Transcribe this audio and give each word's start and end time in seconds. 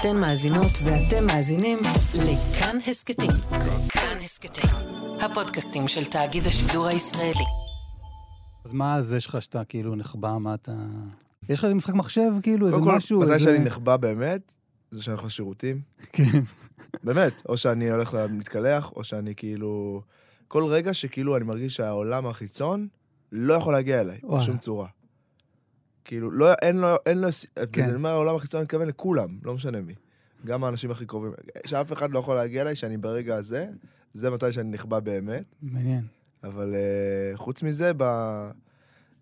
אתן 0.00 0.16
מאזינות 0.16 0.72
ואתם 0.84 1.26
מאזינים 1.26 1.78
לכאן 2.14 2.78
הסכתים. 2.86 3.30
כאן 3.88 4.18
הסכתים, 4.22 4.70
הפודקאסטים 5.20 5.88
של 5.88 6.04
תאגיד 6.04 6.46
השידור 6.46 6.86
הישראלי. 6.86 7.44
אז 8.64 8.72
מה 8.72 9.02
זה 9.02 9.20
שלך 9.20 9.42
שאתה 9.42 9.64
כאילו 9.64 9.96
נחבא, 9.96 10.36
מה 10.40 10.54
אתה... 10.54 10.72
יש 11.48 11.58
לך 11.58 11.64
איזה 11.64 11.74
משחק 11.74 11.94
מחשב, 11.94 12.32
כאילו, 12.42 12.66
איזה 12.66 12.76
קודם 12.76 12.90
כל, 12.90 12.96
משהו? 12.96 13.20
מתי 13.20 13.40
שאני 13.40 13.58
נחבא 13.58 13.96
באמת, 13.96 14.52
זה 14.90 15.02
שאני 15.02 15.14
הולך 15.14 15.26
לשירותים. 15.26 15.80
כן. 16.12 16.40
באמת. 17.04 17.42
או 17.48 17.56
שאני 17.56 17.90
הולך 17.90 18.14
להתקלח, 18.14 18.92
או 18.96 19.04
שאני 19.04 19.34
כאילו... 19.34 20.02
כל 20.48 20.64
רגע 20.64 20.94
שכאילו 20.94 21.36
אני 21.36 21.44
מרגיש 21.44 21.76
שהעולם 21.76 22.26
החיצון 22.26 22.88
לא 23.32 23.54
יכול 23.54 23.72
להגיע 23.72 24.00
אליי. 24.00 24.18
בשום 24.36 24.58
צורה. 24.58 24.86
כאילו, 26.06 26.30
לא, 26.30 26.52
אין 26.62 26.76
לו, 26.76 26.96
אין 27.06 27.18
לו, 27.18 27.28
כן. 27.72 27.82
ואני 27.82 27.94
אומר 27.94 28.10
העולם 28.10 28.34
החיצון, 28.34 28.58
אני 28.58 28.64
מתכוון 28.64 28.88
לכולם, 28.88 29.38
לא 29.42 29.54
משנה 29.54 29.80
מי. 29.80 29.94
גם 30.44 30.64
האנשים 30.64 30.90
הכי 30.90 31.06
קרובים. 31.06 31.32
שאף 31.66 31.92
אחד 31.92 32.10
לא 32.10 32.18
יכול 32.18 32.36
להגיע 32.36 32.62
אליי, 32.62 32.74
שאני 32.74 32.96
ברגע 32.96 33.36
הזה, 33.36 33.68
זה 34.12 34.30
מתי 34.30 34.52
שאני 34.52 34.70
נחבא 34.70 35.00
באמת. 35.00 35.44
מעניין. 35.62 36.04
אבל 36.44 36.74
uh, 36.74 37.36
חוץ 37.36 37.62
מזה, 37.62 37.92
ב, 37.96 38.02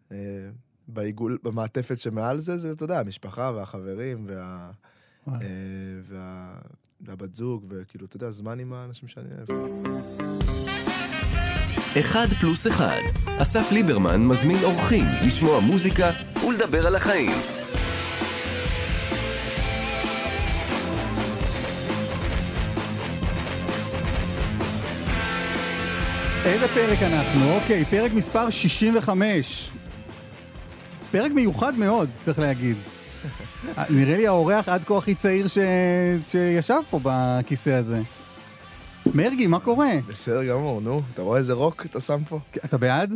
uh, 0.09 0.12
בעיגול, 0.89 1.39
במעטפת 1.42 1.98
שמעל 1.98 2.39
זה, 2.39 2.59
זה, 2.59 2.73
אתה 2.73 2.84
יודע, 2.84 3.01
המשפחה 3.01 3.53
והחברים 3.55 4.27
וה, 4.28 4.70
uh. 5.27 5.30
וה, 6.03 6.59
והבת 7.01 7.34
זוג, 7.34 7.64
וכאילו, 7.69 8.06
אתה 8.06 8.16
יודע, 8.16 8.30
זמן 8.30 8.59
עם 8.59 8.73
האנשים 8.73 9.09
שאני 9.09 9.28
אוהב. 9.48 10.63
אחד 12.01 12.27
פלוס 12.41 12.66
אחד. 12.66 13.01
אסף 13.39 13.73
ליברמן 13.73 14.21
מזמין 14.27 14.57
אורחים 14.62 15.05
לשמוע 15.23 15.61
מוזיקה 15.61 16.11
ולדבר 16.47 16.87
על 16.87 16.97
החיים. 16.97 17.30
איזה 26.45 26.69
פרק 26.69 27.03
אנחנו? 27.03 27.55
אוקיי, 27.55 27.84
פרק 27.84 28.12
מספר 28.12 28.51
65. 28.51 29.70
פרק 31.11 31.33
מיוחד 31.33 31.75
מאוד, 31.79 32.08
צריך 32.20 32.39
להגיד. 32.39 32.77
נראה 33.91 34.17
לי 34.17 34.27
האורח 34.27 34.69
עד 34.69 34.84
כה 34.84 34.98
הכי 34.98 35.14
צעיר 35.14 35.48
ש... 35.48 35.58
שישב 36.29 36.81
פה 36.91 37.01
בכיסא 37.03 37.70
הזה. 37.70 38.01
מרגי, 39.14 39.47
מה 39.47 39.60
קורה? 39.60 39.88
בסדר 40.08 40.44
גמור, 40.44 40.80
נו, 40.80 41.02
אתה 41.14 41.22
רואה 41.22 41.38
איזה 41.38 41.52
רוק 41.52 41.86
אתה 41.86 42.00
שם 42.00 42.22
פה? 42.28 42.38
אתה 42.64 42.78
בעד? 42.78 43.14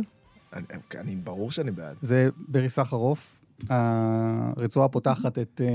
אני, 0.53 0.63
אני 0.95 1.15
ברור 1.15 1.51
שאני 1.51 1.71
בעד. 1.71 1.95
זה 2.01 2.29
ברי 2.47 2.69
סחרוף, 2.69 3.39
הרצועה 3.69 4.87
פותחת 4.87 5.37
את 5.39 5.61
אה, 5.63 5.67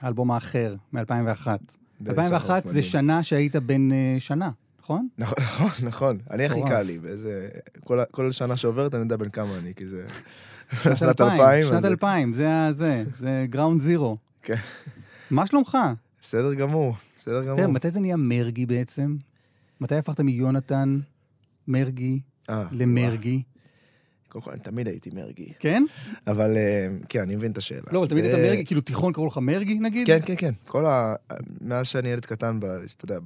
האלבום 0.00 0.30
האחר 0.30 0.74
מ-2001. 0.92 1.46
ברי 2.00 2.10
2001 2.10 2.44
סחרוף, 2.62 2.66
זה. 2.74 2.82
שנה 2.82 3.22
שהיית 3.22 3.56
בן 3.56 3.92
אה, 3.92 4.14
שנה, 4.18 4.50
נכון? 4.80 5.08
נכון, 5.18 5.34
נכון, 5.44 5.70
נכון. 5.88 6.18
אני 6.30 6.46
הכי. 6.46 6.60
קל 6.68 6.82
לי, 6.82 6.98
באיזה... 6.98 7.48
כל, 8.10 8.32
שנה 8.32 8.56
שעוברת 8.56 8.94
אני 8.94 9.02
יודע 9.02 9.16
בן 9.16 9.28
כמה 9.28 9.58
אני, 9.58 9.74
כי 9.74 9.86
זה... 9.86 10.06
שנת 10.94 11.20
2000, 11.20 11.66
שנת 11.66 11.78
אז- 11.78 11.84
2000, 11.84 12.32
זה 12.32 12.50
ה- 12.54 12.72
זה, 12.72 13.04
זה 13.18 13.46
גראונד 13.50 13.80
זירו. 13.80 14.16
כן. 14.42 14.54
מה 15.30 15.46
שלומך? 15.46 15.78
בסדר 16.22 16.54
גמור, 16.54 16.94
בסדר 17.16 17.42
תראה, 17.42 17.54
גמור. 17.56 17.66
מתי 17.72 17.90
זה 17.90 18.00
נהיה 18.00 18.16
מרגי 18.16 18.66
בעצם? 18.66 19.16
מתי 19.80 19.94
הפכת 19.94 20.20
מיונתן 20.20 20.98
מרגי 21.68 22.20
אה, 22.50 22.68
למרגי? 22.72 23.42
קודם 24.28 24.44
כל, 24.44 24.50
אני 24.50 24.60
תמיד 24.60 24.86
הייתי 24.86 25.10
מרגי. 25.14 25.52
כן? 25.58 25.84
אבל 26.26 26.56
אה, 26.56 26.88
כן, 27.08 27.20
אני 27.20 27.36
מבין 27.36 27.52
את 27.52 27.58
השאלה. 27.58 27.82
לא, 27.92 27.98
אבל 27.98 28.08
תמיד 28.08 28.24
אה, 28.24 28.34
היית 28.34 28.46
מרגי, 28.48 28.64
כאילו 28.64 28.80
תיכון 28.80 29.12
קראו 29.12 29.26
לך 29.26 29.38
מרגי 29.38 29.78
נגיד? 29.78 30.06
כן, 30.06 30.18
כן, 30.26 30.34
כן. 30.38 30.52
כל 30.66 30.86
ה... 30.86 31.14
מאז 31.60 31.86
שאני 31.86 32.08
ילד 32.08 32.24
קטן, 32.24 32.60
ב- 32.60 32.64
אתה 32.64 33.04
יודע, 33.04 33.18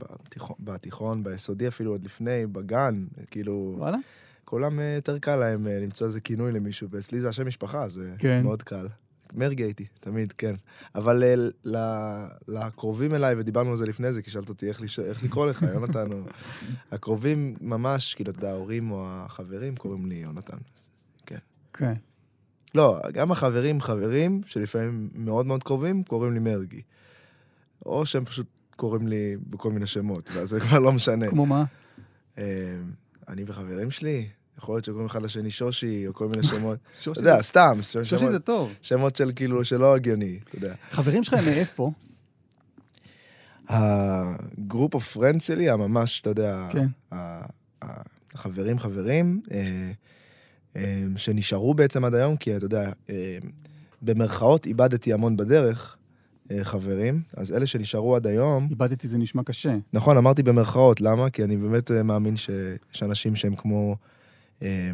בתיכון, 0.60 1.24
ביסודי 1.24 1.68
אפילו, 1.68 1.90
עוד 1.90 2.04
לפני, 2.04 2.46
בגן, 2.46 3.04
כאילו, 3.30 3.74
וואלה? 3.78 3.96
כולם 4.44 4.80
אה, 4.80 4.84
יותר 4.94 5.18
קל 5.18 5.36
להם 5.36 5.66
אה, 5.66 5.78
למצוא 5.78 6.06
איזה 6.06 6.20
כינוי 6.20 6.52
למישהו, 6.52 6.88
ואצלי 6.90 7.20
זה 7.20 7.28
השם 7.28 7.46
משפחה, 7.46 7.88
זה 7.88 8.14
כן. 8.18 8.42
מאוד 8.42 8.62
קל. 8.62 8.86
מרגי 9.34 9.62
הייתי, 9.62 9.86
תמיד, 10.00 10.32
כן. 10.32 10.54
אבל 10.94 11.22
אה, 11.22 11.34
ל- 11.64 12.26
לקרובים 12.48 13.14
אליי, 13.14 13.34
ודיברנו 13.38 13.70
על 13.70 13.76
זה 13.76 13.86
לפני 13.86 14.12
זה, 14.12 14.22
כי 14.22 14.30
שאלת 14.30 14.48
אותי 14.48 14.68
איך. 14.68 14.82
איך 15.04 15.24
לקרוא 15.24 15.46
לך, 15.46 15.62
יונתן, 15.74 16.12
או... 16.12 16.18
הקרובים 16.92 17.56
ממש, 17.60 18.14
כאילו, 18.14 18.30
אתה 18.30 18.38
יודע, 18.38 18.50
ההורים 18.50 18.90
או 18.90 19.06
החברים 19.08 19.76
קוראים 19.76 20.06
לי 20.06 20.14
יונתן. 20.14 20.56
כן. 21.72 21.94
לא, 22.74 23.00
גם 23.12 23.32
החברים, 23.32 23.80
חברים, 23.80 24.40
שלפעמים 24.46 25.10
מאוד 25.14 25.46
מאוד 25.46 25.62
קרובים, 25.62 26.02
קוראים 26.02 26.32
לי 26.32 26.38
מרגי. 26.38 26.82
או 27.86 28.06
שהם 28.06 28.24
פשוט 28.24 28.46
קוראים 28.76 29.08
לי 29.08 29.36
בכל 29.48 29.70
מיני 29.70 29.86
שמות, 29.86 30.30
ואז 30.32 30.48
זה 30.48 30.60
כבר 30.60 30.78
לא 30.78 30.92
משנה. 30.92 31.28
כמו 31.28 31.46
מה? 31.46 31.64
אה, 32.38 32.76
אני 33.28 33.44
וחברים 33.46 33.90
שלי, 33.90 34.28
יכול 34.62 34.74
להיות 34.74 34.84
שקוראים 34.84 35.06
אחד 35.06 35.22
לשני 35.22 35.50
שושי, 35.50 36.06
או 36.06 36.14
כל 36.14 36.28
מיני 36.28 36.42
שמות. 36.52 36.78
שושי 36.94 37.10
אתה 37.10 37.20
יודע, 37.20 37.36
זה- 37.36 37.42
סתם, 37.42 37.78
שושי 37.82 38.18
שמות- 38.18 38.30
זה 38.32 38.38
טוב. 38.38 38.70
שמות 38.82 39.16
של 39.16 39.32
כאילו, 39.36 39.64
שלא 39.64 39.94
הגיוני, 39.94 40.38
אתה 40.44 40.56
יודע. 40.56 40.74
חברים 40.90 41.24
שלך 41.24 41.34
הם 41.34 41.44
מאיפה? 41.44 41.90
ה 43.68 43.89
group 43.89 44.94
of 44.94 45.12
friends 45.12 45.40
שלי, 45.40 45.70
הממש, 45.70 46.20
אתה 46.20 46.30
יודע, 46.30 46.68
כן. 46.72 46.86
החברים 48.34 48.78
חברים, 48.78 49.40
אה, 49.52 49.90
אה, 50.76 51.02
שנשארו 51.16 51.74
בעצם 51.74 52.04
עד 52.04 52.14
היום, 52.14 52.36
כי 52.36 52.56
אתה 52.56 52.64
יודע, 52.64 52.92
אה, 53.10 53.38
במרכאות 54.02 54.66
איבדתי 54.66 55.12
המון 55.12 55.36
בדרך, 55.36 55.96
חברים, 56.62 57.22
אז 57.36 57.52
אלה 57.52 57.66
שנשארו 57.66 58.16
עד 58.16 58.26
היום, 58.26 58.68
איבדתי 58.70 59.08
זה 59.08 59.18
נשמע 59.18 59.42
קשה. 59.42 59.76
נכון, 59.92 60.16
אמרתי 60.16 60.42
במרכאות, 60.42 61.00
למה? 61.00 61.30
כי 61.30 61.44
אני 61.44 61.56
באמת 61.56 61.90
מאמין 61.90 62.36
שיש 62.36 63.02
אנשים 63.02 63.36
שהם 63.36 63.54
כמו... 63.54 63.96
אה, 64.62 64.90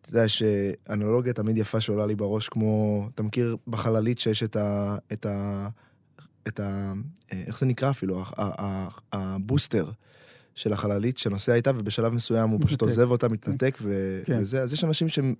אתה 0.00 0.16
יודע, 0.16 0.24
יש 0.24 0.42
אה, 0.42 0.70
אנלוגיה 0.90 1.32
תמיד 1.32 1.58
יפה 1.58 1.80
שעולה 1.80 2.06
לי 2.06 2.14
בראש, 2.14 2.48
כמו, 2.48 3.08
אתה 3.14 3.22
מכיר 3.22 3.56
בחללית 3.66 4.18
שיש 4.18 4.42
את 4.42 4.56
ה... 4.56 4.96
את 5.12 5.26
ה... 5.26 5.68
את 6.48 6.60
ה... 6.60 6.92
אה, 7.32 7.42
איך 7.46 7.58
זה 7.58 7.66
נקרא 7.66 7.90
אפילו? 7.90 8.22
הבוסטר 9.12 9.90
של 10.54 10.72
החללית 10.72 11.18
שנוסע 11.18 11.54
איתה, 11.54 11.70
ובשלב 11.70 12.12
מסוים 12.12 12.50
הוא 12.50 12.60
פשוט. 12.62 12.82
עוזב 12.82 13.10
אותה, 13.10 13.28
מתנתק, 13.28 13.78
ו... 13.82 14.20
כן. 14.24 14.38
וזה. 14.40 14.62
אז 14.62 14.72
יש 14.72 14.84
אנשים 14.84 15.08
שהם... 15.08 15.34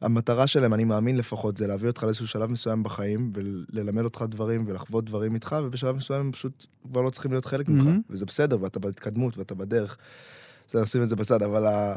המטרה 0.00 0.46
שלהם, 0.46 0.74
אני 0.74 0.84
מאמין 0.84 1.16
לפחות, 1.16 1.56
זה 1.56 1.66
להביא 1.66 1.88
אותך 1.88 2.02
לאיזשהו 2.02 2.26
שלב 2.26 2.50
מסוים 2.50 2.82
בחיים, 2.82 3.32
וללמד 3.34 4.04
אותך 4.04 4.24
דברים 4.28 4.64
ולחוות 4.66 5.04
דברים 5.04 5.34
איתך, 5.34 5.56
ובשלב 5.64 5.96
מסוים 5.96 6.20
הם 6.20 6.32
פשוט 6.32 6.66
כבר 6.92 7.00
לא 7.00 7.10
צריכים 7.10 7.30
להיות 7.30 7.44
חלק 7.44 7.68
ממך. 7.68 7.84
וזה 8.10 8.26
בסדר, 8.26 8.62
ואתה 8.62 8.78
בהתקדמות 8.78 9.38
ואתה 9.38 9.54
בדרך. 9.54 9.96
אז 10.74 10.76
נשים 10.76 11.02
את 11.02 11.08
זה 11.08 11.16
בצד, 11.16 11.42
אבל... 11.42 11.66
ה... 11.66 11.94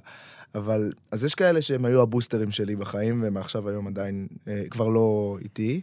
אבל... 0.56 0.92
אז 1.12 1.24
יש 1.24 1.36
כאלה 1.36 1.62
שהם 1.62 1.86
היו 1.86 2.02
הבוסטרים 2.02 2.52
שלי 2.52 2.76
בחיים, 2.76 3.24
ומעכשיו 3.26 3.70
היום 3.70 3.88
עדיין 3.88 4.28
אה, 4.48 4.64
כבר 4.70 4.88
לא 4.88 5.38
איתי. 5.44 5.82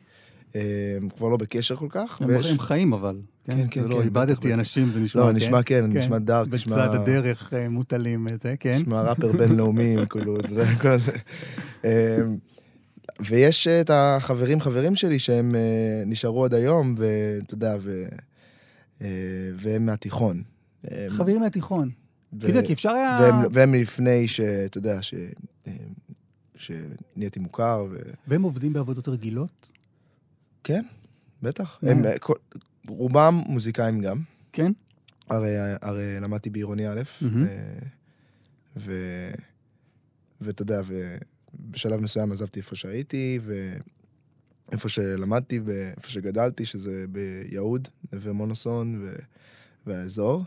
אה, 0.57 0.61
הם 0.97 1.09
כבר 1.09 1.29
לא 1.29 1.37
בקשר 1.37 1.77
כל 1.77 1.87
כך. 1.91 2.21
הם 2.21 2.29
ויש- 2.29 2.51
הם 2.51 2.59
חיים 2.59 2.93
אבל. 2.93 3.17
כן, 3.45 3.67
כן, 3.71 3.83
זה 3.83 3.89
לא 3.89 3.95
כן, 3.95 4.03
איבדתי. 4.03 4.55
אנשים, 4.55 4.91
זה 4.91 5.01
נשמע, 5.01 5.23
לא, 5.23 5.27
כן? 5.31 5.37
נשמע 5.37 5.63
כן, 5.63 5.91
כן. 5.93 5.99
נשמע 5.99 6.19
דארק, 6.19 6.49
נשמע... 6.53 6.77
בצד 6.77 6.95
הדרך 6.95 7.55
אה, 7.55 7.69
מוטלים 7.69 8.29
את 8.29 8.41
זה, 8.41 8.55
כן? 8.61 8.79
נשמע 8.81 9.03
ראפר 9.03 9.33
בינלאומי, 9.33 9.97
כאילו, 10.11 10.37
זה 10.49 10.65
כל 10.81 10.97
זה. 10.97 11.13
ויש 13.21 13.69
את 13.69 13.91
החברים 13.91 14.61
חברים 14.61 14.95
שלי 14.95 15.19
שהם 15.19 15.55
אה, 15.55 16.03
נשארו 16.07 16.45
עד 16.45 16.55
היום, 16.55 16.95
ואתה 16.99 17.55
יודע, 17.55 17.77
ו... 17.81 18.05
אה, 19.03 19.09
והם 19.57 19.87
מהתיכון. 19.87 20.43
חברים 21.09 21.41
מהתיכון. 21.41 21.91
ו- 22.33 22.37
אתה 22.39 22.49
יודע, 22.49 22.67
כי 22.67 22.73
אפשר 22.73 22.91
היה... 22.91 23.19
והם, 23.23 23.35
והם 23.53 23.71
מלפני 23.73 24.29
שאתה 24.29 24.79
יודע, 24.79 25.03
ש... 25.03 25.15
שנהייתי 26.57 27.41
מוכר, 27.41 27.87
ו... 27.91 27.97
והם 28.27 28.43
עובדים 28.43 28.73
בעבודות 28.73 29.09
רגילות? 29.09 29.73
כן, 30.65 30.83
בטח. 31.43 31.79
אה. 31.87 31.91
הם, 31.91 32.05
אה, 32.05 32.19
כל- 32.19 32.35
רובם 32.89 33.43
מוזיקאים 33.47 34.01
גם. 34.01 34.23
כן? 34.53 34.73
הרי, 35.29 35.55
הרי 35.83 36.21
למדתי 36.21 36.51
בעירוני 36.51 36.89
א'. 36.89 37.03
אה, 37.25 37.79
ו... 38.77 38.93
ואתה 40.41 40.63
יודע, 40.63 40.81
ובשלב 41.55 42.01
מסוים 42.01 42.33
עזבתי 42.33 42.61
איפה 42.61 42.77
שהייתי, 42.77 43.39
ואיפה 44.69 44.89
שלמדתי, 44.89 45.61
ואיפה 45.65 46.09
שגדלתי, 46.11 46.65
שזה 46.65 47.05
ביהוד, 47.09 47.89
נווה 48.13 48.33
מונוסון 48.33 49.01
ו... 49.03 49.15
והאזור, 49.87 50.45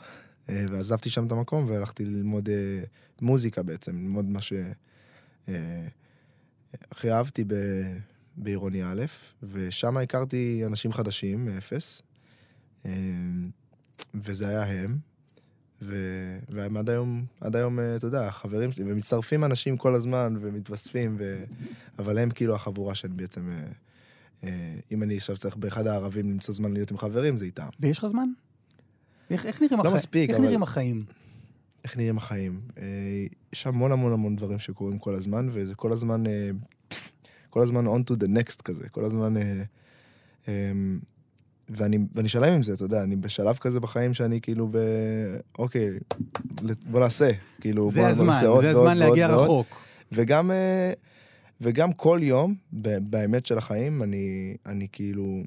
ועזבתי 0.70 1.10
שם 1.10 1.28
את 1.28 1.32
המקום 1.32 1.66
והלכתי 1.68 2.06
ללמוד 2.06 2.50
אה, 2.50 2.84
מוזיקה 3.22 3.64
בעצם, 3.64 3.96
ללמוד 3.96 4.26
מה 4.26 4.42
ש... 4.42 4.54
אה, 5.50 5.88
אהבתי 7.06 7.44
ב... 7.48 7.54
בעירוני 8.38 8.84
א', 8.84 9.06
ושם 9.44 9.98
הכרתי 9.98 10.64
אנשים 10.66 10.94
חדשים 10.94 11.46
מאפס, 11.46 12.02
אה, 12.86 12.92
וזה 14.16 14.48
היה 14.48 14.64
הם. 14.64 15.12
ו... 15.82 15.96
והם 16.50 16.78
עד 16.78 16.90
היום, 16.90 17.26
עד 17.42 17.56
היום, 17.56 17.80
אה, 17.80 17.96
אתה 17.96 18.08
יודע, 18.08 18.28
החברים 18.28 18.72
שלי, 18.72 18.92
ומצטרפים 18.92 19.44
אנשים 19.44 19.78
כל 19.78 19.96
הזמן 19.96 20.36
ומתווספים, 20.40 21.16
ו... 21.20 21.44
אבל 22.00 22.18
הם 22.18 22.30
כאילו 22.30 22.56
החבורה 22.56 22.96
שאני 22.96 23.14
בעצם 23.14 23.50
אה, 23.50 23.72
אה, 24.44 24.76
אם 24.92 25.04
אני 25.04 25.18
עכשיו 25.18 25.38
צריך 25.38 25.56
באחד 25.56 25.88
הערבים 25.88 26.32
למצוא 26.32 26.56
זמן 26.56 26.74
להיות 26.74 26.92
עם 26.92 26.98
חברים, 26.98 27.38
זה 27.38 27.46
איתם. 27.46 27.68
ויש 27.80 27.98
לך 27.98 28.08
זמן? 28.08 28.30
איך, 29.32 29.46
איך 29.46 29.62
נראים 29.62 29.78
לא 29.78 29.82
החיים? 29.82 29.96
מספיק, 29.96 30.30
איך 30.30 30.38
אבל- 30.38 30.46
נראים 30.46 30.64
החיים? 30.64 31.04
איך 31.84 31.98
נראים 31.98 32.18
החיים. 32.18 32.62
אה, 32.78 32.84
יש 33.54 33.68
המון 33.68 33.92
המון 33.92 34.14
המון 34.14 34.36
דברים 34.36 34.60
שקורים 34.60 34.98
כל 34.98 35.16
הזמן, 35.16 35.48
וזה 35.52 35.76
כל 35.76 35.92
הזמן, 35.92 36.28
אה, 36.28 36.50
כל 37.50 37.62
הזמן 37.62 37.88
on 37.88 38.00
to 38.12 38.16
the 38.16 38.28
next 38.28 38.62
כזה, 38.64 38.90
כל 38.90 39.06
הזמן... 39.06 39.34
אה, 40.48 40.52
ואני, 41.70 41.98
ואני 42.16 42.30
שלם 42.30 42.54
עם 42.54 42.64
זה, 42.64 42.74
אתה 42.74 42.84
יודע, 42.86 43.04
אני 43.04 43.16
בשלב 43.16 43.58
כזה 43.58 43.80
בחיים 43.80 44.14
שאני 44.14 44.42
כאילו 44.42 44.68
ב... 44.72 44.78
אוקיי, 45.60 45.90
בוא 46.86 47.00
נעשה. 47.00 47.30
כאילו, 47.62 47.90
זה 47.92 48.00
בוא, 48.00 48.08
הזמן, 48.10 48.26
בוא 48.26 48.34
נעשה 48.34 48.48
עוד 48.48 48.62
זה 48.62 48.68
ועוד 48.68 48.76
הזמן 48.78 48.98
ועוד 49.02 49.10
להגיע 49.10 49.28
ועוד. 49.30 49.44
רחוק. 49.44 49.82
וגם, 50.12 50.52
וגם 51.62 51.94
כל 51.94 52.20
יום, 52.22 52.56
באמת 53.02 53.46
של 53.46 53.58
החיים, 53.58 54.04
אני, 54.04 54.56
אני 54.66 54.88
כאילו 54.92 55.44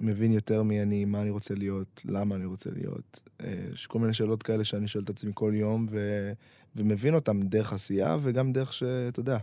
מבין 0.00 0.32
יותר 0.32 0.62
מי 0.62 0.82
אני, 0.82 1.04
מה 1.04 1.20
אני 1.20 1.30
רוצה 1.30 1.54
להיות, 1.54 2.02
למה 2.04 2.34
אני 2.34 2.44
רוצה 2.44 2.70
להיות. 2.72 3.20
אה, 3.40 3.54
יש 3.72 3.86
כל 3.86 3.98
מיני 3.98 4.12
שאלות 4.12 4.42
כאלה 4.42 4.64
שאני 4.64 4.88
שואל 4.88 5.04
את 5.04 5.10
עצמי 5.10 5.30
כל 5.34 5.52
יום, 5.54 5.86
ו, 5.90 6.32
ומבין 6.76 7.14
אותן 7.14 7.40
דרך 7.40 7.72
עשייה, 7.72 8.16
וגם 8.20 8.52
דרך 8.52 8.72
שאתה 8.72 9.20
יודע, 9.20 9.38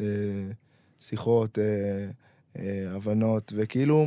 אה, 0.00 0.06
שיחות, 1.00 1.58
אה, 1.58 2.10
הבנות, 2.94 3.52
וכאילו, 3.56 4.06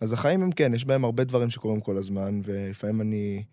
אז 0.00 0.12
החיים 0.12 0.42
הם 0.42 0.52
כן, 0.52 0.74
יש 0.74 0.84
בהם 0.84 1.04
הרבה 1.04 1.24
דברים 1.24 1.50
שקורים 1.50 1.80
כל 1.80 1.96
הזמן, 1.96 2.40
ולפעמים 2.44 3.00
אני 3.00 3.44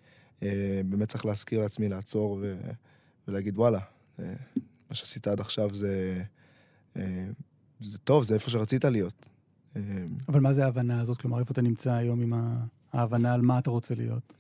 באמת 0.86 1.10
צריך 1.10 1.26
להזכיר 1.26 1.62
לעצמי 1.62 1.90
לעצור 1.90 2.38
ו, 2.42 2.58
ולהגיד, 3.28 3.58
וואלה, 3.58 3.80
מה 4.20 4.96
שעשית 4.96 5.28
עד 5.28 5.40
עכשיו 5.40 5.70
זה, 5.74 6.24
זה 7.80 7.98
טוב, 8.04 8.24
זה 8.24 8.34
איפה 8.34 8.50
שרצית 8.50 8.86
להיות. 8.86 9.30
אה, 9.90 10.04
אבל 10.30 10.40
מה 10.40 10.54
זה 10.54 10.66
ההבנה 10.66 11.02
הזאת? 11.02 11.18
כלומר, 11.18 11.40
איפה 11.40 11.52
אתה 11.52 11.62
נמצא 11.62 11.94
היום 11.94 12.22
עם 12.22 12.34
ההבנה 12.94 13.34
על 13.34 13.42
מה 13.42 13.60
אתה 13.60 13.70
רוצה 13.70 13.96
להיות? 13.96 14.34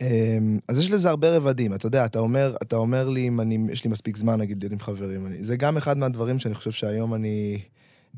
אמ, 0.00 0.58
אז 0.68 0.78
יש 0.78 0.90
לזה 0.90 1.10
הרבה 1.10 1.36
רבדים, 1.36 1.74
אתה 1.74 1.86
יודע, 1.86 2.04
אתה 2.04 2.18
אומר, 2.18 2.56
אתה 2.62 2.76
אומר 2.76 3.08
לי 3.08 3.28
אם 3.28 3.40
אני, 3.40 3.58
יש 3.72 3.84
לי 3.84 3.90
מספיק 3.90 4.16
זמן, 4.16 4.40
נגיד, 4.40 4.62
להיות 4.62 4.72
עם 4.72 4.78
חברים. 4.78 5.26
אני, 5.26 5.44
זה 5.44 5.56
גם 5.56 5.76
אחד 5.76 5.98
מהדברים 5.98 6.38
שאני 6.38 6.54
חושב 6.54 6.70
שהיום 6.70 7.14
אני 7.14 7.58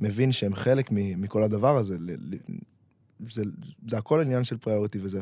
מבין 0.00 0.32
שהם 0.32 0.54
חלק 0.54 0.93
מ, 0.93 1.22
מכל 1.22 1.43
הדבר 1.43 1.76
הזה. 1.76 1.96
ל, 1.99 2.10
ל, 2.10 2.37
זה, 3.20 3.43
זה 3.87 3.98
הכל 3.98 4.20
עניין 4.20 4.44
של 4.44 4.56
פריוריטי, 4.56 4.98
וזה 5.02 5.20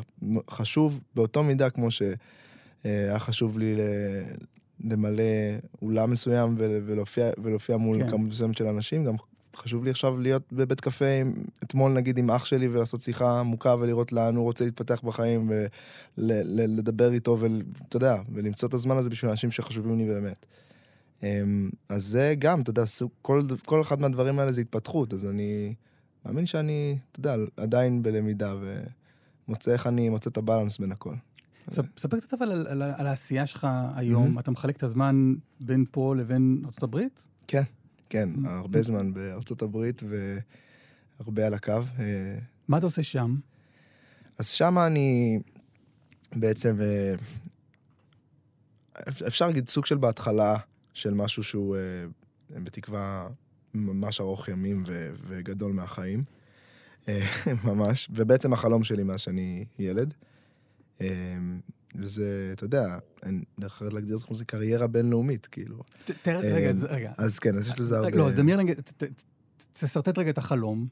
חשוב 0.51 1.01
באותו 1.15 1.43
מידה 1.43 1.71
כמו 1.71 1.89
שהיה 1.91 3.19
חשוב 3.19 3.59
לי 3.59 3.75
ל, 3.75 3.81
למלא 4.93 5.23
אולם 5.83 6.11
מסוים 6.11 6.55
ול, 6.59 6.71
ולהופיע, 6.87 7.31
ולהופיע 7.43 7.77
מול. 7.77 7.99
כן. 7.99 8.11
כמות 8.11 8.29
מסוימת 8.29 8.57
של 8.57 8.67
אנשים, 8.67 9.05
גם 9.05 9.15
חשוב 9.57 9.85
לי 9.85 9.91
עכשיו 9.91 10.21
להיות 10.21 10.53
בבית 10.53 10.81
קפה, 10.81 11.21
עם, 11.21 11.33
אתמול 11.63 11.93
נגיד 11.93 12.19
עם 12.19 12.31
אח 12.31 12.45
שלי 12.45 12.69
ולעשות 12.69 13.01
שיחה 13.01 13.41
עמוקה 13.41 13.75
ולראות 13.79 14.13
לאן 14.13 14.37
הוא 14.37 14.45
רוצה 14.45 14.65
להתפתח 14.65 15.01
בחיים 15.05 15.51
ולדבר 16.19 17.13
איתו 17.13 17.39
ואתה 17.41 17.97
יודע, 17.97 18.17
ולמצוא 18.33 18.69
את 18.69 18.75
הזמן 18.75 18.97
הזה 18.97 19.11
בשביל 19.11 19.31
אנשים 19.31 19.51
שחשובים 19.51 19.99
לי 19.99 20.07
באמת. 20.07 20.47
אמ, 21.23 21.71
אז 21.89 22.05
זה 22.05 22.35
גם, 22.39 22.61
אתה 22.61 22.71
יודע, 22.71 22.83
כל, 23.23 23.43
כל 23.65 23.83
אחד 23.83 24.01
מהדברים 24.01 24.39
האלה 24.39 24.53
זה 24.53 24.61
התפתחות, 24.61 25.15
אז 25.15 25.27
אני 25.27 25.75
מאמין 26.27 26.47
שאני, 26.47 26.99
אתה 27.13 27.21
יודע, 27.21 27.35
עדיין 27.57 28.03
בלמידה 28.03 28.55
ומוצא 29.49 29.73
איך 29.73 29.87
אני 29.87 30.09
מוצא 30.09 30.31
את 30.31 30.37
הבלנס 30.37 30.79
בין 30.79 30.93
הכל. 30.93 31.15
ספר 31.99 32.21
קצת 32.21 32.35
אבל 32.35 32.53
על, 32.53 32.67
על, 32.67 32.83
על 32.83 33.07
העשייה 33.07 33.47
שלך 33.47 33.67
היום. 33.95 34.37
Mhm. 34.37 34.41
אתה 34.41 34.51
מחלק 34.51 34.77
את 34.77 34.83
הזמן 34.83 35.35
בין 35.61 35.85
פה 35.91 36.15
לבין 36.17 36.63
ארה"ב? 36.65 36.99
כן, 37.47 37.63
כן, 38.11 38.29
הרבה 38.47 38.83
זמן 38.83 39.15
בארצות 39.15 39.63
הברית 39.63 40.03
והרבה 41.21 41.47
על 41.47 41.55
הקו. 41.55 41.73
אה, 41.99 42.39
מה 42.69 42.79
אתה 42.79 42.87
עושה 42.87 43.03
שם? 43.03 43.37
אז 44.39 44.49
שם 44.49 44.79
אני 44.79 45.41
בעצם, 46.37 46.81
אה, 46.81 47.15
אפ- 49.09 49.23
אפשר 49.23 49.47
להגיד 49.47 49.69
סוג 49.69 49.87
של 49.87 49.97
בהתחלה 49.97 50.57
של 50.95 51.15
משהו 51.15 51.43
שהוא 51.43 51.77
אה, 51.77 51.81
בתקווה 52.65 53.29
ממש 53.75 54.21
ארוך 54.21 54.49
ימים 54.49 54.85
ו- 54.87 55.11
וגדול 55.27 55.73
מהחיים. 55.73 56.25
ממש. 57.65 58.09
ובעצם 58.15 58.53
החלום 58.53 58.85
שלי 58.85 59.03
מאז 59.03 59.21
שאני 59.21 59.65
ילד. 59.79 60.15
וזה, 61.95 62.51
אתה 62.53 62.65
יודע, 62.65 62.99
אין 63.23 63.43
דרך 63.61 63.73
אחרת 63.73 63.93
להגדיר 63.93 64.15
את 64.15 64.21
זה 64.21 64.27
כמו 64.27 64.37
זה 64.37 64.45
קריירה 64.45 64.87
בינלאומית, 64.87 65.47
כאילו. 65.47 65.83
ת- 66.05 66.11
תאר, 66.23 66.45
אה, 66.45 66.55
רגע, 66.55 66.71
אז- 66.71 66.85
רגע. 66.91 67.13
אז 67.19 67.39
כן, 67.39 67.57
אז 67.59 67.69
יש 67.69 67.81
לזה 67.81 67.97
הרבה... 67.99 68.11
לא, 68.11 68.29
אז 68.29 68.35
דמיין 68.35 68.59
רגע, 68.61 68.75
תשרטט 69.73 70.19
רגע 70.19 70.31
את 70.31 70.39
החלום. 70.39 70.87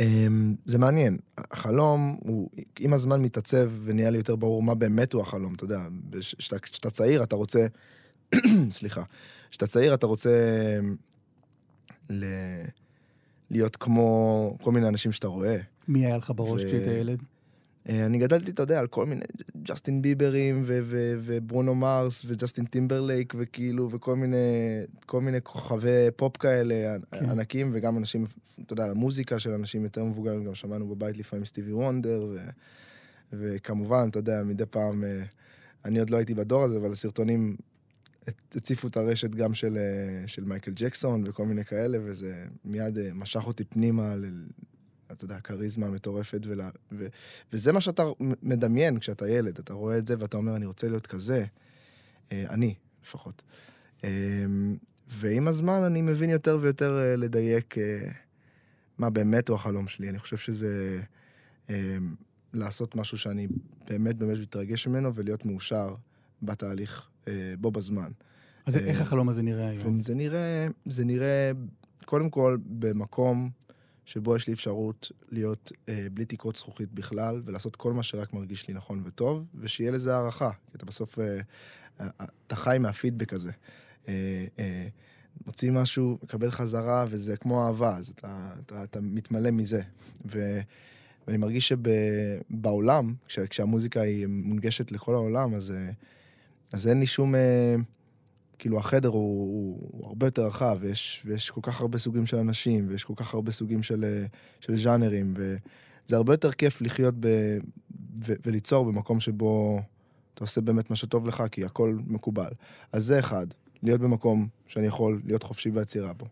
אמ, 0.00 0.54
זה 0.66 0.78
מעניין. 0.78 1.16
החלום 1.38 2.16
הוא 2.20 2.50
עם 2.78 2.92
הזמן 2.92 3.22
מתעצב 3.22 3.72
ונהיה 3.84 4.10
לי 4.10 4.18
יותר 4.18 4.36
ברור 4.36 4.62
מה 4.62 4.74
באמת 4.74 5.12
הוא 5.12 5.22
החלום, 5.22 5.54
אתה 5.54 5.64
יודע. 5.64 5.80
כשאתה 6.62 6.90
צעיר 6.90 7.22
אתה 7.22 7.36
רוצה, 7.36 7.66
סליחה, 8.70 9.02
כשאתה 9.50 9.66
צעיר 9.66 9.94
אתה 9.94 10.06
רוצה 10.06 10.30
ל... 12.10 12.24
להיות 13.50 13.76
כמו 13.76 14.56
כל 14.62 14.72
מיני 14.72 14.88
אנשים 14.88 15.12
שאתה 15.12 15.26
רואה. 15.28 15.56
מי 15.88 16.06
היה 16.06 16.16
לך 16.16 16.32
בראש 16.36 16.64
כשהיית 16.64 16.86
ילד? 16.86 17.22
אה, 17.88 18.06
אני 18.06 18.18
גדלתי, 18.18 18.50
אתה 18.50 18.62
יודע, 18.62 18.78
על 18.78 18.86
כל 18.86 19.06
מיני 19.06 19.24
ג'סטין 19.62 20.02
ביברים 20.02 20.62
ו- 20.66 20.80
ו- 20.82 21.14
וברונו 21.20 21.74
מרס 21.74 22.24
וג'סטין 22.26 22.64
טימברלייק 22.64 23.34
וכאילו, 23.38 23.88
וכל 23.90 24.16
מיני, 24.16 24.36
כל 25.06 25.20
מיני 25.20 25.38
כוכבי 25.42 26.08
פופ 26.16 26.36
כאלה 26.36 26.96
כן. 27.12 27.30
ענקים, 27.30 27.70
וגם 27.74 27.98
אנשים, 27.98 28.24
אתה 28.64 28.72
יודע, 28.72 28.92
מוזיקה 28.94 29.38
של 29.38 29.52
אנשים 29.52 29.84
יותר 29.84 30.04
מבוגרים, 30.04 30.44
גם 30.44 30.54
שמענו 30.54 30.88
בבית 30.88 31.18
לפעמים 31.18 31.44
סטיבי 31.44 31.72
וונדר, 31.72 32.26
ו- 32.30 32.50
וכמובן, 33.32 34.08
אתה 34.10 34.18
יודע, 34.18 34.42
מדי 34.44 34.66
פעם, 34.66 35.04
אה, 35.04 35.22
אני 35.84 35.98
עוד 35.98 36.10
לא 36.10 36.16
הייתי 36.16 36.34
בדור 36.34 36.64
הזה, 36.64 36.76
אבל 36.78 36.92
הסרטונים 36.92 37.56
הציפו 38.54 38.88
את 38.88 38.96
הרשת 38.96 39.30
גם 39.30 39.54
של, 39.54 39.76
אה, 39.76 40.28
של 40.28 40.44
מייקל 40.44 40.72
ג'קסון 40.74 41.24
וכל 41.26 41.46
מיני 41.46 41.64
כאלה, 41.64 41.98
וזה 42.04 42.44
מיד 42.64 42.98
משך 43.14 43.46
אותי 43.46 43.64
פנימה 43.64 44.16
ל- 44.16 44.46
אתה 45.16 45.24
יודע, 45.24 45.40
כריזמה 45.40 45.90
מטורפת, 45.90 46.40
ולה, 46.46 46.70
ו, 46.92 47.06
וזה 47.52 47.72
מה 47.72 47.80
שאתה 47.80 48.02
מדמיין 48.42 48.98
כשאתה 48.98 49.28
ילד, 49.28 49.58
אתה 49.58 49.72
רואה 49.72 49.98
את 49.98 50.06
זה 50.06 50.14
ואתה 50.18 50.36
אומר, 50.36 50.56
אני 50.56 50.66
רוצה 50.66 50.88
להיות 50.88 51.06
כזה. 51.06 51.44
אה, 52.32 52.44
אני, 52.50 52.74
לפחות. 53.04 53.42
אה, 54.04 54.10
ועם 55.08 55.48
הזמן 55.48 55.82
אני 55.82 56.02
מבין 56.02 56.30
יותר 56.30 56.58
ויותר 56.60 56.98
אה, 56.98 57.16
לדייק 57.16 57.74
מה 58.98 59.10
באמת 59.10 59.48
הוא 59.48 59.54
החלום 59.54 59.88
שלי. 59.88 60.08
אני 60.08 60.18
חושב 60.18 60.36
שזה 60.36 61.00
לעשות 62.52 62.96
משהו 62.96 63.18
שאני 63.18 63.48
באמת 63.88 64.16
באמת 64.16 64.38
מתרגש 64.38 64.86
ממנו 64.86 65.14
ולהיות 65.14 65.46
מאושר 65.46 65.94
בתהליך 66.42 67.08
בו 67.60 67.70
בזמן. 67.70 68.10
אז 68.66 68.76
איך 68.76 69.00
החלום 69.00 69.28
הזה 69.28 69.42
נראה 69.42 69.68
היום? 69.68 69.98
וזה 69.98 70.14
נראה, 70.14 70.66
זה 70.84 71.04
נראה, 71.04 71.50
קודם 72.04 72.30
כל, 72.30 72.56
במקום 72.66 73.50
שבו 74.06 74.36
יש 74.36 74.46
לי 74.46 74.52
אפשרות 74.52 75.12
להיות 75.30 75.72
אה, 75.88 76.06
בלי 76.12 76.24
תקרות 76.24 76.56
זכוכית 76.56 76.92
בכלל, 76.92 77.42
ולעשות 77.44 77.76
כל 77.76 77.92
מה 77.92 78.02
שרק 78.02 78.32
מרגיש 78.32 78.68
לי 78.68 78.74
נכון 78.74 79.02
וטוב, 79.06 79.44
ושיהיה 79.54 79.90
לזה 79.90 80.14
הערכה. 80.14 80.50
כי 80.66 80.76
אתה 80.76 80.86
בסוף, 80.86 81.18
אה, 81.18 81.38
אה, 82.00 82.26
חי 82.52 82.76
מהפידבק 82.80 83.32
הזה. 83.32 83.50
אה, 84.08 84.44
אה, 84.58 84.86
מוציא 85.46 85.70
משהו, 85.70 86.18
מקבל 86.22 86.50
חזרה, 86.50 87.04
וזה 87.08 87.36
כמו 87.36 87.66
אהבה, 87.66 87.96
אז 87.96 88.08
אתה, 88.08 88.50
אתה, 88.66 88.84
אתה 88.84 89.00
מתמלא 89.00 89.50
מזה. 89.50 89.82
ו, 90.26 90.60
ואני 91.26 91.38
מרגיש 91.38 91.68
שבעולם, 91.68 93.14
כש, 93.28 93.38
כשהמוזיקה 93.38 94.00
היא 94.00 94.26
מונגשת 94.26 94.92
לכל 94.92 95.14
העולם, 95.14 95.54
אז, 95.54 95.70
אה, 95.70 95.90
אז 96.72 96.88
אין 96.88 97.00
לי 97.00 97.06
שום... 97.06 97.34
אה, 97.34 97.76
כאילו 98.58 98.78
החדר 98.78 99.08
הוא, 99.08 99.18
הוא, 99.20 99.88
הוא 99.92 100.06
הרבה 100.06 100.26
יותר 100.26 100.46
רחב, 100.46 100.78
ויש, 100.80 101.22
ויש 101.26 101.50
כל 101.50 101.60
כך 101.62 101.80
הרבה 101.80 101.98
סוגים 101.98 102.26
של 102.26 102.36
אנשים, 102.36 102.88
ויש 102.88 103.04
כל 103.04 103.14
כך 103.16 103.34
הרבה 103.34 103.52
סוגים 103.52 103.82
של, 103.82 104.04
אה, 104.04 104.26
של 104.60 104.76
ז'אנרים, 104.76 105.34
וזה 105.36 106.16
הרבה 106.16 106.32
יותר 106.32 106.52
כיף 106.52 106.82
לחיות 106.82 107.14
ב, 107.20 107.26
ו, 108.24 108.32
וליצור 108.46 108.84
במקום 108.84 109.20
שבו 109.20 109.80
אתה 110.34 110.44
עושה 110.44 110.60
באמת 110.60 110.90
מה 110.90 110.96
שטוב 110.96 111.28
לך, 111.28 111.42
כי 111.52 111.64
הכל 111.64 111.96
מקובל. 112.06 112.50
אז 112.92 113.04
זה 113.04 113.18
אחד, 113.18 113.46
להיות 113.82 114.00
במקום 114.00 114.48
שאני 114.68 114.86
יכול 114.86 115.20
להיות 115.24 115.42
חופשי 115.42 115.70
ביצירה 115.70 116.12
בו. 116.12 116.26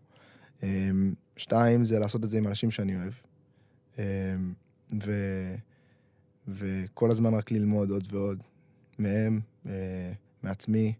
אמ, 0.63 1.13
שתיים, 1.37 1.85
זה 1.85 1.99
לעשות 1.99 2.23
את 2.23 2.29
זה 2.29 2.37
עם 2.37 2.47
אנשים 2.47 2.71
שאני 2.71 2.95
אוהב. 2.95 3.13
אמ, 3.97 4.03
ו, 5.03 5.11
וכל 6.47 7.11
הזמן 7.11 7.33
רק 7.33 7.51
ללמוד 7.51 7.89
עוד 7.89 8.03
ועוד 8.11 8.43
מהם, 8.99 9.39
אה, 9.67 10.11
מעצמי. 10.43 10.93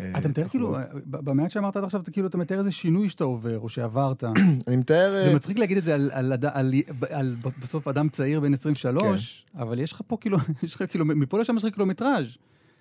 אה, 0.00 0.18
אתה 0.18 0.28
מתאר 0.28 0.48
כאילו, 0.48 0.76
ב- 1.06 1.16
במעט 1.16 1.50
שאמרת 1.50 1.76
עד 1.76 1.84
עכשיו, 1.84 2.00
אתה 2.00 2.10
כאילו, 2.10 2.26
אתה 2.26 2.38
מתאר 2.38 2.58
איזה 2.58 2.72
שינוי 2.72 3.08
שאתה 3.08 3.24
עובר, 3.24 3.58
או 3.58 3.68
שעברת. 3.68 4.24
אני 4.68 4.76
מתאר... 4.76 5.22
זה 5.24 5.30
אה, 5.30 5.34
מצחיק 5.34 5.58
להגיד 5.58 5.76
את 5.76 5.84
זה 5.84 5.94
על, 5.94 7.36
בסוף 7.58 7.88
אדם 7.88 8.08
צעיר 8.08 8.40
בן 8.40 8.54
23, 8.54 9.46
כן. 9.52 9.58
אבל 9.58 9.78
יש 9.78 9.92
לך 9.92 10.00
פה 10.06 10.16
כאילו, 10.20 10.38
יש 10.62 10.74
לך 10.74 10.82
כאילו, 10.90 11.04
מפה 11.04 11.40
לשם 11.40 11.56
יש 11.56 11.64
לך 11.64 11.74
קילומטראז'. 11.74 12.36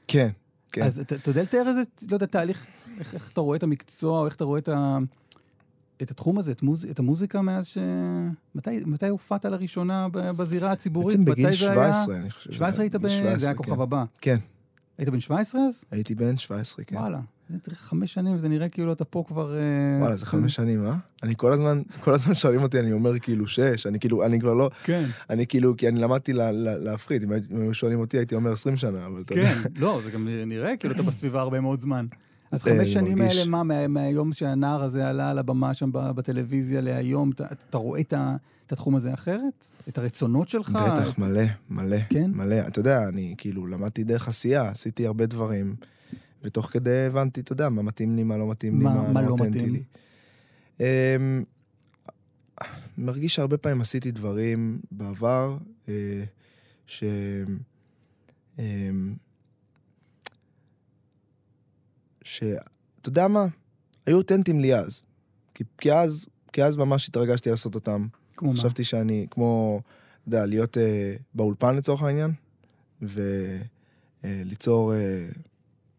כן, 0.07 0.29
כן. 0.71 0.81
אז 0.83 0.99
אתה 0.99 1.29
יודע 1.29 1.41
לתאר 1.41 1.67
איזה, 1.67 1.81
לא 2.11 2.15
יודע, 2.15 2.25
תהליך, 2.25 2.67
איך, 2.99 3.31
אתה 3.33 3.41
רואה 3.41 3.57
את 3.57 3.63
המקצוע, 3.63 4.19
או 4.19 4.25
איך 4.25 4.35
אתה 4.35 4.43
רואה 4.43 4.59
את 4.59 4.69
ה... 4.69 4.97
את 6.01 6.11
התחום 6.11 6.37
הזה, 6.37 6.51
את, 6.51 6.63
מוז... 6.63 6.85
את 6.85 6.99
המוזיקה 6.99 7.41
מאז 7.41 7.67
ש... 7.67 7.77
מתי, 8.55 8.83
מתי 8.85 9.07
הופעת 9.07 9.45
לראשונה 9.45 10.07
בזירה 10.11 10.71
הציבורית? 10.71 11.07
בעצם 11.07 11.25
בגיל 11.25 11.47
מתי 11.47 11.55
זה 11.55 11.71
היה? 11.71 11.93
17, 11.93 12.17
אני 12.17 12.31
חושב. 12.31 12.51
17 12.51 12.83
היית 12.83 12.95
ב... 12.95 12.97
בגיל 12.97 13.09
17, 13.17 13.39
זה 13.39 13.45
היה 13.45 13.55
כן. 13.55 13.63
כוכב 13.63 13.81
הבא. 13.81 14.03
כן, 14.21 14.37
היית 14.97 15.09
בן 15.09 15.19
17 15.19 15.61
אז? 15.61 15.83
הייתי 15.91 16.15
בן 16.15 16.37
17, 16.37 16.85
כן. 16.85 16.95
וואלה. 16.95 17.19
זה 17.49 17.75
חמש 17.75 18.13
שנים, 18.13 18.35
וזה 18.35 18.47
נראה 18.49 18.69
כאילו 18.69 18.91
אתה 18.91 19.05
פה 19.05 19.23
כבר... 19.27 19.55
אה, 19.55 19.61
וואלה, 19.99 20.15
זה 20.15 20.25
חמש 20.25 20.55
שנים, 20.55 20.85
אה? 20.85 20.95
אני 21.23 21.33
כל 21.37 21.53
הזמן, 21.53 21.81
כל 22.03 22.13
הזמן 22.13 22.33
שואלים 22.33 22.61
אותי, 22.61 22.79
אני 22.79 22.91
אומר 22.93 23.19
כאילו 23.19 23.47
שש, 23.47 23.87
אני 23.87 23.99
כאילו, 23.99 24.25
אני 24.25 24.39
כבר 24.39 24.53
לא, 24.53 24.69
כן, 24.83 25.05
אני 25.29 25.47
כאילו, 25.47 25.77
כי 25.77 25.87
אני 25.87 25.99
למדתי 25.99 26.33
לה- 26.33 26.51
לה- 26.51 26.77
להפחית, 26.77 27.23
אם 27.23 27.31
היו- 27.31 27.73
שואלים 27.73 27.99
אותי 27.99 28.17
הייתי 28.17 28.35
אומר 28.35 28.51
20 28.51 28.77
שנה, 28.77 29.05
אבל 29.05 29.21
אתה 29.21 29.33
יודע. 29.33 29.53
כן. 29.53 29.69
לא, 29.77 30.01
זה 30.03 30.11
גם 30.11 30.27
נראה 30.45 30.77
כאילו 30.77 30.93
אתה 30.93 31.03
בסביבה 31.03 31.41
הרבה 31.41 31.59
מאוד 31.61 31.79
זמן. 31.79 32.05
אז 32.51 32.63
חמש 32.63 32.93
שנים 32.93 33.17
מרגיש. 33.17 33.37
האלה, 33.37 33.49
מה, 33.49 33.63
מה- 33.63 33.87
מהיום 33.87 34.33
שהנער 34.33 34.81
הזה 34.83 35.09
עלה 35.09 35.29
על 35.31 35.39
הבמה 35.39 35.73
שם 35.73 35.89
בטלוויזיה 35.93 36.81
להיום, 36.81 37.31
אתה- 37.31 37.45
אתה 37.69 37.77
רואה 37.77 37.99
את 38.01 38.13
ה- 38.13 38.35
את 38.67 38.71
התחום 38.71 38.95
הזה 38.95 39.13
אחרת? 39.13 39.65
את 39.89 39.97
הרצונות 39.97 40.49
שלך? 40.49 40.69
בטח, 40.91 41.19
מלא, 41.19 41.41
מלא, 41.69 41.97
כן? 42.09 42.31
מלא. 42.33 42.55
אתה 42.67 42.79
יודע, 42.79 43.07
אני 43.07 43.35
כאילו 43.37 43.67
למדתי 43.67 44.03
דרך 44.03 44.27
עשייה, 44.27 44.69
עשיתי 44.69 45.07
הרבה 45.07 45.25
דברים, 45.25 45.75
ותוך 46.43 46.65
כדי 46.71 47.05
הבנתי, 47.05 47.41
אתה 47.41 47.51
יודע, 47.53 47.69
מה 47.69 47.81
מתאים 47.81 48.15
לי, 48.15 48.23
מה 48.23 48.37
לא 48.37 48.49
מתאים 48.51 48.77
לי, 48.77 48.83
מה- 48.83 48.95
מה 49.01 49.11
מה 49.11 49.21
לא 49.21 49.35
מתאים? 49.39 49.73
לי. 49.73 49.83
אמ, 50.79 51.43
מרגיש 52.97 53.35
שהרבה 53.35 53.57
פעמים 53.57 53.81
עשיתי 53.81 54.11
דברים 54.11 54.79
בעבר, 54.91 55.57
אה, 55.89 56.23
ש... 56.87 57.03
אמ, 62.25 62.29
ש... 62.29 62.43
אתה 63.01 63.09
יודע 63.09 63.27
מה? 63.27 63.45
היו 64.05 64.17
אותנטיים 64.17 64.59
לי 64.59 64.75
אז. 64.75 65.01
כי, 65.53 65.63
כי 65.77 65.93
אז, 65.93 66.27
כי 66.53 66.63
אז 66.63 66.77
ממש 66.77 67.09
התרגשתי 67.09 67.49
לעשות 67.49 67.75
אותם. 67.75 68.07
כמו 68.33 68.51
מה? 68.51 68.57
חשבתי 68.57 68.83
שאני, 68.83 69.25
כמו, 69.31 69.81
אתה 70.21 70.27
יודע, 70.27 70.45
להיות 70.45 70.77
אה, 70.77 71.15
באולפן 71.33 71.75
לצורך 71.75 72.03
העניין, 72.03 72.31
וליצור 73.01 74.93
אה, 74.93 75.25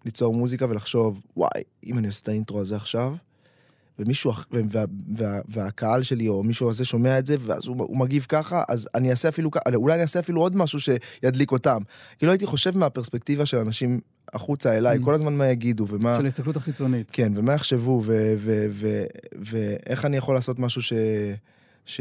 ליצור 0.05 0.35
מוזיקה 0.35 0.67
ולחשוב, 0.67 1.25
וואי, 1.37 1.63
אם 1.87 1.99
אני 1.99 2.07
עושה 2.07 2.23
את 2.23 2.29
האינטרו 2.29 2.61
הזה 2.61 2.77
עכשיו, 2.77 3.17
ומישהו, 3.99 4.33
וה, 4.51 4.61
וה, 4.71 4.85
וה, 5.17 5.41
והקהל 5.49 6.03
שלי 6.03 6.29
או 6.29 6.43
מישהו 6.43 6.71
הזה 6.71 6.85
שומע 6.85 7.19
את 7.19 7.27
זה, 7.27 7.37
ואז 7.41 7.67
הוא, 7.67 7.77
הוא 7.79 7.99
מגיב 7.99 8.27
ככה, 8.29 8.63
אז 8.69 8.89
אני 8.95 9.11
אעשה 9.11 9.29
אפילו, 9.29 9.51
כ- 9.51 9.57
אולי 9.75 9.95
אני 9.95 10.03
אעשה 10.03 10.19
אפילו 10.21 10.41
עוד 10.41 10.57
משהו 10.57 10.79
שידליק 10.81 11.53
אותם. 11.53 11.79
כאילו 12.19 12.33
הייתי 12.33 12.47
חושב 12.47 12.79
מהפרספקטיבה 12.79 13.47
של 13.47 13.57
אנשים 13.59 14.01
החוצה 14.33 14.77
אליי, 14.77 14.99
Mm. 14.99 15.05
כל 15.05 15.15
הזמן 15.15 15.37
מה 15.37 15.49
יגידו, 15.49 15.87
ומה... 15.89 16.17
של 16.19 16.25
ההסתכלות 16.25 16.57
החיצונית. 16.57 17.11
כן, 17.11 17.33
ומה 17.37 17.53
יחשבו, 17.55 18.03
ואיך 19.39 20.05
אני 20.05 20.17
יכול 20.17 20.35
לעשות 20.35 20.59
משהו 20.59 20.83
ש... 20.83 20.93
ש... 21.87 22.01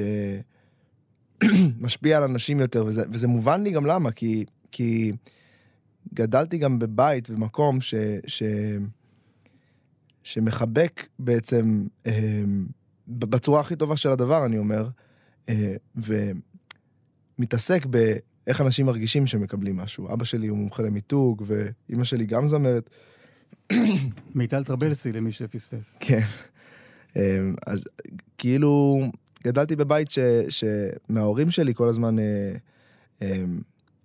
משפיע 1.82 2.18
על 2.18 2.24
אנשים 2.24 2.60
יותר, 2.60 2.86
וזה, 2.86 3.04
וזה 3.10 3.28
מובן 3.28 3.64
לי 3.64 3.72
גם 3.72 3.86
למה, 3.86 4.12
כי, 4.12 4.46
כי 4.72 5.12
גדלתי 6.14 6.58
גם 6.58 6.80
בבית 6.80 7.30
ומקום 7.30 7.82
ש, 7.82 7.96
ש, 8.28 8.44
שמחבק 10.26 11.08
בעצם, 11.20 11.86
אה, 12.08 12.42
בצורה 13.08 13.62
הכי 13.62 13.76
טובה 13.76 13.98
של 13.98 14.12
הדבר, 14.12 14.46
אני 14.46 14.58
אומר, 14.58 14.88
אה, 15.50 15.76
ומתעסק 17.40 17.86
באיך 17.86 18.62
אנשים 18.62 18.86
מרגישים 18.86 19.28
שמקבלים 19.28 19.78
משהו. 19.78 20.14
אבא 20.14 20.26
שלי 20.26 20.48
הוא 20.48 20.58
מומחה 20.58 20.84
למיתוג, 20.84 21.44
ואימא 21.46 22.04
שלי 22.04 22.26
גם 22.26 22.48
זמרת, 22.48 22.90
מיטל 24.36 24.64
טרבלסי, 24.64 25.12
למי 25.12 25.32
שפספס. 25.32 25.98
כן. 26.00 26.22
אמ, 27.16 27.56
אז 27.68 27.84
כאילו, 28.38 29.02
גדלתי 29.44 29.76
בבית 29.76 30.12
ש, 30.12 30.20
שמההורים 30.50 31.52
שלי 31.52 31.74
כל 31.74 31.90
הזמן 31.90 32.20
אה, 32.20 32.56
אמ, 33.22 33.60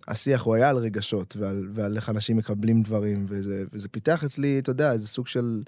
השיח 0.08 0.42
הוא 0.42 0.54
היה 0.54 0.68
על 0.68 0.76
רגשות 0.76 1.36
ועל, 1.36 1.68
ועל 1.74 1.96
איך 1.96 2.10
אנשים 2.10 2.36
מקבלים 2.36 2.82
דברים, 2.82 3.26
וזה, 3.28 3.64
וזה 3.72 3.88
פיתח 3.88 4.24
אצלי, 4.24 4.58
אתה 4.58 4.70
יודע, 4.70 4.92
איזה 4.92 5.08
סוג 5.08 5.26
של... 5.26 5.62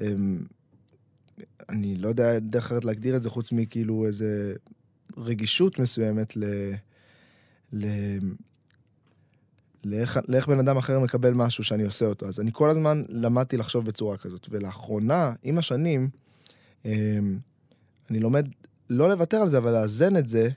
אמ, 0.00 0.44
אני 1.68 1.96
לא 1.96 2.08
יודע 2.08 2.38
דרך 2.38 2.64
אחרת 2.64 2.84
להגדיר 2.84 3.16
את 3.16 3.22
זה, 3.22 3.30
חוץ 3.30 3.52
מכאילו 3.52 4.06
איזה 4.06 4.54
רגישות 5.16 5.78
מסוימת 5.78 6.36
ל... 6.36 6.44
ל... 7.72 7.86
לאיך, 9.84 10.18
לאיך 10.28 10.48
בן 10.48 10.58
אדם 10.58 10.76
אחר 10.76 10.98
מקבל 10.98 11.32
משהו 11.32 11.64
שאני 11.64 11.84
עושה 11.84 12.06
אותו. 12.06 12.26
אז 12.26 12.40
אני 12.40 12.50
כל 12.52 12.70
הזמן 12.70 13.02
למדתי 13.08 13.56
לחשוב 13.56 13.84
בצורה 13.84 14.16
כזאת. 14.16 14.46
ולאחרונה, 14.50 15.32
עם 15.42 15.58
השנים, 15.58 16.08
אמ, 16.84 17.38
אני 18.10 18.20
לומד 18.20 18.48
לא 18.90 19.08
לוותר 19.08 19.36
על 19.36 19.48
זה, 19.48 19.58
אבל 19.58 19.72
לאזן 19.72 20.16
את 20.16 20.28
זה, 20.28 20.48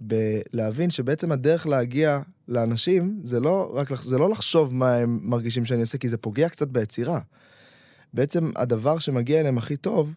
בלהבין 0.00 0.90
שבעצם 0.90 1.32
הדרך 1.32 1.66
להגיע 1.66 2.20
לאנשים, 2.48 3.20
זה 3.24 3.40
לא 3.40 3.72
רק, 3.74 3.94
זה 3.94 4.18
לא 4.18 4.30
לחשוב 4.30 4.74
מה 4.74 4.94
הם 4.94 5.18
מרגישים 5.22 5.64
שאני 5.64 5.80
עושה, 5.80 5.98
כי 5.98 6.08
זה 6.08 6.16
פוגע 6.16 6.48
קצת 6.48 6.68
ביצירה. 6.68 7.20
בעצם 8.14 8.50
הדבר 8.56 8.98
שמגיע 8.98 9.40
אליהם 9.40 9.58
הכי 9.58 9.76
טוב, 9.76 10.14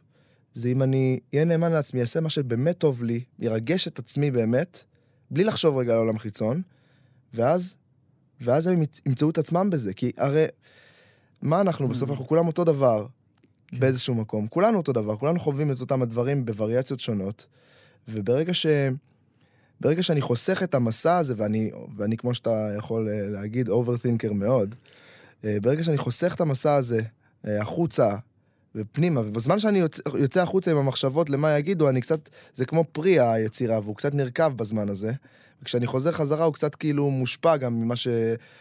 זה 0.53 0.69
אם 0.69 0.83
אני 0.83 1.19
אהיה 1.33 1.45
נאמן 1.45 1.71
לעצמי, 1.71 2.01
אעשה 2.01 2.19
מה 2.21 2.29
שבאמת 2.29 2.77
טוב 2.77 3.03
לי, 3.03 3.23
ירגש 3.39 3.87
את 3.87 3.99
עצמי 3.99 4.31
באמת, 4.31 4.83
בלי 5.31 5.43
לחשוב 5.43 5.77
רגע 5.77 5.93
על 5.93 5.99
עולם 5.99 6.17
חיצון, 6.17 6.61
ואז, 7.33 7.75
ואז 8.41 8.67
הם 8.67 8.83
ימצ- 8.83 9.01
ימצאו 9.05 9.29
את 9.29 9.37
עצמם 9.37 9.69
בזה. 9.69 9.93
כי 9.93 10.11
הרי, 10.17 10.45
מה 11.41 11.61
אנחנו? 11.61 11.87
בסוף 11.87 12.09
אנחנו 12.09 12.27
כולם 12.27 12.47
אותו 12.47 12.63
דבר, 12.63 13.07
באיזשהו 13.79 14.15
מקום. 14.15 14.47
כולנו 14.47 14.77
אותו 14.77 14.93
דבר, 14.93 15.17
כולנו 15.17 15.39
חווים 15.39 15.71
את 15.71 15.81
אותם 15.81 16.01
הדברים 16.01 16.45
בווריאציות 16.45 16.99
שונות, 16.99 17.45
וברגע 18.07 18.53
ש... 18.53 18.65
ברגע 19.81 20.03
שאני 20.03 20.21
חוסך 20.21 20.63
את 20.63 20.75
המסע 20.75 21.17
הזה, 21.17 21.33
ואני, 21.37 21.71
ואני 21.95 22.17
כמו 22.17 22.33
שאתה 22.33 22.69
יכול 22.77 23.09
אה, 23.09 23.27
להגיד, 23.27 23.69
אוברתינקר 23.69 24.33
מאוד, 24.33 24.75
אה, 25.45 25.57
ברגע 25.61 25.83
שאני 25.83 25.97
חוסך 25.97 26.35
את 26.35 26.41
המסע 26.41 26.75
הזה 26.75 27.01
החוצה 27.45 28.15
ופנימה, 28.75 29.21
ובזמן 29.21 29.59
שאני 29.59 29.79
יוצא, 29.79 30.01
יוצא 30.19 30.41
החוצה 30.41 30.71
עם 30.71 30.77
המחשבות 30.77 31.29
למה 31.29 31.57
יגידו, 31.57 31.89
אני 31.89 32.01
קצת, 32.01 32.29
זה 32.53 32.65
כמו 32.65 32.83
פרי 32.91 33.19
היצירה, 33.19 33.79
והוא 33.83 33.95
קצת 33.95 34.15
נרקב 34.15 34.57
בזמן 34.57 34.89
הזה. 34.89 35.11
וכשאני 35.61 35.87
חוזר 35.87 36.11
חזרה 36.11 36.45
הוא 36.45 36.53
קצת 36.53 36.75
כאילו 36.75 37.09
מושפע 37.09 37.57
גם 37.57 37.81
ממה 37.81 37.95
ש, 37.95 38.07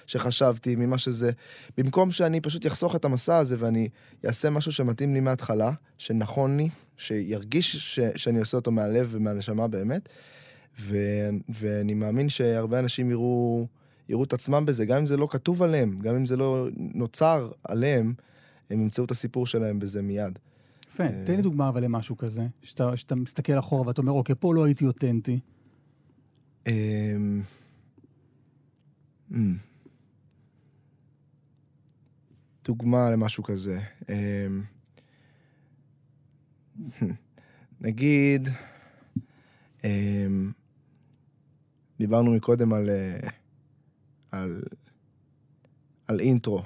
שחשבתי, 0.07 0.77
ממה 0.77 0.99
שזה. 0.99 1.31
במקום 1.79 2.11
שאני 2.11 2.41
פשוט 2.41 2.67
אחסוך 2.67 2.97
את 2.97 3.05
המסע 3.05 3.37
הזה 3.37 3.57
ואני 3.59 3.89
אעשה 4.27 4.51
משהו 4.51 4.73
שמתאים 4.73 5.15
לי 5.15 5.21
מההתחלה, 5.21 5.73
שנכון 5.99 6.57
לי, 6.57 6.69
שירגיש 6.97 7.77
ש, 7.77 8.01
שאני 8.17 8.41
עושה 8.41 8.57
אותו 8.57 8.71
מהלב 8.71 9.09
ומהנשמה 9.11 9.69
באמת, 9.69 10.09
ו, 10.81 10.97
ואני 11.49 11.95
מאמין 11.95 12.29
שהרבה 12.29 12.79
אנשים 12.79 13.11
יראו, 13.11 13.67
יראו 14.09 14.25
את 14.25 14.33
עצמם 14.33 14.67
בזה, 14.67 14.85
גם 14.85 14.99
אם 14.99 15.07
זה 15.07 15.17
לא 15.17 15.29
כתוב 15.31 15.63
עליהם, 15.63 15.97
גם 16.03 16.17
אם 16.17 16.27
זה 16.27 16.37
לא 16.37 16.69
נוצר 16.77 17.51
עליהם, 17.65 18.15
הם 18.71 18.81
ימצאו 18.81 19.05
את 19.05 19.11
הסיפור 19.11 19.47
שלהם 19.47 19.79
בזה 19.79 20.03
מיד. 20.03 20.39
יפה. 20.89 21.05
אה. 21.05 21.23
תן 21.27 21.37
לי 21.37 21.43
דוגמה 21.43 21.69
אבל 21.69 21.85
למשהו 21.85 22.17
כזה, 22.17 22.47
שאתה 22.63 22.97
שאתה 22.97 23.15
מסתכל 23.15 23.59
אחורה 23.59 23.87
ואתה 23.87 24.01
אומר, 24.01 24.13
אוקיי, 24.13 24.35
פה 24.41 24.55
לא 24.55 24.65
הייתי 24.65 24.87
אותנטי. 24.87 25.41
אמ, 26.67 27.43
אמ. 29.33 29.57
דוגמה 32.65 33.11
למשהו 33.11 33.45
כזה. 33.45 33.81
אמ, 34.09 34.63
נגיד, 37.81 38.49
אמ, 39.85 40.53
דיברנו 41.99 42.35
מקודם 42.35 42.73
על, 42.73 42.91
אה, 42.91 43.29
על, 44.31 44.63
על 46.07 46.21
אינטרו, 46.21 46.63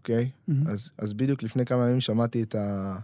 אוקיי? 0.00 0.30
מהמם. 0.48 0.66
אז, 0.68 0.92
אז 0.98 1.12
בדיוק 1.12 1.42
לפני 1.42 1.64
כמה 1.66 1.84
ימים 1.88 2.00
שמעתי 2.00 2.42
את 2.42 2.54
ה... 2.54 2.96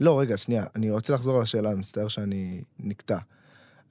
לא, 0.00 0.20
רגע, 0.20 0.36
שנייה, 0.36 0.64
אני 0.76 0.90
רוצה 0.90 1.12
לחזור 1.12 1.36
על 1.36 1.42
השאלה, 1.42 1.70
אני 1.70 1.78
מצטער 1.78 2.08
שאני 2.08 2.62
נקטע. 2.80 3.18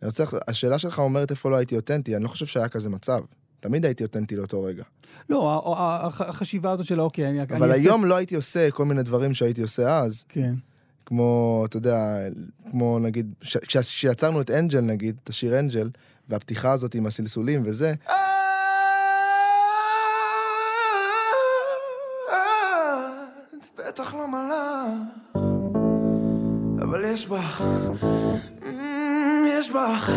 אני 0.01 0.07
רוצה, 0.07 0.23
השאלה 0.47 0.79
שלך 0.79 0.99
אומרת 0.99 1.31
איפה 1.31 1.49
לא 1.49 1.55
הייתי 1.55 1.75
אותנטי, 1.75 2.15
אני 2.15 2.23
לא 2.23 2.29
חושב 2.29 2.45
שהיה 2.45 2.69
כזה 2.69 2.89
מצב. 2.89 3.19
תמיד 3.59 3.85
הייתי 3.85 4.03
אותנטי 4.03 4.35
לאותו 4.35 4.63
רגע. 4.63 4.83
לא, 5.29 5.63
החשיבה 6.19 6.71
הזאת 6.71 6.85
של 6.85 7.01
אוקיי, 7.01 7.29
אני... 7.29 7.41
אני 7.41 7.57
אבל 7.57 7.69
אעשה- 7.71 7.81
היום 7.81 8.05
לא 8.05 8.15
הייתי 8.15 8.35
עושה 8.35 8.71
כל 8.71 8.85
מיני 8.85 9.03
דברים 9.03 9.33
שהייתי 9.33 9.61
עושה 9.61 9.99
אז, 9.99 10.25
כן. 10.29 10.53
כמו, 11.05 11.63
אתה 11.67 11.77
יודע, 11.77 12.17
כמו 12.71 12.99
נגיד, 12.99 13.33
כשיצרנו 13.67 14.41
את 14.41 14.51
אנג'ל 14.51 14.81
נגיד, 14.81 15.15
את 15.23 15.29
השיר 15.29 15.59
אנג'ל, 15.59 15.89
והפתיחה 16.29 16.71
הזאת 16.71 16.95
עם 16.95 17.05
הסלסולים 17.05 17.61
וזה, 17.65 17.93
יש 27.13 27.27
בך, 27.27 27.61
אמ, 28.65 29.45
יש 29.47 29.71
בך, 29.71 30.11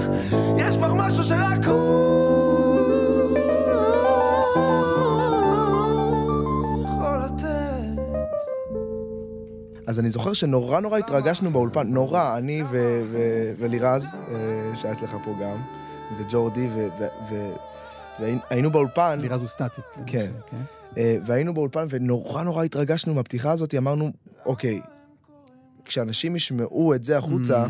יש 0.59 0.77
בך 0.77 0.91
משהו 0.95 1.25
שרק 1.25 1.65
הוא 1.67 3.39
יכול 6.85 7.19
לתת. 7.25 8.03
אז 9.87 10.01
אני 10.01 10.11
זוכר 10.11 10.33
שנורא 10.33 10.81
נורא 10.81 10.99
התרגשנו 10.99 11.51
באולפן, 11.51 11.87
נורא, 11.87 12.39
אני 12.39 12.63
ו- 12.63 13.03
ו- 13.13 13.53
ולירז, 13.59 14.07
אה, 14.29 14.77
שהיה 14.77 14.95
אצלך 14.95 15.17
פה 15.25 15.35
גם, 15.43 15.57
וג'ורדי, 16.19 16.67
ו- 16.67 16.89
ו- 16.99 17.31
ו- 17.31 17.55
והיינו 18.21 18.71
באולפן, 18.71 19.19
לירז 19.21 19.41
הוא 19.41 19.49
סטטיק. 19.49 19.85
כן. 20.07 20.31
אה, 20.99 21.17
והיינו 21.27 21.55
באולפן 21.55 21.87
ונורא 21.91 22.43
נורא 22.43 22.65
התרגשנו 22.65 23.15
מהפתיחה 23.15 23.53
הזאת, 23.53 23.75
אמרנו, 23.75 24.11
אוקיי, 24.47 24.81
כשאנשים 25.85 26.37
ישמעו 26.37 26.95
את 26.95 27.05
זה 27.05 27.19
החוצה, 27.19 27.67
Mm. 27.67 27.69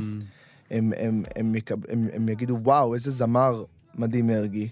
הם, 0.71 0.93
הם, 0.97 1.23
הם, 1.37 1.55
יקב- 1.55 1.91
הם, 1.91 2.09
הם 2.13 2.29
יגידו, 2.29 2.59
וואו, 2.63 2.95
איזה 2.95 3.11
זמר 3.11 3.65
מדהים 3.95 4.27
מרגי, 4.27 4.69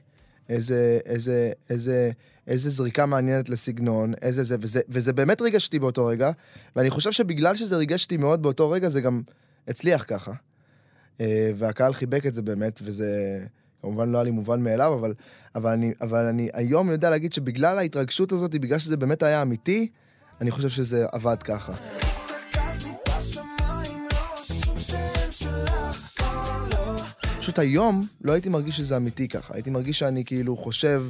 איזה, 0.49 0.99
איזה, 1.06 1.52
איזה, 1.70 2.11
איזה 2.46 2.70
זריקה 2.70 3.06
מעניינת 3.06 3.49
לסגנון, 3.49 4.14
איזה 4.22 4.42
זה, 4.42 4.56
וזה, 4.61 4.80
וזה 4.88 5.12
באמת 5.12 5.40
ריגש 5.40 5.66
אותי 5.66 5.78
באותו 5.78 6.06
רגע, 6.06 6.30
ואני 6.76 6.90
חושב 6.90 7.12
שבגלל 7.12 7.54
שזה 7.54 7.76
ריגש 7.76 8.04
אותי 8.04 8.16
מאוד 8.16 8.42
באותו 8.42 8.70
רגע, 8.70 8.88
זה 8.88 9.00
גם 9.00 9.22
הצליח 9.68 10.04
ככה. 10.08 10.32
אה, 11.20 11.50
והקהל 11.56 11.92
חיבק 11.94 12.26
את 12.26 12.34
זה 12.34 12.42
באמת, 12.42 12.80
וזה 12.84 13.38
כמובן 13.82 14.08
לא 14.08 14.18
היה 14.18 14.25
לי 14.25 14.30
מובן 14.30 14.62
מאליו, 14.62 14.94
אבל, 14.94 15.14
אבל, 15.54 15.70
אני, 15.72 15.92
אבל 16.00 16.26
אני 16.26 16.49
היום 16.52 16.90
יודע 16.90 17.11
להגיד 17.11 17.32
שבגלל 17.32 17.78
ההתרגשות 17.78 18.32
הזאת, 18.32 18.54
בגלל 18.54 18.78
שזה 18.78 18.96
באמת 18.96 19.22
היה 19.22 19.42
אמיתי, 19.42 19.88
אני 20.40 20.50
חושב 20.50 20.68
שזה 20.68 21.06
עבד 21.12 21.42
ככה. 21.42 21.72
פשוט 27.42 27.58
היום 27.58 28.06
לא 28.20 28.32
הייתי 28.32 28.49
מרגיש 28.49 28.76
שזה 28.76 28.96
אמיתי 28.96 29.28
ככה. 29.28 29.54
הייתי 29.54 29.70
מרגיש 29.70 29.99
שאני 29.99 30.25
כאילו 30.25 30.56
חושב 30.56 31.06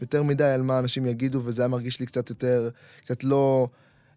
יותר 0.00 0.22
מדי 0.22 0.44
על 0.44 0.62
מה 0.62 0.78
אנשים 0.78 1.06
יגידו, 1.06 1.40
וזה 1.44 1.62
היה 1.62 1.68
מרגיש 1.68 2.00
לי 2.00 2.06
קצת 2.06 2.30
יותר, 2.30 2.70
קצת 3.00 3.24
לא, 3.24 3.68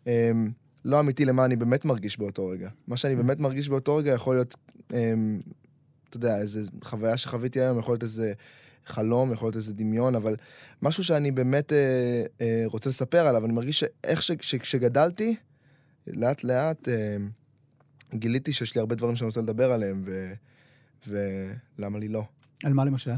אמ, 0.07 0.51
לא 0.85 0.99
אמיתי 0.99 1.25
למה 1.25 1.45
אני 1.45 1.55
באמת 1.55 1.85
מרגיש 1.85 2.19
באותו 2.19 2.47
רגע. 2.47 2.69
מה 2.87 2.97
שאני 2.97 3.15
באמת 3.15 3.39
מרגיש 3.39 3.69
באותו 3.69 3.95
רגע 3.95 4.11
יכול 4.11 4.35
להיות, 4.35 4.55
אמ, 4.93 5.41
אתה 6.09 6.17
יודע, 6.17 6.37
איזו 6.39 6.59
חוויה 6.83 7.17
שחוויתי 7.17 7.61
היום, 7.61 7.79
יכול 7.79 7.93
להיות 7.93 8.03
איזה 8.03 8.33
חלום, 8.85 9.33
יכול 9.33 9.45
להיות 9.45 9.55
איזה 9.55 9.73
דמיון, 9.73 10.15
אבל 10.15 10.35
משהו 10.81 11.03
שאני 11.03 11.31
באמת 11.31 11.73
אה, 11.73 11.77
אה, 12.41 12.63
רוצה 12.65 12.89
לספר 12.89 13.27
עליו, 13.27 13.45
אני 13.45 13.53
מרגיש 13.53 13.79
שאיך 13.79 14.21
ש- 14.21 14.31
ש- 14.41 14.55
כשגדלתי, 14.55 15.35
לאט 16.07 16.43
לאט 16.43 16.89
אה, 16.89 17.17
גיליתי 18.13 18.53
שיש 18.53 18.75
לי 18.75 18.79
הרבה 18.79 18.95
דברים 18.95 19.15
שאני 19.15 19.25
רוצה 19.25 19.41
לדבר 19.41 19.71
עליהם, 19.71 20.03
ו... 20.05 20.33
ולמה 21.07 21.99
לי 21.99 22.07
לא. 22.07 22.23
על 22.63 22.73
מה 22.73 22.85
למשל? 22.85 23.11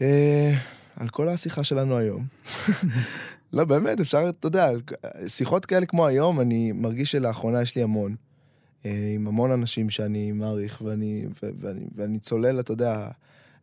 אה, 0.00 0.54
על 0.96 1.08
כל 1.08 1.28
השיחה 1.28 1.64
שלנו 1.64 1.98
היום. 1.98 2.26
לא, 3.52 3.64
באמת, 3.64 4.00
אפשר, 4.00 4.28
אתה 4.28 4.46
יודע, 4.46 4.70
שיחות 5.26 5.66
כאלה 5.66 5.86
כמו 5.86 6.06
היום, 6.06 6.40
אני 6.40 6.72
מרגיש 6.72 7.12
שלאחרונה 7.12 7.62
יש 7.62 7.76
לי 7.76 7.82
המון. 7.82 8.16
אה, 8.86 9.12
עם 9.14 9.26
המון 9.26 9.50
אנשים 9.50 9.90
שאני 9.90 10.32
מעריך, 10.32 10.82
ואני, 10.82 11.26
ו- 11.42 11.50
ואני, 11.58 11.86
ואני 11.94 12.18
צולל, 12.18 12.60
אתה 12.60 12.72
יודע, 12.72 13.08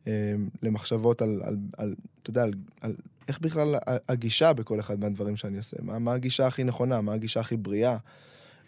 אה, 0.08 0.34
למחשבות 0.63 1.22
על, 1.22 1.42
על, 1.46 1.58
על 1.77 1.96
אתה 2.24 2.30
יודע, 2.30 2.44
על, 2.44 2.54
על 2.82 2.96
איך 3.27 3.39
בכלל 3.39 3.75
הגישה 4.10 4.54
בכל 4.54 4.80
אחד 4.80 5.00
מהדברים 5.00 5.36
שאני 5.36 5.58
עושה. 5.58 5.77
מה, 5.82 6.00
מה 6.00 6.13
הגישה 6.13 6.48
הכי 6.48 6.63
נכונה, 6.63 7.01
מה 7.01 7.13
הגישה 7.13 7.39
הכי 7.39 7.58
בריאה. 7.58 7.98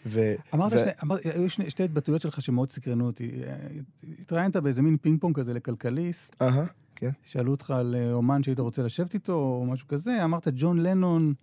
ו, 0.06 0.34
אמרת, 0.54 0.74
ו- 0.74 0.78
שני, 0.78 0.92
אמרת, 1.04 1.26
היו 1.26 1.50
שני, 1.50 1.70
שתי 1.70 1.84
התבטאויות 1.84 2.22
שלך 2.22 2.42
שמאוד 2.42 2.72
סקרנו 2.72 3.06
אותי. 3.06 3.44
אה, 3.44 3.68
התראיינת 4.20 4.56
באיזה 4.56 4.82
מין 4.82 4.98
פינג 4.98 5.22
פונג 5.22 5.36
כזה 5.36 5.54
לכלכליסט, 5.54 6.42
אהה, 6.42 6.66
כן. 6.96 7.10
שאלו 7.24 7.52
אותך 7.52 7.72
על 7.72 7.96
אה, 7.96 8.14
אומן 8.14 8.44
שהיית 8.44 8.60
רוצה 8.60 8.84
לשבת 8.84 9.14
איתו, 9.14 9.34
או 9.34 9.66
משהו 9.66 9.88
כזה, 9.88 10.24
אמרת 10.24 10.48
ג'ון 10.56 10.80
לנון, 10.80 11.34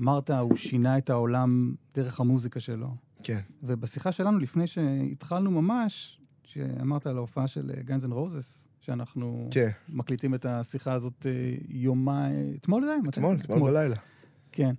אמרת, 0.00 0.30
הוא 0.30 0.56
שינה 0.56 0.98
את 0.98 1.10
העולם 1.10 1.74
דרך 1.94 2.20
המוזיקה 2.20 2.60
שלו. 2.60 2.88
כן. 3.22 3.40
ובשיחה 3.62 4.12
שלנו, 4.12 4.38
לפני 4.38 4.66
שהתחלנו 4.66 5.50
ממש, 5.50 6.20
שאמרת 6.44 7.06
על 7.06 7.16
ההופעה 7.16 7.46
של 7.46 7.70
Guns 7.84 8.04
N' 8.04 8.12
Roses, 8.12 8.68
שאנחנו 8.80 9.48
כן. 9.50 9.68
מקליטים 9.88 10.34
את 10.34 10.44
השיחה 10.44 10.92
הזאת 10.92 11.26
אה, 11.26 11.54
יומיים, 11.68 12.54
אתמול? 12.60 12.84
מתי? 13.02 13.08
אתמול, 13.08 13.36
אתמול 13.36 13.70
בלילה. 13.70 13.96
כן. 14.52 14.74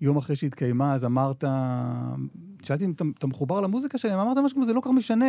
יום 0.00 0.16
אחרי 0.16 0.36
שהתקיימה, 0.36 0.94
אז 0.94 1.04
אמרת, 1.04 1.44
שאלתי 2.62 2.84
אם 2.84 2.90
אתה, 2.90 3.04
אתה 3.18 3.26
מחובר 3.26 3.60
למוזיקה 3.60 3.98
שלהם, 3.98 4.18
אמרת 4.18 4.38
משהו 4.38 4.56
כמו 4.56 4.66
זה 4.66 4.72
לא 4.72 4.80
כל 4.80 4.88
כך 4.88 4.94
משנה, 4.96 5.26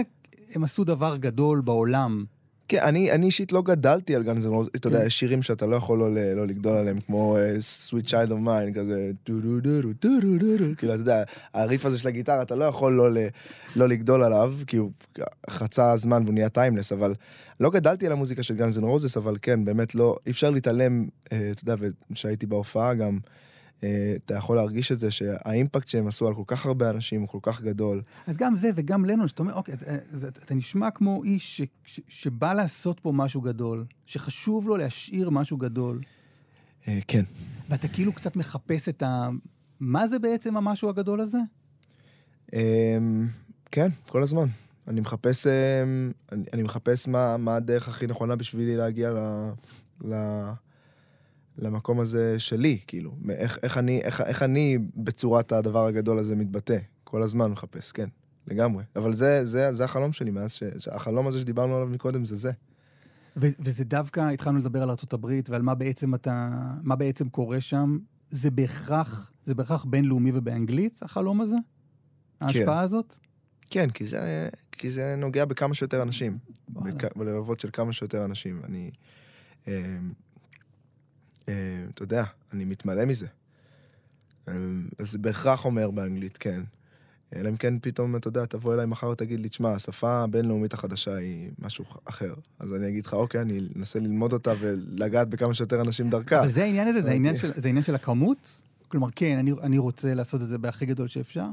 הם 0.56 0.63
עשו 0.63 0.84
דבר 0.84 1.17
גדול 1.17 1.62
בעולם. 1.62 2.25
כן, 2.67 2.80
אני, 2.82 3.12
אני 3.12 3.25
אישית 3.25 3.51
לא 3.51 3.62
גדלתי 3.62 4.15
על 4.15 4.23
Guns 4.23 4.38
N' 4.45 4.51
Roses, 4.51 4.69
אתה 4.75 4.88
יודע, 4.88 4.99
כן. 4.99 5.06
יש 5.06 5.19
שירים 5.19 5.41
שאתה 5.41 5.65
לא 5.65 5.75
יכול 5.75 5.99
לא, 5.99 6.10
לא 6.36 6.47
לגדול 6.47 6.78
עליהם, 6.78 6.97
כמו 6.97 7.38
אה, 7.38 7.56
Sweet 7.89 8.06
Child 8.06 8.30
of 8.30 8.47
Mine, 8.47 8.75
כזה 8.75 9.12
טו 9.23 9.34
דו 9.34 9.60
דו 9.60 9.82
דו 9.82 9.93
טו 9.93 10.10
דו 10.21 10.38
דו 10.38 10.58
דו, 10.58 10.75
כאילו, 10.78 10.93
אתה 10.93 11.01
יודע, 11.01 11.23
הריף 11.54 11.86
הזה 11.86 11.99
של 11.99 12.08
הגיטרה, 12.08 12.41
אתה 12.41 12.56
לא 12.56 12.65
יכול 12.65 12.93
לא, 12.93 13.10
לא 13.75 13.88
לגדול 13.88 14.23
עליו, 14.23 14.54
כי 14.67 14.78
הוא 14.78 14.91
חצה 15.49 15.97
זמן 15.97 16.21
והוא 16.23 16.34
נהיה 16.34 16.49
timeless, 16.49 16.91
אבל 16.91 17.13
לא 17.60 17.69
גדלתי 17.69 18.06
על 18.06 18.12
המוזיקה 18.12 18.43
של 18.43 18.56
Guns 18.56 18.78
N' 18.78 18.88
Roses, 18.88 19.17
אבל 19.17 19.36
כן, 19.41 19.65
באמת 19.65 19.95
לא, 19.95 20.15
אי 20.25 20.32
אפשר 20.32 20.49
להתעלם, 20.49 21.08
אה, 21.32 21.51
אתה 21.51 21.63
יודע, 21.63 21.75
וכשהייתי 22.10 22.45
בהופעה 22.45 22.93
גם... 22.93 23.19
אתה 23.79 24.35
יכול 24.35 24.55
להרגיש 24.55 24.91
את 24.91 24.99
זה, 24.99 25.11
שהאימפקט 25.11 25.88
שהם 25.88 26.07
עשו 26.07 26.27
על 26.27 26.35
כל 26.35 26.43
כך 26.47 26.65
הרבה 26.65 26.89
אנשים 26.89 27.21
הוא 27.21 27.29
כל 27.29 27.39
כך 27.41 27.61
גדול. 27.61 28.01
אז 28.27 28.38
גם 28.38 28.55
זה 28.55 28.69
וגם 28.75 29.05
לנון, 29.05 29.27
שאתה 29.27 29.43
אומר, 29.43 29.53
אוקיי, 29.53 29.73
אתה, 29.73 29.95
אתה, 29.95 30.27
אתה 30.27 30.55
נשמע 30.55 30.91
כמו 30.91 31.23
איש 31.23 31.57
ש, 31.57 31.61
ש, 31.85 31.99
שבא 32.07 32.53
לעשות 32.53 32.99
פה 32.99 33.11
משהו 33.11 33.41
גדול, 33.41 33.85
שחשוב 34.05 34.67
לו 34.67 34.77
להשאיר 34.77 35.29
משהו 35.29 35.57
גדול, 35.57 36.01
אה, 36.88 36.99
כן. 37.07 37.23
ואתה 37.69 37.88
כאילו 37.88 38.13
קצת 38.13 38.35
מחפש 38.35 38.89
את 38.89 39.03
ה... 39.03 39.29
מה 39.79 40.07
זה 40.07 40.19
בעצם 40.19 40.57
המשהו 40.57 40.89
הגדול 40.89 41.21
הזה? 41.21 41.38
אמ, 42.53 43.27
כן, 43.71 43.88
כל 44.07 44.23
הזמן. 44.23 44.47
אני 44.88 45.01
מחפש, 45.01 45.47
אמ, 45.47 46.11
אני, 46.31 46.43
אני 46.53 46.63
מחפש 46.63 47.07
מה, 47.07 47.38
מה 47.38 47.55
הדרך 47.55 47.88
הכי 47.88 48.07
נכונה 48.07 48.35
בשבילי 48.35 48.75
להגיע 48.75 49.09
ל, 49.09 49.19
ל, 50.01 50.13
למקום 51.58 52.00
הזה 52.00 52.39
שלי, 52.39 52.80
כאילו. 52.88 53.15
איך, 53.30 53.60
איך, 53.63 53.78
אני, 53.78 54.02
איך, 54.02 54.22
איך 54.22 54.44
אני 54.44 54.78
בצורת 54.96 55.52
הדבר 55.52 55.86
הגדול 55.86 56.20
הזה 56.20 56.36
מתבטא. 56.36 56.78
כל 57.04 57.24
הזמן 57.24 57.52
מחפש, 57.52 57.91
כן, 57.91 58.08
לגמרי. 58.48 58.84
אבל 58.96 59.13
זה, 59.13 59.46
זה, 59.46 59.74
זה 59.74 59.84
החלום 59.84 60.12
שלי 60.12 60.32
מאז 60.32 60.54
ש... 60.54 60.63
החלום 60.91 61.28
הזה 61.28 61.39
שדיברנו 61.39 61.76
עליו 61.76 61.88
מקודם 61.88 62.26
זה 62.26 62.36
זה. 62.36 62.52
ו- 63.38 63.50
וזה 63.60 63.84
דווקא, 63.84 64.20
התחלנו 64.20 64.60
לדבר 64.60 64.84
על 64.84 64.89
ארה"ב 64.89 65.26
ועל 65.50 65.62
מה 65.62 65.76
בעצם 65.76 66.15
אתה, 66.15 66.50
מה 66.84 66.96
בעצם 66.96 67.30
קורה 67.30 67.62
שם. 67.62 67.98
זה 68.30 68.52
בהכרח, 68.52 69.32
זה 69.46 69.56
בהכרח 69.56 69.86
בינלאומי 69.86 70.32
ובאנגלית, 70.34 71.04
החלום 71.04 71.41
הזה? 71.41 71.56
ההשפעה 72.41 72.80
הזאת? 72.80 73.15
כן, 73.70 73.89
כי 73.89 74.06
זה, 74.06 74.50
כי 74.72 74.91
זה 74.91 75.15
נוגע 75.18 75.46
בכמה 75.46 75.74
שיותר 75.74 76.02
אנשים. 76.02 76.38
בכ- 76.70 77.18
בלבבות 77.18 77.60
של 77.60 77.70
כמה 77.74 77.94
שיותר 77.94 78.26
אנשים. 78.26 78.62
אני... 78.63 78.91
אה, 81.49 81.53
אתה 81.93 82.03
יודע, 82.03 82.23
אני 82.53 82.65
מתמלא 82.65 83.05
מזה. 83.05 83.27
אה, 84.47 84.53
אז 84.99 85.12
זה 85.12 85.17
בהכרח 85.17 85.65
אומר 85.65 85.91
באנגלית, 85.91 86.38
כן. 86.38 86.62
אלא 87.36 87.49
אם 87.49 87.58
כן 87.58 87.79
פתאום, 87.81 88.15
אתה 88.15 88.27
יודע, 88.27 88.45
תבוא 88.45 88.73
אליי 88.73 88.86
מחר 88.86 89.08
ותגיד 89.08 89.39
לי, 89.39 89.49
תשמע, 89.49 89.71
השפה 89.71 90.23
הבינלאומית 90.23 90.73
החדשה 90.73 91.15
היא 91.15 91.51
משהו 91.60 91.86
אחר. 92.05 92.34
אז 92.60 92.73
אני 92.73 92.89
אגיד 92.89 93.05
לך, 93.05 93.13
אוקיי, 93.13 93.41
אני 93.41 93.60
אנסה 93.75 93.99
ללמוד 93.99 94.34
אותה 94.34 94.53
ולגעת 94.60 95.29
בכמה 95.29 95.53
שיותר 95.53 95.81
אנשים 95.81 96.10
דרכה. 96.10 96.39
אבל 96.39 96.49
זה 96.49 96.63
העניין 96.63 96.88
הזה, 96.88 97.01
זה 97.01 97.12
העניין 97.12 97.36
אוקיי. 97.36 97.51
של, 97.53 97.62
זה 97.62 97.67
העניין 97.67 97.84
של 97.84 97.95
הכמות? 97.95 98.62
כלומר, 98.88 99.08
כן, 99.15 99.38
אני, 99.38 99.51
אני 99.63 99.77
רוצה 99.77 100.13
לעשות 100.13 100.41
את 100.41 100.47
זה 100.47 100.58
בהכי 100.58 100.86
גדול 100.86 101.08
שאפשר. 101.08 101.45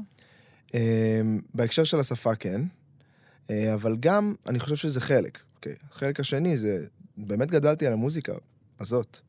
אה, 0.75 1.21
בהקשר 1.53 1.83
של 1.83 1.99
השפה, 1.99 2.35
כן. 2.35 2.61
אבל 3.73 3.97
גם, 3.99 4.33
אני 4.47 4.59
חושב 4.59 4.75
שזה 4.75 5.01
חלק. 5.01 5.39
אוקיי. 5.55 5.75
החלק 5.91 6.19
השני 6.19 6.57
זה, 6.57 6.85
באמת 7.17 7.51
גדלתי 7.51 7.87
על 7.87 7.93
המוזיקה 7.93 8.33
הזאת. 8.79 9.19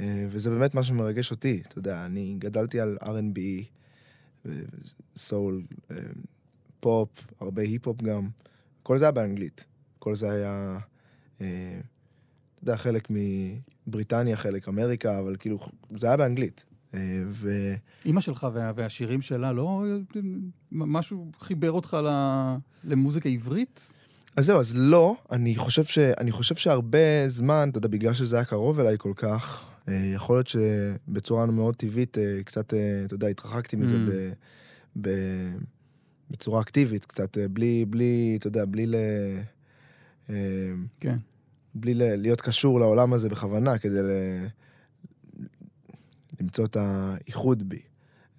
אה, 0.00 0.26
וזה 0.30 0.50
באמת 0.50 0.74
מה 0.74 0.82
שמרגש 0.82 1.30
אותי. 1.30 1.62
אתה 1.68 1.78
יודע, 1.78 2.06
אני 2.06 2.36
גדלתי 2.38 2.80
על 2.80 2.98
R&B, 3.02 3.38
סול, 5.16 5.62
פופ, 6.80 7.26
הרבה 7.40 7.62
היפ-הופ 7.62 8.02
גם. 8.02 8.28
כל 8.82 8.98
זה 8.98 9.04
היה 9.04 9.12
באנגלית. 9.12 9.64
כל 9.98 10.14
זה 10.14 10.30
היה, 10.30 10.78
אה, 11.40 11.80
אתה 12.54 12.62
יודע, 12.62 12.76
חלק 12.76 13.08
מבריטניה, 13.86 14.36
חלק 14.36 14.68
אמריקה, 14.68 15.18
אבל 15.18 15.36
כאילו, 15.38 15.58
זה 15.94 16.06
היה 16.06 16.16
באנגלית. 16.16 16.64
אה, 16.94 17.22
ו... 17.28 17.74
אימא 18.04 18.20
שלך 18.20 18.46
וה, 18.54 18.72
והשירים 18.76 19.22
שלה, 19.22 19.52
לא 19.52 19.82
משהו 20.72 21.30
חיבר 21.38 21.72
אותך 21.72 21.96
ל, 22.04 22.08
למוזיקה 22.84 23.28
עברית? 23.28 23.92
אז 24.36 24.46
זהו, 24.46 24.60
אז 24.60 24.76
לא, 24.76 25.16
אני 25.32 25.56
חושב, 25.56 25.84
ש, 25.84 25.98
אני 25.98 26.32
חושב 26.32 26.54
שהרבה 26.54 27.28
זמן, 27.28 27.68
אתה 27.70 27.78
יודע, 27.78 27.88
בגלל 27.88 28.14
שזה 28.14 28.36
היה 28.36 28.44
קרוב 28.44 28.80
אליי 28.80 28.96
כל 28.98 29.12
כך, 29.16 29.70
יכול 29.94 30.36
להיות 30.36 30.46
שבצורה 30.46 31.46
מאוד 31.46 31.76
טבעית, 31.76 32.18
אה, 32.18 32.40
קצת, 32.44 32.74
אה, 32.74 33.02
אתה 33.04 33.14
יודע, 33.14 33.26
התרחקתי 33.26 33.76
מזה 33.76 33.96
Mm. 33.96 33.98
ב, 33.98 34.32
ב, 35.00 35.10
בצורה 36.30 36.60
אקטיבית, 36.60 37.04
קצת, 37.04 37.38
אה, 37.38 37.48
בלי, 37.48 37.84
בלי, 37.84 38.36
אתה 38.38 38.46
יודע, 38.46 38.64
בלי 38.64 38.86
ל... 38.86 38.94
אה, 40.30 40.34
כן. 41.00 41.16
בלי 41.74 41.94
ל, 41.94 42.16
להיות 42.16 42.40
קשור 42.40 42.80
לעולם 42.80 43.12
הזה 43.12 43.28
בכוונה, 43.28 43.78
כדי 43.78 44.02
ל, 44.02 44.10
למצוא 46.40 46.64
את 46.64 46.76
האיחוד 46.76 47.68
בי. 47.68 47.80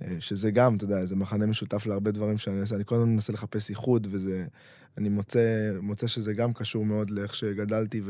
אה, 0.01 0.15
שזה 0.19 0.51
גם, 0.51 0.75
אתה 0.75 0.85
יודע, 0.85 1.05
זה 1.05 1.15
מחנה 1.15 1.45
משותף 1.45 1.85
להרבה 1.85 2.11
דברים 2.11 2.37
שאני 2.37 2.59
עושה. 2.59 2.75
אני 2.75 2.85
כל 2.85 2.95
הזמן 2.95 3.09
מנסה 3.09 3.33
לחפש 3.33 3.69
איחוד, 3.69 4.07
וזה... 4.09 4.45
אני 4.97 5.09
מוצא, 5.09 5.71
מוצא 5.81 6.07
שזה 6.07 6.33
גם 6.33 6.53
קשור 6.53 6.85
מאוד 6.85 7.09
לאיך 7.09 7.35
שגדלתי, 7.35 8.01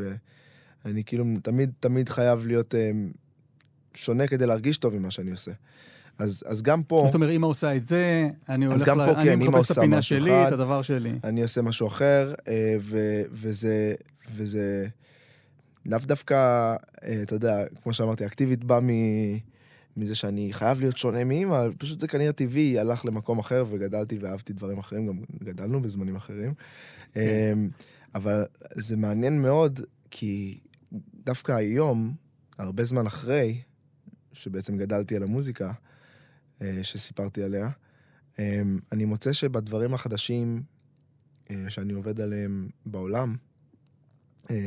ואני 0.86 1.04
כאילו 1.04 1.26
תמיד, 1.44 1.72
תמיד 1.80 2.10
חייב 2.10 2.48
להיות 2.48 2.76
אה, 2.76 2.92
שונה 3.98 4.28
כדי 4.28 4.46
להרגיש 4.46 4.78
טוב 4.78 4.96
ממה 4.96 5.12
שאני 5.12 5.32
עושה. 5.32 5.52
אז, 6.20 6.44
אז 6.46 6.62
גם 6.62 6.84
פה... 6.84 7.04
זאת 7.06 7.16
אומרת, 7.16 7.30
אמא 7.30 7.46
עושה 7.46 7.76
את 7.76 7.88
זה, 7.88 8.30
אני 8.50 8.66
הולך 8.66 8.82
ל... 8.82 8.86
פה 8.86 9.14
כן, 9.14 9.32
אני 9.32 9.48
מחפש 9.48 9.72
את 9.72 9.78
הפינה 9.78 10.02
שלי, 10.02 10.32
אחד. 10.32 10.48
את 10.48 10.54
הדבר 10.54 10.82
שלי. 10.82 11.20
אני 11.24 11.42
עושה 11.42 11.62
משהו 11.62 11.88
אחר, 11.88 12.34
אה, 12.48 12.76
ו, 12.80 13.22
וזה, 13.32 13.94
וזה 14.36 14.88
לאו 15.86 16.00
דווקא, 16.00 16.36
אה, 17.04 17.22
אתה 17.22 17.36
יודע, 17.36 17.64
כמו 17.84 17.94
שאמרתי, 17.94 18.26
אקטיבית 18.26 18.64
בא 18.64 18.80
מ, 18.84 18.90
מזה 19.98 20.16
שאני 20.16 20.54
חייב 20.54 20.80
להיות 20.80 20.98
שונה 20.98 21.24
מאמא, 21.24 21.68
פשוט 21.78 22.00
זה 22.00 22.08
כנראה 22.08 22.32
טבעי, 22.32 22.80
הלך 22.80 23.06
למקום 23.06 23.40
אחר 23.40 23.64
וגדלתי 23.70 24.18
ואהבתי 24.18 24.54
דברים 24.54 24.78
אחרים, 24.78 25.08
גם 25.08 25.20
גדלנו 25.44 25.82
בזמנים 25.82 26.16
אחרים. 26.16 26.54
אה, 27.18 27.54
אבל 28.16 28.46
זה 28.76 28.98
מעניין 28.98 29.42
מאוד, 29.42 29.80
כי 30.12 30.58
דווקא 31.26 31.52
היום, 31.52 32.14
הרבה 32.58 32.84
זמן 32.84 33.06
אחרי, 33.06 33.62
שבעצם 34.38 34.78
גדלתי 34.78 35.16
על 35.16 35.24
המוזיקה, 35.24 35.72
אה, 36.62 36.80
שסיפרתי 36.84 37.44
עליה, 37.44 37.70
אה, 38.40 38.62
אני 38.92 39.06
מוצא 39.06 39.34
שבדברים 39.34 39.94
החדשים 39.94 40.64
אה, 41.50 41.66
שאני 41.70 41.94
עובד 41.94 42.22
עליהם 42.22 42.68
בעולם, 42.86 43.36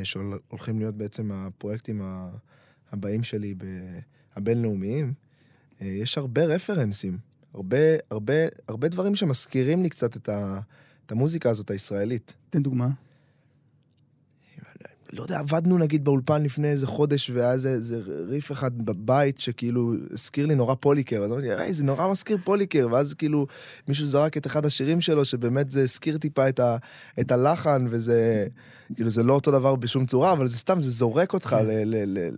שהולכים 0.04 0.78
להיות 0.78 0.94
בעצם 0.94 1.32
הפרויקטים 1.32 2.02
הבאים 2.92 3.22
שלי, 3.22 3.54
הבינלאומיים, 4.36 5.12
יש 5.80 6.18
הרבה 6.18 6.44
רפרנסים, 6.44 7.18
הרבה, 7.54 7.76
הרבה, 8.10 8.34
הרבה 8.68 8.88
דברים 8.88 9.14
שמזכירים 9.14 9.82
לי 9.82 9.88
קצת 9.88 10.16
את, 10.16 10.28
ה, 10.28 10.60
את 11.06 11.12
המוזיקה 11.12 11.50
הזאת 11.50 11.70
הישראלית. 11.70 12.34
תן 12.50 12.62
דוגמה. 12.62 12.88
לא 15.12 15.22
יודע, 15.22 15.38
עבדנו 15.38 15.78
נגיד 15.78 16.04
באולפן 16.04 16.42
לפני 16.42 16.68
איזה 16.68 16.86
חודש, 16.86 17.30
והיה 17.30 17.52
איזה, 17.52 17.68
איזה 17.68 18.00
ריף 18.28 18.52
אחד 18.52 18.78
בבית 18.78 19.40
שכאילו 19.40 19.94
הזכיר 20.12 20.46
לי 20.46 20.54
נורא 20.54 20.74
פוליקר. 20.74 21.22
אז 21.24 21.32
אמרתי, 21.32 21.52
היי, 21.52 21.72
זה 21.72 21.84
נורא 21.84 22.10
מזכיר 22.10 22.38
פוליקר. 22.44 22.88
ואז 22.90 23.14
כאילו 23.14 23.46
מישהו 23.88 24.06
זרק 24.06 24.36
את 24.36 24.46
אחד 24.46 24.66
השירים 24.66 25.00
שלו, 25.00 25.24
שבאמת 25.24 25.70
זה 25.70 25.82
הזכיר 25.82 26.18
טיפה 26.18 26.48
את, 26.48 26.60
ה, 26.60 26.76
את 27.20 27.32
הלחן, 27.32 27.86
וזה, 27.90 28.46
כאילו, 28.94 29.10
זה 29.10 29.22
לא 29.22 29.32
אותו 29.32 29.50
דבר 29.50 29.76
בשום 29.76 30.06
צורה, 30.06 30.32
אבל 30.32 30.46
זה 30.46 30.58
סתם, 30.58 30.80
זה 30.80 30.90
זורק 30.90 31.34
אותך 31.34 31.56
ל... 31.62 31.66
ל, 31.66 32.04
ל, 32.04 32.18
ל 32.18 32.30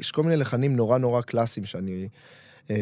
יש 0.00 0.12
כל 0.12 0.22
מיני 0.22 0.36
לחנים 0.36 0.76
נורא 0.76 0.98
נורא 0.98 1.20
קלאסיים 1.20 1.66
שאני 1.66 2.08
אה, 2.70 2.76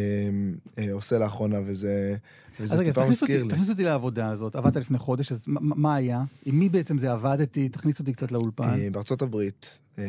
אה, 0.79 0.93
עושה 0.93 1.19
לאחרונה, 1.19 1.59
וזה, 1.67 2.17
אז 2.63 2.73
רגע, 2.73 2.81
אז 2.83 2.95
טיפה 2.95 3.01
תכניס 3.01 3.23
מזכיר 3.23 3.37
אותי, 3.37 3.49
לי. 3.49 3.55
תכניס 3.55 3.71
אותי 3.71 3.85
לעבודה 3.85 4.29
הזאת. 4.31 4.57
עבדת 4.57 4.77
לפני 4.77 4.99
חודש, 4.99 5.33
אז 5.33 5.45
מה- 5.47 5.95
היה? 5.95 6.23
עם 6.45 6.59
מי 6.59 6.69
בעצם 6.69 6.99
זה 6.99 7.13
עבדתי? 7.13 7.69
תכניס 7.69 8.01
אותי 8.01 8.13
קצת 8.13 8.33
לאולפן. 8.33 8.65
אה, 8.81 8.89
בארצות 8.93 9.23
הברית, 9.23 9.81
אה, 9.99 10.05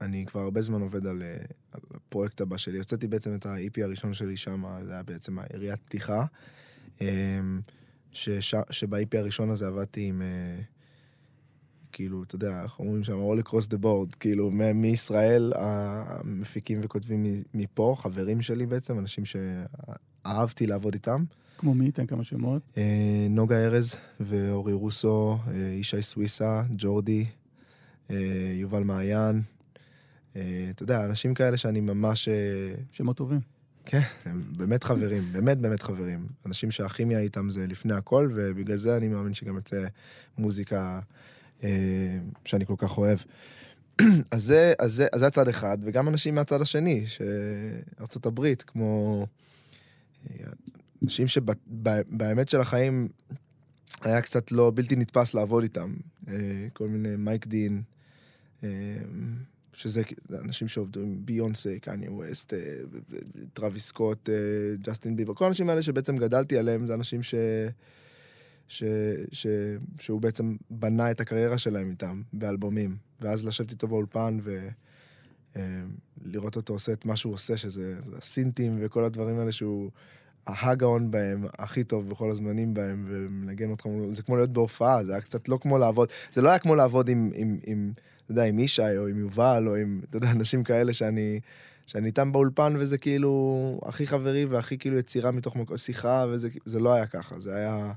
אני 0.00 0.26
כבר 0.26 0.40
הרבה 0.40 0.62
זמן 0.62 0.80
עובד 0.80 1.06
על, 1.06 1.22
אה, 1.22 1.36
על 1.72 1.80
הפרויקט 1.94 2.40
הבא 2.40 2.56
שלי. 2.56 2.78
הוצאתי 2.78 3.06
בעצם 3.06 3.34
את 3.34 3.46
ה-EP 3.46 3.82
הראשון 3.82 4.14
שלי 4.14 4.36
שם, 4.36 4.64
זה 4.86 4.92
היה 4.92 5.02
בעצם 5.02 5.36
היריית 5.38 5.80
פתיחה. 5.84 6.24
שש- 8.12 8.54
שב-EP 8.70 9.18
הראשון 9.18 9.50
הזה 9.50 9.66
עבדתי 9.66 10.06
עם, 10.06 10.22
כאילו, 11.92 12.22
אתה 12.22 12.34
יודע, 12.34 12.62
איך 12.62 12.78
אומרים 12.78 13.04
שם, 13.04 13.12
all 13.18 13.48
across 13.48 13.66
the 13.74 13.82
board, 13.84 14.16
כאילו, 14.20 14.50
מישראל, 14.74 15.52
המפיקים 15.56 16.80
וכותבים 16.82 17.24
מפה, 17.54 17.94
חברים 17.98 18.42
שלי 18.42 18.66
בעצם, 18.66 18.98
אנשים 18.98 19.24
שאהבתי 19.24 20.66
לעבוד 20.66 20.94
איתם. 20.94 21.24
כמו 21.64 21.74
מי? 21.74 21.90
תן 21.90 22.06
כמה 22.06 22.24
שמות. 22.24 22.62
אה, 22.76 23.26
נוגה 23.30 23.56
ארז 23.56 23.96
ואורי 24.20 24.72
רוסו, 24.72 25.38
אה, 25.48 25.54
ישי 25.56 26.02
סוויסה, 26.02 26.62
ג'ורדי, 26.76 27.24
אה, 28.10 28.16
יובל 28.54 28.82
מעיין. 28.82 29.42
אתה 30.70 30.82
יודע, 30.82 31.04
אנשים 31.04 31.34
כאלה 31.34 31.56
שאני 31.56 31.80
ממש... 31.80 32.28
שמות 32.92 33.16
טובים. 33.16 33.40
כן, 33.84 34.00
הם 34.24 34.42
באמת 34.56 34.84
חברים, 34.84 35.32
באמת 35.32 35.58
באמת 35.58 35.82
חברים. 35.82 36.26
אנשים 36.46 36.70
שהכימיה 36.70 37.18
איתם 37.18 37.50
זה 37.50 37.66
לפני 37.66 37.94
הכל, 37.94 38.30
ובגלל 38.34 38.76
זה 38.76 38.96
אני 38.96 39.08
מאמין 39.08 39.34
שגם 39.34 39.54
יוצא 39.54 39.86
מוזיקה 40.38 41.00
שאני 42.44 42.66
כל 42.66 42.74
כך 42.78 42.98
אוהב. 42.98 43.18
אז 44.30 44.42
זה, 44.42 44.72
אז, 44.78 44.92
זה, 44.92 45.06
אז 45.12 45.20
זה 45.20 45.26
הצד 45.26 45.48
אחד, 45.48 45.78
וגם 45.82 46.08
אנשים 46.08 46.34
מהצד 46.34 46.60
השני, 46.60 47.04
שארצות 47.06 48.26
הברית, 48.26 48.62
כמו 48.62 49.26
אנשים 51.04 51.26
שבאמת 51.26 52.48
של 52.48 52.60
החיים 52.60 53.08
היה 54.02 54.20
קצת 54.20 54.52
לא 54.52 54.72
בלתי 54.74 54.96
נתפס 54.96 55.34
לעבוד 55.34 55.62
איתם. 55.62 55.94
אה, 56.28 56.66
כל 56.72 56.88
מיני 56.88 57.16
מייק 57.16 57.46
דין, 57.46 57.82
אה, 58.64 58.68
שזה 59.72 60.02
אנשים 60.32 60.68
שעבדו 60.68 61.00
עם 61.00 61.26
ביונסה, 61.26 61.76
קניה 61.80 62.12
ווסט, 62.12 62.54
אה, 62.54 62.58
ו- 62.92 62.98
ו- 63.10 63.46
טרוויס 63.52 63.86
סקוט, 63.86 64.28
ג'סטין 64.82 65.16
ביבר, 65.16 65.34
כל 65.34 65.44
האנשים 65.44 65.70
האלה 65.70 65.82
שבעצם 65.82 66.16
גדלתי 66.16 66.58
עליהם, 66.58 66.86
זה 66.86 66.94
אנשים 66.94 67.22
ש... 67.22 67.34
ש... 68.68 68.84
ש... 69.32 69.46
שהוא 70.00 70.20
בעצם 70.20 70.56
בנה 70.70 71.10
את 71.10 71.20
הקריירה 71.20 71.58
שלהם 71.58 71.90
איתם, 71.90 72.22
באלבומים. 72.32 72.96
ואז 73.20 73.44
לשבת 73.44 73.70
איתו 73.70 73.88
באולפן 73.88 74.38
ולראות 75.54 76.56
אותו 76.56 76.72
עושה 76.72 76.92
את 76.92 77.06
מה 77.06 77.16
שהוא 77.16 77.34
עושה, 77.34 77.56
שזה 77.56 78.02
זה 78.02 78.16
הסינטים 78.16 78.78
וכל 78.80 79.04
הדברים 79.04 79.38
האלה 79.38 79.52
שהוא 79.52 79.90
הגאון 80.46 81.10
בהם, 81.10 81.46
הכי 81.58 81.84
טוב 81.84 82.08
בכל 82.08 82.30
הזמנים 82.30 82.74
בהם, 82.74 83.04
ומנגן 83.08 83.70
אותך, 83.70 83.86
זה 84.10 84.22
כמו 84.22 84.36
להיות 84.36 84.50
בהופעה, 84.50 85.04
זה 85.04 85.12
היה 85.12 85.20
קצת 85.20 85.48
לא 85.48 85.58
כמו 85.62 85.78
לעבוד, 85.78 86.08
זה 86.32 86.42
לא 86.42 86.48
היה 86.48 86.58
כמו 86.58 86.74
לעבוד 86.74 87.08
עם, 87.08 87.30
עם, 87.34 87.56
עם 87.66 87.92
אתה 88.24 88.32
יודע, 88.32 88.44
עם 88.44 88.58
ישי 88.58 88.96
או 88.96 89.06
עם 89.06 89.18
יובל 89.18 89.64
או 89.68 89.76
עם, 89.76 90.00
אתה 90.10 90.16
יודע, 90.16 90.30
אנשים 90.30 90.64
כאלה 90.64 90.92
שאני... 90.92 91.40
שאני 91.86 92.06
איתם 92.06 92.32
באולפן 92.32 92.74
וזה 92.78 92.98
כאילו 92.98 93.78
הכי 93.82 94.06
חברי 94.06 94.44
והכי 94.44 94.78
כאילו 94.78 94.98
יצירה 94.98 95.30
מתוך 95.30 95.56
מקום, 95.56 95.76
שיחה 95.76 96.24
וזה 96.30 96.48
זה 96.64 96.80
לא 96.80 96.92
היה 96.92 97.06
ככה, 97.06 97.40
זה 97.40 97.54
היה, 97.54 97.92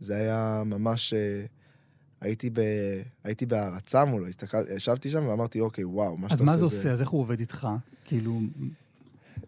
זה 0.00 0.16
היה 0.16 0.62
ממש, 0.66 1.14
אה, 1.14 1.44
הייתי, 2.20 2.50
ב, 2.50 2.60
הייתי 3.24 3.46
בהערצה 3.46 4.04
מולו, 4.04 4.26
הסתכל, 4.26 4.58
ישבתי 4.76 5.10
שם 5.10 5.26
ואמרתי, 5.26 5.60
אוקיי, 5.60 5.84
וואו, 5.84 6.16
מה 6.16 6.26
אז 6.26 6.32
שאתה 6.32 6.44
מה 6.44 6.52
עושה 6.52 6.66
זה 6.66 6.76
עושה? 6.76 6.92
אז 6.92 7.00
איך 7.00 7.08
הוא 7.08 7.20
עובד 7.20 7.40
איתך? 7.40 7.68
כאילו, 8.04 8.40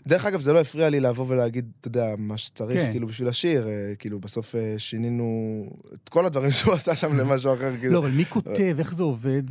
דרך 0.06 0.24
אגב, 0.24 0.40
זה 0.40 0.52
לא 0.52 0.60
הפריע 0.60 0.88
לי 0.88 1.00
לבוא 1.00 1.24
ולהגיד, 1.28 1.70
אתה 1.80 1.88
יודע, 1.88 2.14
מה 2.18 2.38
שצריך, 2.38 2.80
כן. 2.80 2.90
כאילו, 2.90 3.06
בשביל 3.06 3.28
השיר. 3.28 3.68
אה, 3.68 3.92
כאילו, 3.98 4.20
בסוף 4.20 4.54
אה, 4.54 4.74
שינינו 4.78 5.66
את 5.94 6.08
כל 6.08 6.26
הדברים 6.26 6.50
שהוא 6.58 6.74
עשה 6.74 6.96
שם 6.96 7.18
למשהו 7.18 7.54
אחר, 7.54 7.76
כאילו. 7.76 7.92
לא, 7.92 7.98
אבל 7.98 8.10
מי 8.10 8.24
כותב? 8.24 8.76
איך 8.78 8.94
זה 8.94 9.02
עובד? 9.02 9.42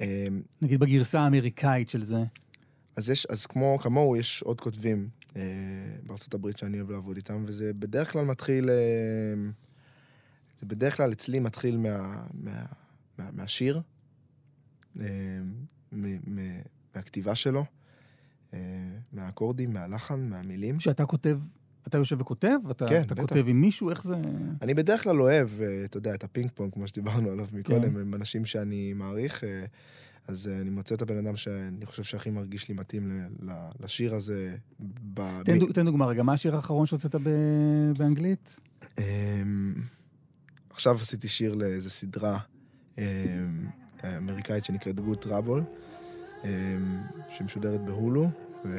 אה, 0.00 0.26
נגיד 0.62 0.80
בגרסה 0.80 1.20
האמריקאית 1.20 1.88
של 1.88 2.02
זה. 2.02 2.24
אז 2.96 3.10
יש, 3.10 3.26
אז 3.26 3.46
כמו, 3.46 3.78
כמוהו, 3.78 4.16
יש 4.16 4.42
עוד 4.42 4.60
כותבים 4.60 5.08
אה, 5.36 5.42
בארצות 6.02 6.34
הברית 6.34 6.58
שאני 6.58 6.76
אוהב 6.76 6.90
לעבוד 6.90 7.16
איתם, 7.16 7.44
וזה 7.46 7.72
בדרך 7.74 8.12
כלל 8.12 8.24
מתחיל, 8.24 8.70
אה, 8.70 8.74
זה 10.60 10.66
בדרך 10.66 10.96
כלל 10.96 11.12
אצלי 11.12 11.38
מתחיל 11.38 11.76
מה, 11.76 12.24
מה, 12.34 12.64
מה, 13.18 13.30
מהשיר, 13.32 13.80
אה, 15.00 15.06
מ, 15.92 16.04
מ, 16.14 16.60
מהכתיבה 16.94 17.34
שלו, 17.34 17.64
מהאקורדים, 19.12 19.72
מהלחן, 19.72 20.28
מהמילים. 20.28 20.78
כשאתה 20.78 21.06
כותב, 21.06 21.38
אתה 21.86 21.98
יושב 21.98 22.20
וכותב? 22.20 22.58
אתה, 22.70 22.86
כן, 22.88 23.02
אתה 23.02 23.14
בטח. 23.14 23.22
כותב 23.22 23.44
עם 23.48 23.60
מישהו? 23.60 23.90
איך 23.90 24.04
זה... 24.04 24.14
אני 24.62 24.74
בדרך 24.74 25.02
כלל 25.02 25.20
אוהב, 25.22 25.48
אה, 25.60 25.84
אתה 25.84 25.96
יודע, 25.98 26.14
את 26.14 26.24
הפינג 26.24 26.50
פונג, 26.54 26.72
כמו 26.72 26.86
שדיברנו 26.88 27.30
עליו 27.30 27.46
מקודם, 27.52 27.80
כן. 27.94 28.00
הם 28.00 28.14
אנשים 28.14 28.44
שאני 28.44 28.92
מעריך, 28.92 29.44
אה, 29.44 29.64
אז 30.28 30.48
אה, 30.48 30.60
אני 30.60 30.70
מוצא 30.70 30.94
את 30.94 31.02
הבן 31.02 31.16
אדם 31.26 31.36
שאני 31.36 31.86
חושב 31.86 32.02
שהכי 32.02 32.30
מרגיש 32.30 32.68
לי 32.68 32.74
מתאים 32.74 33.28
לשיר 33.80 34.14
הזה. 34.14 34.56
ב- 35.14 35.42
תן, 35.42 35.58
דוג- 35.58 35.72
תן 35.72 35.84
דוגמה 35.84 36.06
רגע, 36.06 36.22
מה 36.22 36.32
השיר 36.32 36.56
האחרון 36.56 36.86
שהוצאת 36.86 37.14
ב- 37.14 37.92
באנגלית? 37.98 38.60
אמ, 38.98 39.74
עכשיו 40.70 40.94
עשיתי 40.94 41.28
שיר 41.28 41.54
לאיזו 41.54 41.90
סדרה 41.90 42.38
אמ, 42.98 43.02
אמריקאית 44.16 44.64
שנקראת 44.64 44.98
Good 44.98 45.24
Trouble, 45.26 45.60
שמשודרת 47.28 47.80
בהולו, 47.84 48.26
ו- 48.64 48.78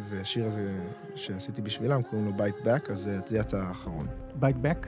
והשיר 0.00 0.46
הזה 0.46 0.80
שעשיתי 1.14 1.62
בשבילם 1.62 2.02
קוראים 2.02 2.26
לו 2.26 2.32
Bite 2.36 2.64
Back, 2.64 2.92
אז 2.92 3.08
אה, 3.08 3.18
זה 3.26 3.38
יצא 3.38 3.56
האחרון. 3.56 4.06
Bite 4.34 4.56
Back? 4.56 4.86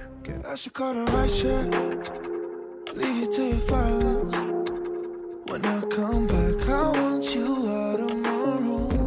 When 5.46 5.64
I 5.64 5.80
come 5.96 6.26
back, 6.32 6.60
I 6.68 6.84
want 6.98 7.24
you 7.34 7.48
out 7.80 8.00
of 8.06 8.14
my 8.24 8.42
room. 8.64 9.02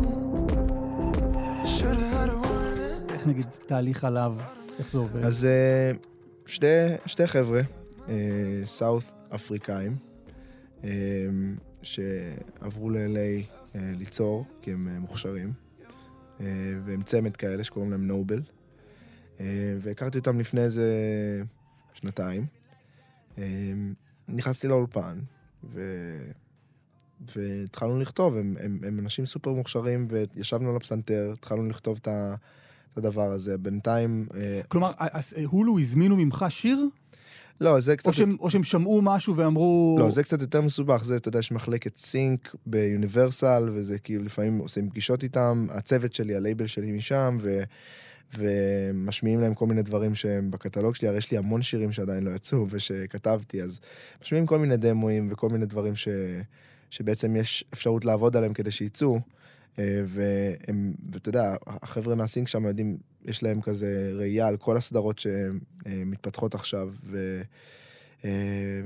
Warning. 2.44 3.14
איך 3.14 3.28
נגיד 3.28 3.46
תהליך 3.66 4.04
עליו? 4.04 4.36
איך 4.80 4.92
זה 4.92 4.98
עובד? 4.98 5.24
אז 5.24 5.46
אה, 5.46 5.92
שתי, 6.46 6.66
שתי 7.06 7.28
חבר'ה, 7.28 7.62
South 8.66 9.12
אפריקאים, 9.36 9.96
אה, 10.84 10.90
שעברו 11.86 12.90
ל-LA 12.90 13.58
אה, 13.76 13.92
ליצור, 13.98 14.46
כי 14.62 14.72
הם 14.72 14.88
אה, 14.88 15.00
מוכשרים. 15.00 15.54
אה, 16.42 16.46
והם 16.86 17.02
צמד 17.02 17.36
כאלה 17.36 17.64
שקוראים 17.64 17.92
להם 17.92 18.08
נובל. 18.08 18.42
אה, 19.40 19.76
והכרתי 19.80 20.18
אותם 20.18 20.40
לפני 20.40 20.62
איזה 20.62 20.92
שנתיים. 21.94 22.46
אה, 23.38 23.74
נכנסתי 24.28 24.68
לאולפן, 24.68 25.20
ו... 25.64 25.82
והתחלנו 27.36 28.00
לכתוב, 28.00 28.38
הם, 28.38 28.56
הם, 28.60 28.80
הם 28.88 29.00
אנשים 29.00 29.26
סופר 29.26 29.52
מוכשרים, 29.52 30.08
וישבנו 30.10 30.70
על 30.70 30.76
הפסנתר, 30.76 31.32
התחלנו 31.34 31.70
לכתוב 31.70 32.00
את 32.02 32.08
את 32.94 32.98
הדבר 32.98 33.32
הזה. 33.32 33.58
בינתיים... 33.58 34.28
כלומר, 34.68 34.92
הולו 35.46 35.80
הזמינו 35.80 36.16
ממך 36.16 36.46
שיר? 36.50 36.88
לא, 37.62 37.80
זה 37.80 37.98
קצת... 37.98 38.08
או 38.08 38.14
שהם, 38.14 38.36
או 38.40 38.52
שהם 38.52 38.64
שמעו 38.64 39.02
משהו 39.02 39.38
ואמרו... 39.38 39.96
לא, 40.00 40.10
זה 40.10 40.24
קצת 40.24 40.42
יותר 40.42 40.62
מסובך, 40.62 41.04
זה, 41.04 41.16
אתה 41.16 41.30
יודע, 41.30 41.40
יש 41.40 41.52
מחלקת 41.52 41.98
סינק 41.98 42.56
ביוניברסל, 42.66 43.70
וזה 43.74 44.00
כאילו 44.00 44.24
לפעמים 44.24 44.58
עושים 44.58 44.90
פגישות 44.90 45.24
איתם, 45.24 45.66
הצוות 45.70 46.14
שלי, 46.14 46.36
הלייבל 46.36 46.68
שלי 46.68 46.92
משם, 46.92 47.38
ו... 47.40 47.64
ומשמיעים 48.38 49.40
להם 49.40 49.54
כל 49.54 49.66
מיני 49.66 49.82
דברים 49.82 50.16
שהם 50.16 50.52
בקטלוג 50.52 50.96
שלי, 50.96 51.08
הרי 51.08 51.18
יש 51.18 51.32
לי 51.32 51.38
המון 51.38 51.62
שירים 51.62 51.92
שעדיין 51.92 52.24
לא 52.24 52.32
יצאו 52.32 52.66
ושכתבתי, 52.70 53.62
אז 53.62 53.80
משמיעים 54.22 54.46
כל 54.46 54.60
מיני 54.60 54.78
דמואים 54.78 55.28
וכל 55.32 55.50
מיני 55.50 55.66
דברים 55.66 55.96
ש... 55.96 56.08
שבעצם 56.90 57.36
יש 57.36 57.66
אפשרות 57.74 58.06
לעבוד 58.06 58.38
עליהם 58.38 58.54
כדי 58.54 58.72
שיצאו. 58.72 59.20
אה, 59.80 60.02
והם, 60.06 60.94
ואתה 61.12 61.30
יודע, 61.30 61.56
החבר'ה 61.68 62.16
מהסינק 62.16 62.48
שם 62.48 62.66
יודעים, 62.66 62.98
יש 63.26 63.44
להם 63.44 63.62
כזה 63.62 64.12
ראייה 64.14 64.48
על 64.48 64.58
כל 64.58 64.78
הסדרות 64.78 65.20
שמתפתחות 65.20 66.56
עכשיו, 66.56 66.94
ו... 67.04 67.42
אה, 68.26 68.32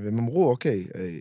והם 0.04 0.18
אמרו, 0.18 0.50
אוקיי, 0.50 0.86
אה, 0.94 1.18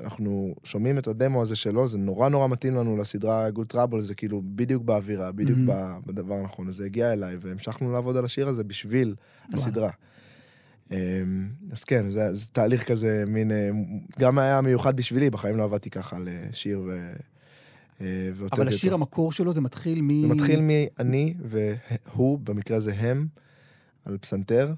אנחנו 0.00 0.54
שומעים 0.64 0.98
את 0.98 1.06
הדמו 1.06 1.42
הזה 1.42 1.56
שלו, 1.56 1.88
זה 1.88 1.98
נורא 1.98 2.28
נורא 2.28 2.48
מתאים 2.48 2.74
לנו 2.74 2.96
לסדרה 2.96 3.48
Good 3.48 3.74
Trouble, 3.74 3.98
זה 4.00 4.14
כאילו 4.14 4.42
בדיוק 4.44 4.82
באווירה, 4.84 5.32
בדיוק 5.32 5.58
Mhm. 5.58 5.72
ב- 5.72 5.96
בדבר 6.06 6.34
הנכון. 6.34 6.68
אז 6.68 6.74
זה 6.74 6.84
הגיע 6.84 7.12
אליי, 7.12 7.36
והמשכנו 7.40 7.92
לעבוד 7.92 8.16
על 8.16 8.24
השיר 8.24 8.48
הזה 8.48 8.64
בשביל 8.64 9.14
הסדרה. 9.54 9.90
אה, 10.92 11.22
אז 11.72 11.84
כן, 11.84 12.10
זה, 12.10 12.34
זה 12.34 12.48
תהליך 12.52 12.88
כזה, 12.88 13.24
מין... 13.26 13.50
אה, 13.52 13.70
גם 14.18 14.38
היה 14.38 14.60
מיוחד 14.60 14.96
בשבילי, 14.96 15.30
בחיים 15.30 15.56
לא 15.56 15.64
עבדתי 15.64 15.90
ככה 15.90 16.16
על 16.16 16.28
אה, 16.28 16.46
שיר 16.52 16.80
ו... 16.86 17.12
אה, 18.00 18.30
אבל. 18.52 18.68
השיר 18.68 18.94
המקור 18.94 19.32
שלו 19.32 19.52
זה 19.52 19.60
מתחיל 19.60 20.00
מ... 20.02 20.20
זה 20.20 20.34
מתחיל 20.34 20.60
מאני 20.62 21.34
והוא, 21.44 22.38
במקרה 22.38 22.76
הזה 22.76 22.94
הם, 22.94 23.26
על 24.04 24.18
פסנתר, 24.18 24.74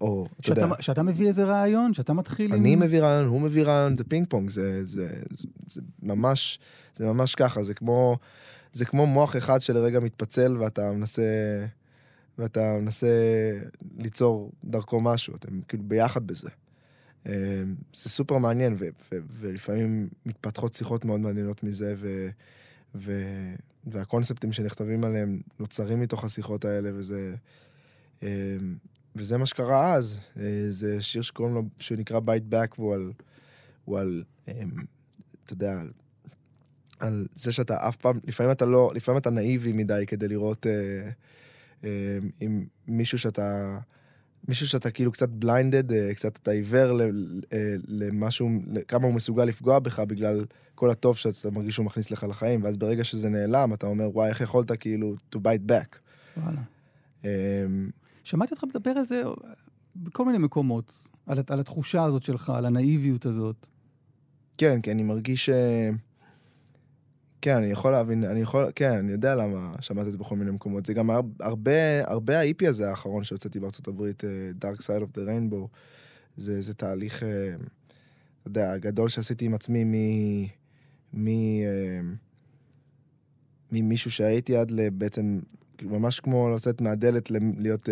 או, 0.00 0.26
אתה 0.40 0.52
יודע, 0.52 0.66
שאתה, 0.80 1.02
מביא 1.02 1.28
איזה 1.28 1.44
רעיון? 1.44 1.94
שאתה 1.94 2.12
מתחיל 2.12 2.52
עם... 2.52 2.60
אני 2.60 2.76
מביא 2.76 3.00
רעיון, 3.00 3.26
הוא 3.26 3.40
מביא 3.40 3.64
רעיון, 3.64 3.96
זה 3.96 4.04
פינג 4.04 4.26
פונג, 4.28 4.50
זה, 4.50 4.84
זה, 4.84 5.08
זה, 5.30 5.46
זה 5.68 5.80
ממש, 6.02 6.58
זה 6.94 7.06
ממש 7.06 7.34
ככה, 7.34 7.62
זה 7.62 7.74
כמו, 7.74 8.16
זה 8.72 8.84
כמו 8.84 9.06
מוח 9.06 9.36
אחד 9.36 9.60
שלרגע 9.60 10.00
מתפצל 10.00 10.56
ואתה 10.56 10.92
מנסה, 10.92 11.22
ואתה 12.38 12.76
מנסה 12.80 13.08
ליצור 13.98 14.52
דרכו 14.64 15.00
משהו, 15.00 15.36
אתם 15.36 15.60
כאילו 15.68 15.82
ביחד 15.86 16.26
בזה. 16.26 16.48
אה, 17.26 17.62
זה 17.94 18.10
סופר 18.10 18.38
מעניין, 18.38 18.74
ו- 18.78 18.88
ו- 19.12 19.18
ולפעמים 19.30 20.08
מתפתחות 20.26 20.74
שיחות 20.74 21.04
מאוד 21.04 21.20
מעניינות 21.20 21.62
מזה, 21.62 21.94
ו- 21.96 22.28
ו- 22.94 23.54
והקונספטים 23.86 24.52
שנכתבים 24.52 25.04
עליהם 25.04 25.40
נוצרים 25.58 26.00
מתוך 26.00 26.24
השיחות 26.24 26.64
האלה, 26.64 26.90
וזה... 26.94 27.34
אה, 28.22 28.56
וזה 29.16 29.38
מה 29.38 29.46
שקרה 29.46 29.94
אז. 29.94 30.20
אה, 30.38 30.66
זה 30.68 31.02
שיר 31.02 31.22
שקוראים 31.22 31.54
לו, 31.54 31.62
שנקרא 31.78 32.20
Bite 32.20 32.52
Back, 32.52 32.74
והוא 32.78 32.94
על... 32.94 33.12
הוא 33.84 33.98
על... 33.98 34.24
אמ, 34.48 34.70
אתה 35.44 35.52
יודע, 35.52 35.82
על 37.00 37.26
זה 37.34 37.52
שאתה 37.52 37.88
אף 37.88 37.96
פעם, 37.96 38.18
לפעמים 38.26 38.52
אתה 38.52 38.66
לא, 38.66 38.92
לפעמים 38.94 39.18
אתה 39.18 39.30
נאיבי 39.30 39.72
מדי 39.72 40.04
כדי 40.06 40.28
לראות 40.28 40.66
אה, 40.66 41.10
אה, 41.84 42.18
עם 42.40 42.66
מישהו 42.88 43.18
שאתה, 43.18 43.78
מישהו 44.48 44.68
שאתה 44.68 44.90
כאילו 44.90 45.12
קצת 45.12 45.28
בליינדד, 45.28 45.92
אה, 45.92 46.14
קצת 46.14 46.36
אתה 46.36 46.50
עיוור 46.50 47.00
אה, 47.02 47.08
למשהו, 47.88 48.50
כמה 48.88 49.06
הוא 49.06 49.14
מסוגל 49.14 49.44
לפגוע 49.44 49.78
בך 49.78 49.98
בגלל 50.00 50.44
כל 50.74 50.90
הטוב 50.90 51.16
שאתה 51.16 51.50
מרגיש 51.50 51.74
שהוא 51.74 51.86
מכניס 51.86 52.10
לך 52.10 52.26
לחיים, 52.28 52.62
ואז 52.64 52.76
ברגע 52.76 53.04
שזה 53.04 53.28
נעלם, 53.28 53.74
אתה 53.74 53.86
אומר, 53.86 54.10
וואי, 54.12 54.28
איך 54.28 54.40
יכולת 54.40 54.72
כאילו 54.72 55.14
to 55.34 55.38
bite 55.38 55.70
back. 55.70 55.98
וואלה. 56.36 56.60
אמ, 57.24 57.90
שמעתי 58.24 58.54
אותך 58.54 58.64
מדבר 58.64 58.90
על 58.90 59.04
זה 59.04 59.22
בכל 59.96 60.24
מיני 60.24 60.38
מקומות, 60.38 60.92
על, 61.26 61.38
על 61.50 61.60
התחושה 61.60 62.04
הזאת 62.04 62.22
שלך, 62.22 62.50
על 62.50 62.66
הנאיביות 62.66 63.26
הזאת. 63.26 63.66
כן, 64.58 64.80
כי 64.80 64.92
אני 64.92 65.02
מרגיש 65.02 65.46
ש... 65.46 65.50
כן, 67.44 67.56
אני 67.56 67.66
יכול 67.66 67.92
להבין, 67.92 68.24
אני 68.24 68.40
יכול, 68.40 68.72
כן, 68.74 68.90
אני 68.90 69.12
יודע 69.12 69.34
למה 69.34 69.74
שמעתי 69.80 70.06
את 70.06 70.12
זה 70.12 70.18
בכל 70.18 70.36
מיני 70.36 70.50
מקומות. 70.50 70.86
זה 70.86 70.94
גם 70.94 71.10
הר- 71.10 71.20
הרבה, 71.40 71.72
הרבה 72.04 72.38
האיפי 72.38 72.66
הזה 72.66 72.90
האחרון 72.90 73.24
שהוצאתי 73.24 73.60
בארצות 73.60 73.88
הברית, 73.88 74.24
אה, 74.24 74.30
Dark 74.60 74.78
Side 74.78 75.02
of 75.02 75.18
the 75.18 75.20
Rainbow, 75.20 75.66
זה, 76.36 76.60
זה 76.60 76.74
תהליך, 76.74 77.22
אה, 77.22 77.28
אתה 78.42 78.48
יודע, 78.48 78.72
הגדול 78.72 79.08
שעשיתי 79.08 79.44
עם 79.44 79.54
עצמי 79.54 79.84
מ... 79.84 79.92
מ... 81.12 81.26
אה, 81.28 82.00
ממישהו 83.72 84.10
שהייתי 84.10 84.56
עד 84.56 84.70
לבעצם, 84.70 85.40
ממש 85.82 86.20
כמו 86.20 86.54
לצאת 86.54 86.80
מהדלת 86.80 87.30
להיות 87.58 87.88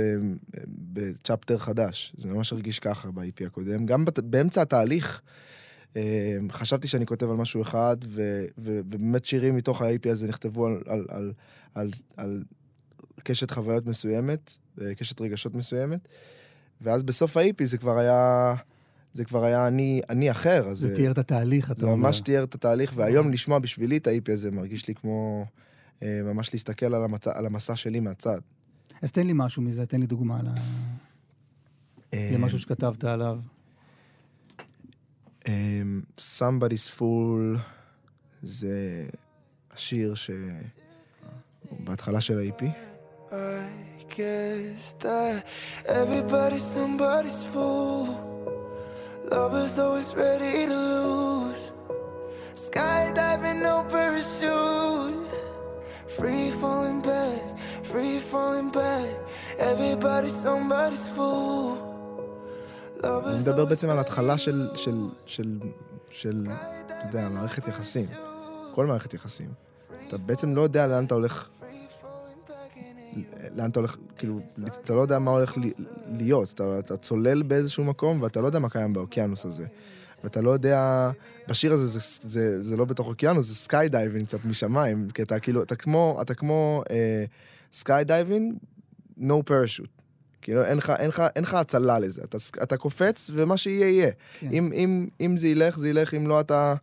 בצ'פטר 0.92 1.58
חדש. 1.58 2.12
זה 2.16 2.28
ממש 2.28 2.52
הרגיש 2.52 2.78
ככה 2.78 3.10
ב-IP 3.10 3.46
הקודם. 3.46 3.86
גם 3.86 4.04
באמצע 4.24 4.62
התהליך, 4.62 5.22
חשבתי 6.50 6.88
שאני 6.88 7.06
כותב 7.06 7.30
על 7.30 7.36
משהו 7.36 7.62
אחד, 7.62 7.96
ו- 8.04 8.44
ו- 8.58 8.80
ובאמת 8.84 9.24
שירים 9.24 9.56
מתוך 9.56 9.82
ה-IP 9.82 10.10
הזה 10.10 10.28
נכתבו 10.28 10.66
על, 10.66 10.82
על, 10.86 11.06
על, 11.08 11.32
על, 11.74 11.90
על 12.16 12.44
קשת 13.22 13.50
חוויות 13.50 13.86
מסוימת, 13.86 14.56
אה, 14.80 14.94
קשת 14.94 15.20
רגשות 15.20 15.54
מסוימת, 15.54 16.08
ואז 16.80 17.02
בסוף 17.02 17.36
ה-IP 17.36 17.64
זה 17.64 17.78
כבר 17.78 17.98
היה... 17.98 18.54
זה 19.14 19.24
כבר 19.24 19.44
היה 19.44 19.66
אני, 19.68 20.00
אני 20.10 20.30
אחר, 20.30 20.68
אז 20.70 20.78
זה 20.78 20.94
תיאר 20.94 21.10
את 21.10 21.18
התהליך, 21.18 21.70
אתה 21.70 21.80
זה 21.80 21.86
אומר. 21.86 21.96
ממש 21.96 22.20
תיאר 22.20 22.44
את 22.44 22.54
התהליך, 22.54 22.92
והיום 22.96 23.30
לשמוע 23.30 23.58
בשבילי 23.58 23.96
את 23.96 24.06
ה-IP 24.06 24.32
הזה 24.32 24.50
מרגיש 24.50 24.88
לי 24.88 24.94
כמו 24.94 25.46
אה, 26.02 26.20
ממש 26.24 26.52
להסתכל 26.52 26.86
על, 26.94 27.04
המצ... 27.04 27.26
על 27.28 27.46
המסע 27.46 27.76
שלי 27.76 28.00
מהצד. 28.00 28.38
אז 29.02 29.12
תן 29.12 29.26
לי 29.26 29.32
משהו 29.36 29.62
מזה, 29.62 29.86
תן 29.86 30.00
לי 30.00 30.06
דוגמה 30.06 30.42
ל- 30.42 30.48
אה, 32.14 32.30
למשהו 32.34 32.58
שכתבת 32.58 33.04
עליו. 33.04 33.40
אה, 35.48 35.82
Somebody's 36.18 36.98
Fool 36.98 37.58
זה 38.42 39.04
השיר 39.72 40.14
ש... 40.14 40.30
בהתחלה 41.70 42.20
של. 42.20 42.38
Lovers 49.30 49.78
always 49.78 50.14
ready 50.14 50.66
to 50.66 50.76
lose. 50.76 51.72
Skydiving, 52.54 53.62
no 53.62 53.82
parachute. 53.84 55.30
Free 56.06 56.50
falling 56.50 57.00
back, 57.00 57.40
free 57.82 58.18
falling 58.18 58.70
back. 58.70 59.08
Everybody's 59.58 60.34
somebody's 60.34 61.08
fool. 61.08 61.91
אני 63.04 63.38
מדבר 63.40 63.64
בעצם 63.64 63.90
על 63.90 63.98
התחלה 63.98 64.38
של, 64.38 64.68
של, 64.74 64.94
של, 65.26 65.58
של, 66.10 66.46
אתה 66.86 67.06
יודע, 67.06 67.28
מערכת 67.28 67.68
יחסים. 67.68 68.06
כל 68.74 68.86
מערכת 68.86 69.14
יחסים. 69.14 69.48
אתה 70.08 70.18
בעצם 70.18 70.54
לא 70.54 70.62
יודע 70.62 70.86
לאן 70.86 71.04
אתה 71.04 71.14
הולך, 71.14 71.48
לאן 73.54 73.70
אתה 73.70 73.80
הולך, 73.80 73.96
כאילו, 74.18 74.40
אתה 74.66 74.94
לא 74.94 75.00
יודע 75.00 75.18
מה 75.18 75.30
הולך 75.30 75.58
להיות. 76.18 76.52
אתה, 76.54 76.78
אתה 76.78 76.96
צולל 76.96 77.42
באיזשהו 77.42 77.84
מקום 77.84 78.22
ואתה 78.22 78.40
לא 78.40 78.46
יודע 78.46 78.58
מה 78.58 78.70
קיים 78.70 78.92
באוקיינוס 78.92 79.46
הזה. 79.46 79.66
ואתה 80.24 80.40
לא 80.40 80.50
יודע, 80.50 81.10
בשיר 81.48 81.72
הזה 81.72 81.86
זה, 81.86 82.28
זה, 82.28 82.62
זה 82.62 82.76
לא 82.76 82.84
בתוך 82.84 83.06
אוקיינוס, 83.06 83.46
זה 83.46 83.54
skydiving 83.54 84.26
קצת 84.26 84.44
משמיים, 84.44 85.10
כי 85.10 85.22
אתה 85.22 85.40
כאילו, 85.40 85.62
אתה 85.62 85.76
כמו, 85.76 86.18
אתה 86.22 86.34
כמו 86.34 86.82
skydiving, 87.72 88.54
no 89.18 89.32
parachute. 89.48 90.01
כאילו, 90.42 90.64
אין 90.64 90.78
לך, 90.78 90.92
אין 90.98 91.08
לך, 91.08 91.22
אין 91.36 91.44
לך 91.44 91.54
הצלה 91.54 91.98
לזה. 91.98 92.22
אתה, 92.24 92.38
אתה 92.62 92.76
קופץ, 92.76 93.30
ומה 93.34 93.56
שיהיה, 93.56 93.88
יהיה. 93.88 94.10
כן. 94.38 94.52
אם, 94.52 94.72
אם, 94.72 95.08
אם 95.20 95.36
זה 95.36 95.48
ילך, 95.48 95.78
זה 95.78 95.88
ילך, 95.88 96.14
אם 96.14 96.26
לא, 96.26 96.40
אתה 96.40 96.74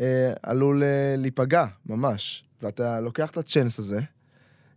אה, 0.00 0.32
עלול 0.42 0.82
אה, 0.82 1.14
להיפגע, 1.18 1.66
ממש. 1.86 2.44
ואתה 2.62 3.00
לוקח 3.00 3.30
את 3.30 3.36
הצ'אנס 3.36 3.78
הזה, 3.78 4.00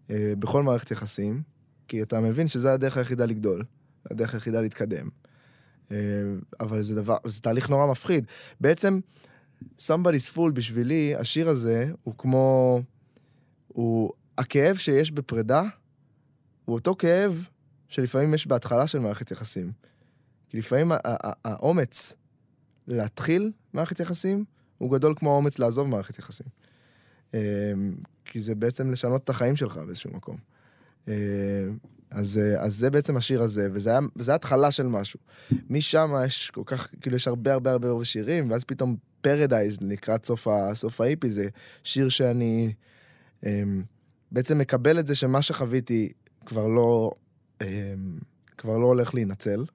אה, 0.09 0.33
בכל 0.39 0.63
מערכת 0.63 0.91
יחסים, 0.91 1.41
כי 1.87 2.01
אתה 2.01 2.19
מבין 2.19 2.47
שזו 2.47 2.69
הדרך 2.69 2.97
היחידה 2.97 3.25
לגדול, 3.25 3.63
הדרך 4.11 4.33
היחידה 4.33 4.61
להתקדם. 4.61 5.09
אה, 5.91 5.97
אבל 6.59 6.81
זה 6.81 6.95
דבר, 6.95 7.17
זה 7.25 7.41
תהליך 7.41 7.69
נורא 7.69 7.91
מפחיד. 7.91 8.25
בעצם, 8.61 8.99
Somebody's 9.79 10.35
Fool 10.35 10.51
בשבילי, 10.53 11.15
השיר 11.15 11.49
הזה 11.49 11.91
הוא 12.03 12.13
כמו... 12.17 12.81
הוא... 13.67 14.11
הכאב 14.37 14.75
שיש 14.75 15.11
בפרידה, 15.11 15.63
הוא 16.65 16.75
אותו 16.75 16.95
כאב 16.95 17.47
שלפעמים 17.91 18.33
יש 18.33 18.47
בהתחלה 18.47 18.87
של 18.87 18.99
מערכת 18.99 19.31
יחסים. 19.31 19.71
כי 20.49 20.57
לפעמים 20.57 20.91
האומץ 21.45 22.15
להתחיל 22.87 23.51
מערכת 23.73 23.99
יחסים 23.99 24.45
הוא 24.77 24.91
גדול 24.91 25.13
כמו 25.15 25.31
האומץ 25.31 25.59
לעזוב 25.59 25.87
מערכת 25.87 26.19
יחסים. 26.19 26.47
אמ, 27.33 27.39
כי 28.25 28.39
זה 28.39 28.55
בעצם 28.55 28.91
לשנות 28.91 29.23
את 29.23 29.29
החיים 29.29 29.55
שלך 29.55 29.77
באיזשהו 29.77 30.11
מקום. 30.13 30.37
אמ, 31.07 31.13
אז, 32.11 32.39
אז 32.57 32.75
זה 32.75 32.89
בעצם 32.89 33.17
השיר 33.17 33.43
הזה, 33.43 33.69
וזה 33.73 33.89
היה, 33.89 33.99
וזה 34.15 34.35
התחלה 34.35 34.71
של 34.71 34.87
משהו. 34.87 35.19
משם 35.69 36.11
יש 36.25 36.51
כל 36.51 36.63
כך, 36.65 36.87
כאילו 37.01 37.15
יש 37.15 37.27
הרבה 37.27 37.53
הרבה 37.53 37.71
הרבה 37.71 37.89
הרבה 37.89 38.05
שירים, 38.05 38.51
ואז 38.51 38.63
פתאום 38.63 38.95
פרדייז 39.21 39.77
לקראת 39.81 40.25
סוף, 40.25 40.47
סוף 40.73 41.01
האיפי, 41.01 41.29
זה 41.29 41.47
שיר 41.83 42.09
שאני 42.09 42.73
אמ, 43.45 43.83
בעצם 44.31 44.57
מקבל 44.57 44.99
את 44.99 45.07
זה 45.07 45.15
שמה 45.15 45.41
שחוויתי 45.41 46.11
כבר 46.45 46.67
לא, 46.67 47.11
כבר 48.57 48.77
לא 48.77 48.85
הולך 48.87 49.13
להינצל. 49.15 49.65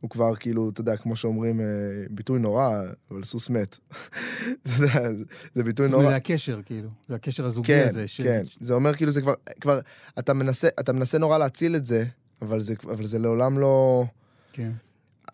הוא 0.00 0.10
כבר 0.10 0.36
כאילו, 0.36 0.70
אתה 0.70 0.80
יודע, 0.80 0.96
כמו 0.96 1.16
שאומרים, 1.16 1.60
אה, 1.60 1.64
ביטוי 2.10 2.38
נורא, 2.40 2.80
אבל 3.10 3.22
סוס 3.22 3.50
מת. 3.50 3.78
אתה 4.62 4.70
יודע, 4.78 5.12
זה- 5.54 5.62
ביטוי 5.62 5.88
נורא. 5.88 6.02
זה 6.04 6.16
הקשר, 6.16 6.60
כאילו. 6.64 6.88
זה 7.08 7.14
הקשר 7.14 7.46
הזוגי 7.46 7.66
כן, 7.66 7.86
הזה. 7.88 8.08
ש- 8.08 8.20
כן. 8.20 8.42
זה 8.60 8.74
אומר 8.74 8.94
כאילו 8.94 9.10
זה 9.10 9.20
כבר, 9.20 9.34
כבר, 9.60 9.80
אתה 10.18 10.32
מנסה, 10.32 10.68
אתה 10.80 10.92
מנסה 10.92 11.18
נורא 11.18 11.38
להציל 11.38 11.76
את 11.76 11.84
זה, 11.86 12.04
אבל 12.42 12.60
זה, 12.60 12.74
אבל 12.84 13.04
זה 13.06 13.18
לעולם 13.18 13.58
לא... 13.58 14.04
כן. 14.52 14.70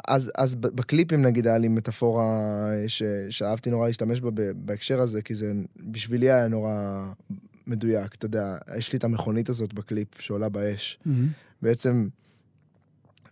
אז, 0.09 0.31
אז 0.35 0.55
בקליפים 0.55 1.23
נגיד 1.23 1.47
היה 1.47 1.59
לי 1.59 1.69
מטאפורה 1.69 2.25
אה, 2.75 2.89
ש, 2.89 3.03
שאהבתי 3.31 3.71
נורא 3.71 3.87
להשתמש 3.87 4.21
בה 4.21 4.31
בהקשר 4.57 5.01
הזה, 5.01 5.23
כי 5.23 5.35
זה 5.35 5.53
בשבילי 5.91 6.31
היה 6.31 6.49
נורא 6.49 7.07
מדויק. 7.67 8.15
אתה 8.15 8.27
יודע, 8.27 8.59
יש 8.77 8.93
לי 8.93 8.99
את 8.99 9.05
המכונית 9.05 9.49
הזאת 9.49 9.75
בקליפ 9.75 10.21
שעולה 10.21 10.49
באש. 10.49 10.99
מהמם. 11.07 11.29
בעצם, 11.63 12.09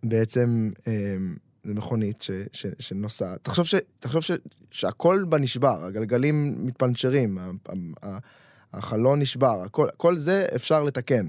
בעצם 0.02 0.70
אמ, 0.86 1.36
זה 1.64 1.74
מכונית 1.74 2.22
ש, 2.22 2.30
ש, 2.52 2.66
שנוסעת. 2.78 3.38
תחשוב, 3.42 3.64
ש, 3.64 3.74
תחשוב 4.00 4.22
ש, 4.22 4.30
שהכל 4.70 5.24
בה 5.28 5.38
נשבר, 5.38 5.84
הגלגלים 5.84 6.66
מתפנצ'רים, 6.66 7.38
ה- 7.38 7.50
ה- 7.68 7.72
ה- 8.06 8.18
החלון 8.72 9.20
נשבר, 9.20 9.62
הכל, 9.62 9.88
כל 9.96 10.16
זה 10.16 10.46
אפשר 10.54 10.82
לתקן. 10.84 11.28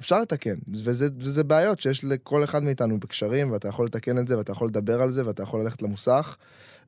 אפשר 0.00 0.20
לתקן, 0.20 0.54
וזה, 0.68 1.08
וזה 1.18 1.44
בעיות 1.44 1.80
שיש 1.80 2.04
לכל 2.04 2.44
אחד 2.44 2.62
מאיתנו 2.62 3.00
בקשרים, 3.00 3.50
ואתה 3.50 3.68
יכול 3.68 3.86
לתקן 3.86 4.18
את 4.18 4.28
זה, 4.28 4.38
ואתה 4.38 4.52
יכול 4.52 4.68
לדבר 4.68 5.02
על 5.02 5.10
זה, 5.10 5.26
ואתה 5.26 5.42
יכול 5.42 5.62
ללכת 5.62 5.82
למוסך, 5.82 6.36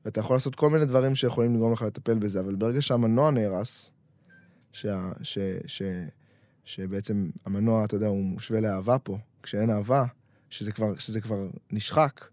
ואתה 0.05 0.19
יכול 0.19 0.35
לעשות 0.35 0.55
כל 0.55 0.69
מיני 0.69 0.85
דברים 0.85 1.15
שיכולים 1.15 1.55
לגרום 1.55 1.73
לך 1.73 1.81
לטפל 1.81 2.13
בזה, 2.13 2.39
אבל 2.39 2.55
ברגע 2.55 2.81
שהמנוע 2.81 3.31
נהרס, 3.31 3.91
שה, 4.75 5.11
ש, 5.23 5.37
ש, 5.65 5.81
שבעצם 6.65 7.29
המנוע, 7.45 7.85
אתה 7.85 7.95
יודע, 7.95 8.07
הוא 8.07 8.23
מושווה 8.23 8.59
לאהבה 8.59 8.99
פה, 8.99 9.17
כשאין 9.43 9.69
אהבה, 9.69 10.05
שזה 10.49 10.71
כבר, 10.71 10.95
שזה 10.97 11.21
כבר 11.21 11.47
נשחק, 11.71 12.25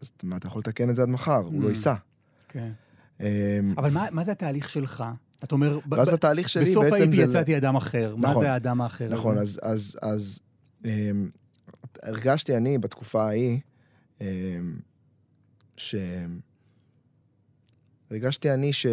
אז 0.00 0.10
מה, 0.22 0.36
אתה 0.36 0.46
יכול 0.46 0.60
לתקן 0.60 0.90
את 0.90 0.94
זה 0.94 1.02
עד 1.02 1.08
מחר, 1.08 1.36
הוא 1.36 1.62
לא 1.62 1.66
Mm. 1.66 1.70
ייסע. 1.70 1.94
כן. 2.48 2.72
אמ, 3.20 3.26
אבל 3.76 3.90
מה, 3.90 4.06
מה 4.10 4.24
זה 4.24 4.32
התהליך 4.32 4.68
שלך? 4.68 5.04
אתה 5.44 5.54
אומר, 5.54 5.78
ואז 5.90 6.12
התהליך 6.14 6.48
שלי 6.48 6.70
בסוף 6.70 6.84
בעצם 6.84 7.12
זה... 7.12 7.22
יצאתי 7.22 7.56
אדם 7.56 7.76
אחר. 7.76 8.16
מה 8.16 8.30
נכון. 8.30 8.42
זה 8.42 8.52
האדם 8.52 8.80
האחר 8.80 9.08
נכון, 9.08 9.38
הזה? 9.38 9.60
אז, 9.62 9.72
אז, 9.72 9.98
אז 10.02 10.40
אמ, 10.84 11.30
הרגשתי 12.02 12.56
אני 12.56 12.78
בתקופה 12.78 13.26
ההיא, 13.26 13.60
אמ, 14.20 14.26
ש... 15.76 15.94
הרגשתי 18.10 18.50
אני 18.50 18.72
ש... 18.72 18.86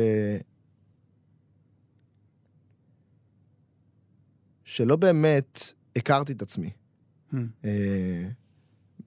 שלא 4.65 4.95
באמת 4.95 5.60
הכרתי 5.95 6.34
את 6.34 6.41
עצמי. 6.41 6.69
Hmm. 7.34 7.36
אה, 7.65 8.28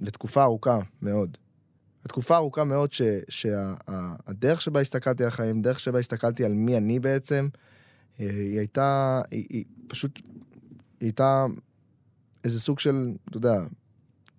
לתקופה 0.00 0.42
ארוכה 0.42 0.78
מאוד. 1.02 1.36
לתקופה 2.04 2.36
ארוכה 2.36 2.64
מאוד 2.64 2.92
ש- 2.92 3.02
שהדרך 3.28 4.60
שבה 4.60 4.80
הסתכלתי 4.80 5.22
על 5.22 5.28
החיים, 5.28 5.62
דרך 5.62 5.80
שבה 5.80 5.98
הסתכלתי 5.98 6.44
על 6.44 6.52
מי 6.52 6.76
אני 6.76 7.00
בעצם, 7.00 7.48
אה, 8.20 8.30
היא 8.30 8.58
הייתה, 8.58 9.20
היא, 9.30 9.46
היא 9.50 9.64
פשוט, 9.88 10.18
היא 10.26 10.26
הייתה 11.00 11.46
איזה 12.44 12.60
סוג 12.60 12.78
של, 12.78 13.12
אתה 13.28 13.36
יודע, 13.36 13.64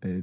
אה, 0.05 0.17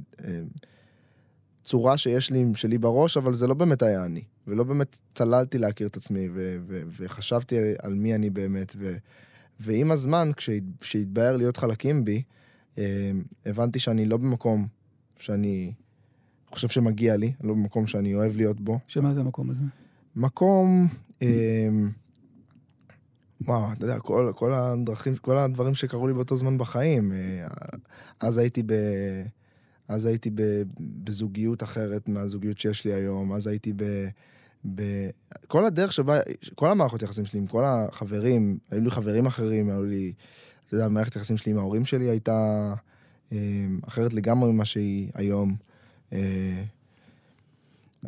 צורה 1.61 1.97
שיש 1.97 2.31
לי, 2.31 2.45
שלי 2.55 2.77
בראש, 2.77 3.17
אבל 3.17 3.33
זה 3.33 3.47
לא 3.47 3.53
באמת 3.53 3.81
היה 3.81 4.05
אני. 4.05 4.23
ולא 4.47 4.63
באמת 4.63 4.97
צללתי 5.13 5.57
להכיר 5.57 5.87
את 5.87 5.97
עצמי, 5.97 6.29
ו- 6.33 6.57
ו- 6.67 6.81
וחשבתי 6.87 7.55
על 7.79 7.93
מי 7.93 8.15
אני 8.15 8.29
באמת. 8.29 8.75
ו- 8.79 8.97
ועם 9.59 9.91
הזמן, 9.91 10.31
כשהת- 10.37 10.63
כשהתבהר 10.79 11.37
להיות 11.37 11.57
חלקים 11.57 12.05
בי, 12.05 12.23
אה, 12.77 13.11
הבנתי 13.45 13.79
שאני 13.79 14.05
לא 14.05 14.17
במקום 14.17 14.67
שאני 15.19 15.73
חושב 16.51 16.67
שמגיע 16.67 17.17
לי, 17.17 17.33
לא 17.43 17.53
במקום 17.53 17.87
שאני 17.87 18.15
אוהב 18.15 18.37
להיות 18.37 18.61
בו. 18.61 18.79
שמה 18.87 19.13
זה 19.13 19.19
המקום 19.19 19.49
הזה? 19.49 19.63
מקום, 20.15 20.87
אה, 21.21 21.69
וואו, 23.41 23.73
אתה 23.73 23.83
יודע, 23.85 23.99
כל, 23.99 24.31
כל 24.35 24.53
הדרכים, 24.53 25.15
כל 25.17 25.37
הדברים 25.37 25.75
שקרו 25.75 26.07
לי 26.07 26.13
באותו 26.13 26.37
זמן 26.37 26.57
בחיים. 26.57 27.11
אה, 27.11 27.47
אז 28.19 28.37
הייתי 28.37 28.63
ב... 28.65 28.73
אז 29.87 30.05
הייתי 30.05 30.29
ב, 30.35 30.41
בזוגיות 31.03 31.63
אחרת 31.63 32.09
מהזוגיות 32.09 32.57
שיש 32.57 32.85
לי 32.85 32.93
היום, 32.93 33.33
אז 33.33 33.47
הייתי 33.47 33.73
ב... 33.75 34.07
ב... 34.75 35.09
כל 35.47 35.65
הדרך 35.65 35.93
שבה, 35.93 36.19
כל 36.55 36.71
המערכות 36.71 37.01
יחסים 37.01 37.25
שלי 37.25 37.39
עם 37.39 37.45
כל 37.45 37.63
החברים, 37.65 38.57
היו 38.71 38.81
לי 38.81 38.89
חברים 38.91 39.25
אחרים, 39.25 39.69
היו 39.69 39.83
לי, 39.83 40.13
אתה 40.67 40.75
יודע, 40.75 40.87
מערכת 40.87 41.13
היחסים 41.13 41.37
שלי 41.37 41.51
עם 41.51 41.57
ההורים 41.57 41.85
שלי 41.85 42.09
הייתה 42.09 42.73
אה, 43.31 43.37
אחרת 43.87 44.13
לגמרי 44.13 44.51
ממה 44.51 44.65
שהיא 44.65 45.09
היום. 45.13 45.55
אה, 46.13 46.63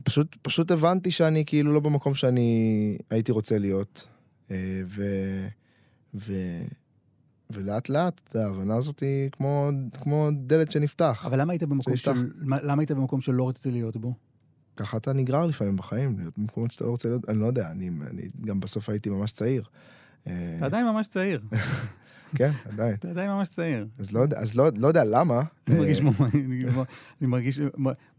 פשוט, 0.03 0.35
פשוט 0.41 0.71
הבנתי 0.71 1.11
שאני 1.11 1.43
כאילו 1.45 1.73
לא 1.73 1.79
במקום 1.79 2.15
שאני 2.15 2.97
הייתי 3.09 3.31
רוצה 3.31 3.57
להיות. 3.57 4.07
אה, 4.51 4.81
ו... 4.85 5.03
ו... 6.15 6.33
ולאט 7.53 7.89
לאט, 7.89 8.35
ההבנה 8.35 8.75
הזאת 8.75 8.99
היא 8.99 9.29
כמו, 9.31 9.69
כמו 10.01 10.29
דלת 10.33 10.71
שנפתח. 10.71 11.23
אבל 11.25 11.41
למה 11.41 11.53
היית 11.53 11.63
במקום 11.63 11.95
שנפתח. 11.95 12.19
של... 12.21 12.31
מה- 12.41 12.61
למה 12.61 12.81
היית 12.81 12.91
במקום 12.91 13.21
שלא 13.21 13.49
רציתי 13.49 13.71
להיות 13.71 13.97
בו? 13.97 14.13
ככה 14.79 14.97
אתה 14.97 15.13
נגרר 15.13 15.45
לפעמים 15.45 15.75
בחיים, 15.75 16.19
להיות 16.19 16.37
במקומות 16.37 16.71
שאתה 16.71 16.83
לא 16.83 16.89
רוצה 16.89 17.09
להיות, 17.09 17.29
אני 17.29 17.39
לא 17.39 17.45
יודע, 17.45 17.71
אני, 17.71 17.89
אני 18.11 18.21
גם 18.45 18.59
בסוף 18.59 18.89
הייתי 18.89 19.09
ממש 19.09 19.31
צעיר. 19.31 19.63
אתה 20.23 20.31
עדיין 20.61 20.85
ממש 20.85 21.07
צעיר. 21.07 21.41
כן, 22.35 22.51
עדיין. 22.73 22.93
אתה 22.93 23.09
עדיין 23.09 23.29
ממש 23.31 23.49
צעיר. 23.49 23.87
אז 23.99 24.11
לא, 24.11 24.19
יודע- 24.19 24.37
אז 24.39 24.55
לא, 24.55 24.65
לא 24.77 24.87
יודע 24.87 25.03
למה. 25.03 25.41
אני 25.67 25.75
אה, 25.75 25.79
מרגיש 25.81 26.01
אני 26.01 27.27
מרגיש 27.27 27.59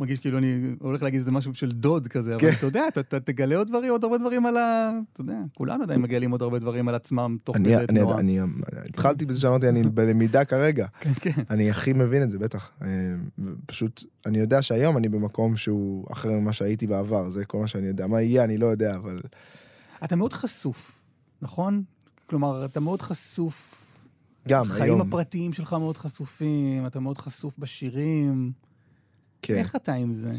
מרגיש 0.00 0.18
כאילו 0.20 0.38
אני 0.38 0.74
הולך 0.80 1.02
להגיד 1.02 1.18
איזה 1.20 1.32
משהו 1.32 1.54
של 1.54 1.72
דוד 1.72 2.08
כזה, 2.08 2.34
אבל 2.34 2.40
כן. 2.40 2.56
אתה 2.58 2.66
יודע, 2.66 2.82
אתה- 2.88 3.20
תגלה 3.20 3.56
עוד 3.56 3.68
דברים, 3.68 3.90
עוד 3.92 4.04
הרבה 4.04 4.18
דברים 4.18 4.46
על 4.46 4.56
ה... 4.56 4.90
אתה 5.12 5.20
יודע, 5.20 5.34
כולנו 5.54 5.82
עדיין 5.82 6.00
מגלים 6.00 6.30
עוד 6.30 6.42
הרבה 6.42 6.58
דברים 6.58 6.88
על 6.88 6.94
עצמם 6.94 7.36
תוך 7.44 7.56
כדי 7.56 7.76
תנועה. 7.88 8.18
אני, 8.18 8.40
אני 8.40 8.48
התחלתי 8.88 9.26
בזה 9.26 9.40
שאמרתי, 9.40 9.68
אני 9.68 9.82
בלמידה 9.82 10.44
כרגע. 10.44 10.86
כן, 11.00 11.12
כן. 11.20 11.30
אני 11.50 11.70
הכי 11.70 11.92
מבין 11.92 12.22
את 12.22 12.30
זה, 12.30 12.38
בטח. 12.38 12.70
אה, 12.82 12.88
פשוט, 13.66 14.04
אני 14.26 14.38
יודע 14.38 14.62
שהיום 14.62 14.96
אני 14.96 15.08
במקום 15.08 15.56
שהוא 15.56 16.06
אחר 16.12 16.30
ממה 16.32 16.52
שהייתי 16.52 16.86
בעבר, 16.86 17.30
זה 17.30 17.44
כל 17.44 17.58
מה 17.58 17.66
שאני 17.66 17.86
יודע. 17.86 18.06
מה 18.06 18.22
יהיה, 18.22 18.44
אני 18.44 18.58
לא 18.58 18.66
יודע, 18.66 18.96
אבל... 18.96 19.20
אתה 20.04 20.16
מאוד 20.16 20.32
חשוף, 20.32 21.02
נכון? 21.42 21.82
כלומר, 22.26 22.64
אתה 22.64 22.80
מאוד 22.80 23.02
חשוף. 23.02 23.79
גם 24.48 24.62
החיים 24.62 24.82
היום... 24.82 25.00
הפרטיים 25.00 25.52
שלך 25.52 25.72
מאוד 25.72 25.96
חשופים, 25.96 26.86
אתה 26.86 27.00
מאוד 27.00 27.18
חשוף 27.18 27.58
בשירים. 27.58 28.52
כן. 29.42 29.54
איך 29.54 29.76
אתה 29.76 29.94
עם 29.94 30.12
זה? 30.12 30.32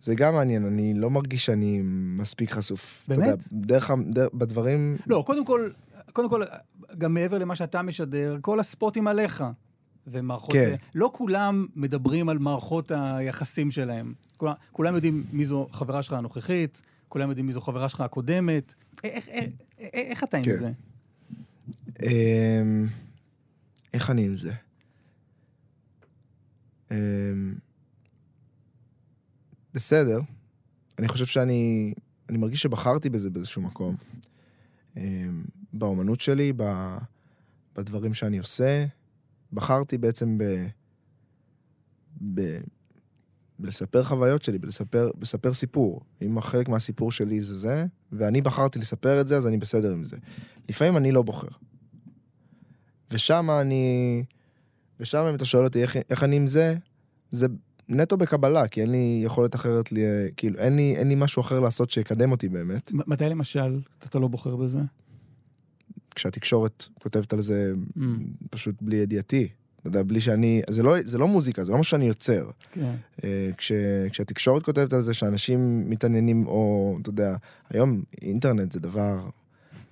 זה 0.00 0.14
גם 0.14 0.34
מעניין, 0.34 0.64
אני 0.64 0.94
לא 0.94 1.10
מרגיש 1.10 1.46
שאני 1.46 1.80
מספיק 2.18 2.50
חשוף. 2.50 3.04
אתה 3.06 3.16
באמת? 3.16 3.28
יודע, 3.28 3.36
דרך, 3.52 3.90
דרך, 4.10 4.30
בדברים... 4.34 4.96
לא, 5.06 5.22
קודם 5.26 5.44
כל, 5.44 5.68
קודם 6.12 6.28
כל, 6.28 6.42
גם 6.98 7.14
מעבר 7.14 7.38
למה 7.38 7.56
שאתה 7.56 7.82
משדר, 7.82 8.38
כל 8.40 8.60
הספוטים 8.60 9.06
עליך. 9.06 9.44
ומערכות... 10.06 10.52
כן. 10.52 10.74
לא 10.94 11.10
כולם 11.14 11.66
מדברים 11.76 12.28
על 12.28 12.38
מערכות 12.38 12.92
היחסים 12.94 13.70
שלהם. 13.70 14.14
כולם, 14.36 14.52
כולם 14.72 14.94
יודעים 14.94 15.24
מי 15.32 15.46
זו 15.46 15.68
חברה 15.72 16.02
שלך 16.02 16.12
הנוכחית, 16.12 16.82
כולם 17.08 17.28
יודעים 17.28 17.46
מי 17.46 17.52
זו 17.52 17.60
חברה 17.60 17.88
שלך 17.88 18.00
הקודמת. 18.00 18.74
איך, 19.04 19.28
איך, 19.28 19.50
איך, 19.78 19.90
איך 19.92 20.24
אתה 20.24 20.36
עם 20.36 20.44
כן. 20.44 20.56
זה? 20.56 20.72
אמ, 22.02 22.86
איך 23.94 24.10
אני 24.10 24.26
עם 24.26 24.36
זה? 24.36 24.52
אמ, 26.90 27.54
בסדר. 29.74 30.20
אני 30.98 31.08
חושב 31.08 31.26
שאני... 31.26 31.94
אני 32.28 32.38
מרגיש 32.38 32.62
שבחרתי 32.62 33.10
בזה 33.10 33.30
באיזשהו 33.30 33.62
מקום. 33.62 33.96
אמ, 34.96 35.44
באומנות 35.72 36.20
שלי, 36.20 36.52
ב, 36.56 36.62
בדברים 37.76 38.14
שאני 38.14 38.38
עושה. 38.38 38.86
בחרתי 39.52 39.98
בעצם 39.98 40.38
ב... 40.38 40.44
ב 42.34 42.58
בלספר 43.58 44.02
חוויות 44.02 44.42
שלי, 44.42 44.58
בלספר, 44.58 45.10
בלספר 45.18 45.54
סיפור. 45.54 46.00
אם 46.22 46.40
חלק 46.40 46.68
מהסיפור 46.68 47.12
שלי 47.12 47.40
זה 47.40 47.54
זה, 47.54 47.86
ואני 48.12 48.40
בחרתי 48.40 48.78
לספר 48.78 49.20
את 49.20 49.28
זה, 49.28 49.36
אז 49.36 49.46
אני 49.46 49.56
בסדר 49.56 49.92
עם 49.92 50.04
זה. 50.04 50.16
לפעמים 50.68 50.96
אני 50.96 51.12
לא 51.12 51.22
בוחר. 51.22 51.48
ושם 53.12 53.48
אני... 53.60 54.24
ושם 55.00 55.18
אם 55.30 55.34
אתה 55.34 55.44
שואל 55.44 55.64
אותי 55.64 55.82
איך, 55.82 55.96
איך 56.10 56.24
אני 56.24 56.36
עם 56.36 56.46
זה, 56.46 56.74
זה 57.30 57.46
נטו 57.88 58.16
בקבלה, 58.16 58.68
כי 58.68 58.80
אין 58.80 58.90
לי 58.90 59.20
יכולת 59.24 59.54
אחרת, 59.54 59.92
לי, 59.92 60.00
כאילו, 60.36 60.58
אין 60.58 60.76
לי, 60.76 60.94
אין 60.96 61.08
לי 61.08 61.14
משהו 61.14 61.40
אחר 61.42 61.60
לעשות 61.60 61.90
שיקדם 61.90 62.30
אותי 62.30 62.48
באמת. 62.48 62.92
מ- 62.92 63.10
מתי 63.12 63.24
למשל 63.24 63.80
אתה 64.06 64.18
לא 64.18 64.28
בוחר 64.28 64.56
בזה? 64.56 64.78
כשהתקשורת 66.14 66.88
כותבת 67.02 67.32
על 67.32 67.40
זה 67.42 67.72
Mm, 67.96 68.00
פשוט 68.50 68.74
בלי 68.80 68.96
ידיעתי. 68.96 69.48
אתה 69.80 69.88
יודע, 69.88 70.02
בלי 70.02 70.20
שאני... 70.20 70.62
זה 70.70 70.82
לא, 70.82 70.94
זה 71.04 71.18
לא 71.18 71.28
מוזיקה, 71.28 71.64
זה 71.64 71.72
לא 71.72 71.78
מה 71.78 71.84
שאני 71.84 72.04
יוצר. 72.04 72.50
כן. 72.72 72.94
אה, 73.24 73.50
כש, 73.56 73.72
כשהתקשורת 74.10 74.62
כותבת 74.62 74.92
על 74.92 75.00
זה 75.00 75.14
שאנשים 75.14 75.90
מתעניינים, 75.90 76.46
או, 76.46 76.96
אתה 77.02 77.10
יודע, 77.10 77.36
היום 77.70 78.02
אינטרנט 78.22 78.72
זה 78.72 78.80
דבר 78.80 79.28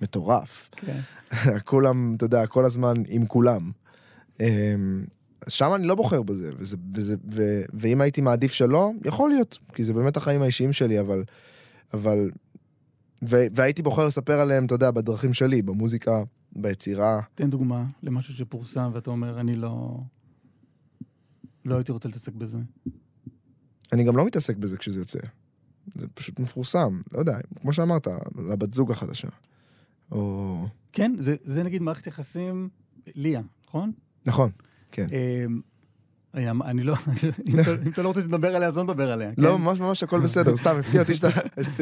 מטורף. 0.01 0.69
כן. 0.71 0.99
כולם, 1.65 2.13
אתה 2.17 2.25
יודע, 2.25 2.47
כל 2.47 2.65
הזמן 2.65 2.93
עם 3.07 3.25
כולם. 3.25 3.71
אמ, 4.39 5.03
שם 5.47 5.71
אני 5.75 5.87
לא 5.87 5.95
בוחר 5.95 6.21
בזה, 6.21 6.51
וזה, 6.57 6.77
וזה, 6.93 7.15
ו, 7.31 7.61
ואם 7.73 8.01
הייתי 8.01 8.21
מעדיף 8.21 8.51
שלא, 8.51 8.91
יכול 9.05 9.29
להיות, 9.29 9.59
כי 9.73 9.83
זה 9.83 9.93
באמת 9.93 10.17
החיים 10.17 10.41
האישיים 10.41 10.73
שלי, 10.73 10.99
אבל... 10.99 11.23
אבל 11.93 12.31
ו, 13.29 13.45
והייתי 13.55 13.81
בוחר 13.81 14.05
לספר 14.05 14.39
עליהם, 14.39 14.65
אתה 14.65 14.75
יודע, 14.75 14.91
בדרכים 14.91 15.33
שלי, 15.33 15.61
במוזיקה, 15.61 16.23
ביצירה. 16.55 17.21
תן 17.35 17.49
דוגמה 17.49 17.85
למשהו 18.03 18.33
שפורסם 18.33 18.91
ואתה 18.93 19.09
אומר, 19.09 19.39
אני 19.39 19.55
לא... 19.55 19.99
לא 21.65 21.75
הייתי 21.75 21.91
רוצה 21.91 22.07
להתעסק 22.07 22.33
בזה. 22.33 22.57
אני 23.93 24.03
גם 24.03 24.17
לא 24.17 24.25
מתעסק 24.25 24.57
בזה 24.57 24.77
כשזה 24.77 24.99
יוצא. 24.99 25.19
זה 25.95 26.07
פשוט 26.13 26.39
מפורסם, 26.39 27.01
לא 27.11 27.19
יודע, 27.19 27.37
כמו 27.61 27.73
שאמרת, 27.73 28.07
לבת 28.49 28.73
זוג 28.73 28.91
החדשה. 28.91 29.27
או... 30.11 30.57
כן, 30.93 31.11
זה, 31.17 31.35
זה 31.43 31.63
נגיד 31.63 31.81
מערכת 31.81 32.07
יחסים, 32.07 32.69
ליה, 33.15 33.41
נכון? 33.67 33.91
נכון, 34.25 34.51
כן. 34.91 35.07
אמ, 35.11 35.61
אני- 36.33 36.49
אני 36.65 36.83
לא, 36.83 36.95
אם 37.47 37.59
אתה- 37.89 38.01
לא 38.01 38.07
רוצה 38.07 38.19
לדבר 38.21 38.55
עליה, 38.55 38.67
אז 38.67 38.77
לא 38.77 38.83
נדבר 38.83 39.11
עליה. 39.11 39.31
לא, 39.37 39.55
כן? 39.57 39.61
ממש 39.63 39.79
ממש 39.79 40.03
הכל 40.03 40.19
בסדר, 40.19 40.57
סתם, 40.57 40.75
הפתיע 40.79 41.01
אותי 41.01 41.15
שאתה- 41.15 41.27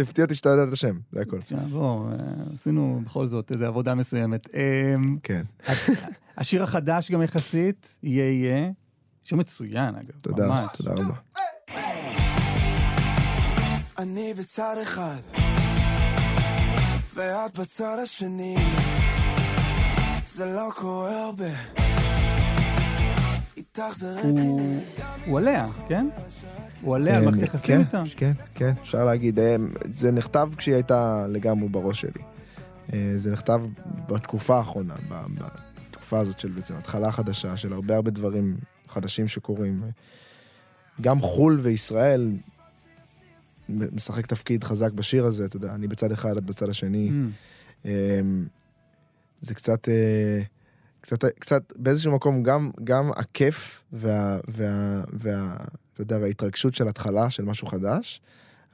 הפתיע 0.01 0.23
אותי 0.25 0.35
שאתה 0.35 0.49
יודע 0.49 0.63
את 0.63 0.73
השם, 0.73 0.99
זה 1.11 1.21
הכל. 1.21 1.37
בוא, 1.69 2.09
אה, 2.11 2.15
עשינו 2.55 3.01
בכל 3.05 3.27
זאת 3.27 3.51
איזו 3.51 3.65
עבודה 3.65 3.95
מסוימת. 3.95 4.47
אמ, 4.55 5.15
כן, 5.23 5.41
השיר 6.37 6.63
החדש 6.63 7.11
גם 7.11 7.21
יחסית, 7.21 7.97
יהיה 8.03 8.31
יהיה. 8.31 8.69
שיר 9.23 9.37
מצוין, 9.37 9.95
אגב. 9.95 10.11
תודה, 10.21 10.47
ממש. 10.47 10.71
תודה 10.77 10.91
רבה. 10.91 11.13
אני 13.97 14.33
בצד 14.33 14.75
אחד, 14.83 15.17
ואת 17.19 17.59
בצד 17.59 17.97
השני. 18.03 18.55
זה 20.27 20.45
לא 20.45 20.69
קורה 20.75 21.23
הרבה. 21.23 21.49
איתך 23.57 23.83
זה 23.97 24.11
רציני. 24.11 24.79
הוא 25.25 25.39
עליה, 25.39 25.67
כן? 25.87 26.07
הוא 26.81 26.95
עליה, 26.95 27.17
על 27.17 27.23
אמ, 27.23 27.25
מערכת 27.25 27.43
יחסים 27.43 27.75
כן, 27.75 27.79
איתה. 27.79 28.03
כן, 28.17 28.31
כן, 28.55 28.73
אפשר 28.81 29.05
להגיד. 29.05 29.39
אמ, 29.39 29.69
זה 29.91 30.11
נכתב 30.11 30.49
כשהיא 30.57 30.75
הייתה 30.75 31.25
לגמרי 31.27 31.67
בראש 31.67 32.01
שלי. 32.01 32.21
אה, 32.93 33.13
זה 33.17 33.31
נכתב 33.31 33.61
בתקופה 34.07 34.57
האחרונה, 34.57 34.95
בתקופה 35.89 36.19
הזאת 36.19 36.39
של 36.39 36.51
בעצם 36.51 36.75
התחלה 36.75 37.11
חדשה, 37.11 37.57
של 37.57 37.73
הרבה 37.73 37.95
הרבה 37.95 38.11
דברים 38.11 38.57
חדשים 38.87 39.27
שקורים. 39.27 39.83
גם 41.01 41.19
חו"ל 41.19 41.59
וישראל 41.61 42.31
משחק 43.91 44.25
תפקיד 44.25 44.63
חזק 44.63 44.91
בשיר 44.91 45.25
הזה, 45.25 45.45
אתה 45.45 45.55
יודע, 45.55 45.75
אני 45.75 45.87
בצד 45.87 46.11
אחד, 46.11 46.37
את 46.37 46.43
בצד 46.43 46.69
השני. 46.69 47.09
אמ, 47.09 47.29
אמ, 47.85 48.45
זה 49.41 49.53
קצת, 49.53 49.89
אה, 49.89 50.41
קצת, 51.01 51.25
קצת 51.39 51.73
באיזשהו 51.75 52.15
מקום 52.15 52.43
גם, 52.43 52.71
גם 52.83 53.11
הכיף 53.15 53.83
וה, 53.93 54.39
וה, 54.47 55.03
וה, 55.13 55.57
אתה 55.93 56.01
יודע, 56.01 56.17
וההתרגשות 56.17 56.75
של 56.75 56.87
התחלה 56.87 57.29
של 57.29 57.45
משהו 57.45 57.67
חדש, 57.67 58.21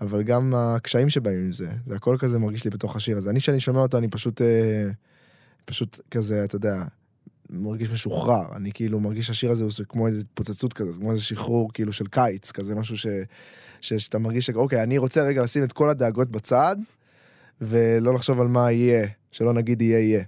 אבל 0.02 0.24
גם 0.24 0.54
הקשיים 0.56 1.10
שבאים 1.10 1.40
עם 1.40 1.54
זה. 1.54 1.72
זה 1.86 1.96
הכל 1.96 2.18
כזה 2.20 2.40
מרגיש 2.40 2.66
לי 2.66 2.70
בתוך 2.72 2.96
השיר 2.96 3.18
הזה. 3.18 3.30
אני, 3.30 3.40
כשאני 3.40 3.60
שומע 3.60 3.80
אותו, 3.80 3.98
אני 3.98 4.08
פשוט, 4.08 4.42
אה, 4.42 4.90
פשוט 5.66 6.00
כזה, 6.12 6.44
אתה 6.44 6.56
יודע, 6.56 6.84
מרגיש 7.50 7.90
משוחרר. 7.90 8.56
אני 8.56 8.72
כאילו 8.74 9.00
מרגיש 9.00 9.28
שהשיר 9.28 9.52
הזה 9.52 9.64
הוא 9.64 9.72
כמו 9.90 10.08
איזה 10.08 10.22
התפוצצות 10.22 10.74
כזאת, 10.74 10.96
כמו 10.96 11.12
איזה 11.12 11.22
שחרור 11.22 11.74
כאילו 11.74 11.94
של 11.94 12.08
קיץ, 12.08 12.52
כזה 12.52 12.76
משהו 12.76 12.98
ש, 12.98 13.08
ש, 13.82 13.94
שאתה 13.94 14.20
מרגיש 14.20 14.46
שאוקיי, 14.46 14.84
אני 14.84 14.98
רוצה 14.98 15.22
רגע 15.22 15.42
לשים 15.42 15.64
את 15.64 15.74
כל 15.74 15.90
הדאגות 15.90 16.32
בצד, 16.32 16.76
ולא 17.62 18.14
לחשוב 18.14 18.42
על 18.42 18.48
מה 18.48 18.72
יהיה, 18.72 19.08
שלא 19.32 19.54
נגיד 19.54 19.82
יהיה 19.82 20.00
יהיה. 20.00 20.24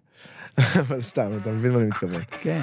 אבל 0.82 1.02
סתם, 1.02 1.32
אתה 1.42 1.52
מבין 1.52 1.72
מה 1.72 1.78
אני 1.78 1.88
מתכוון. 1.88 2.22
כן. 2.42 2.62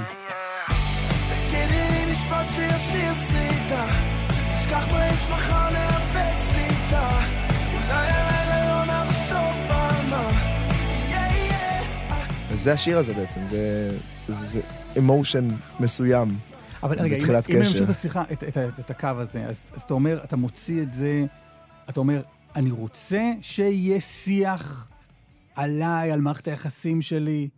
זה 12.64 12.72
השיר 12.72 12.98
הזה 12.98 13.14
בעצם, 13.14 13.40
זה, 13.46 13.90
זה, 14.26 14.32
זה, 14.32 14.44
זה 14.46 14.60
אמושן 14.98 15.48
מסוים. 15.80 16.28
אבל 16.82 16.98
רגע, 17.00 17.16
אם- 17.16 17.22
קשר. 17.22 17.58
נמשיך 17.58 17.82
את 17.82 17.88
השיחה, 17.88 18.22
את- 18.32 18.44
את 18.44 18.56
ה- 18.56 18.68
את 18.68 18.90
הקו 18.90 19.06
הזה, 19.16 19.44
אז 19.46 19.60
אז 19.74 19.82
אתה 19.82 19.94
אומר, 19.94 20.20
אתה 20.24 20.36
מוציא 20.36 20.82
את 20.82 20.92
זה, 20.92 21.24
אתה 21.88 22.00
אומר, 22.00 22.22
אני 22.56 22.70
רוצה 22.70 23.22
שיהיה 23.40 24.00
שיח 24.00 24.88
עליי, 25.56 26.12
על 26.12 26.20
מערכת 26.20 26.48
היחסים 26.48 27.02
שלי. 27.02 27.48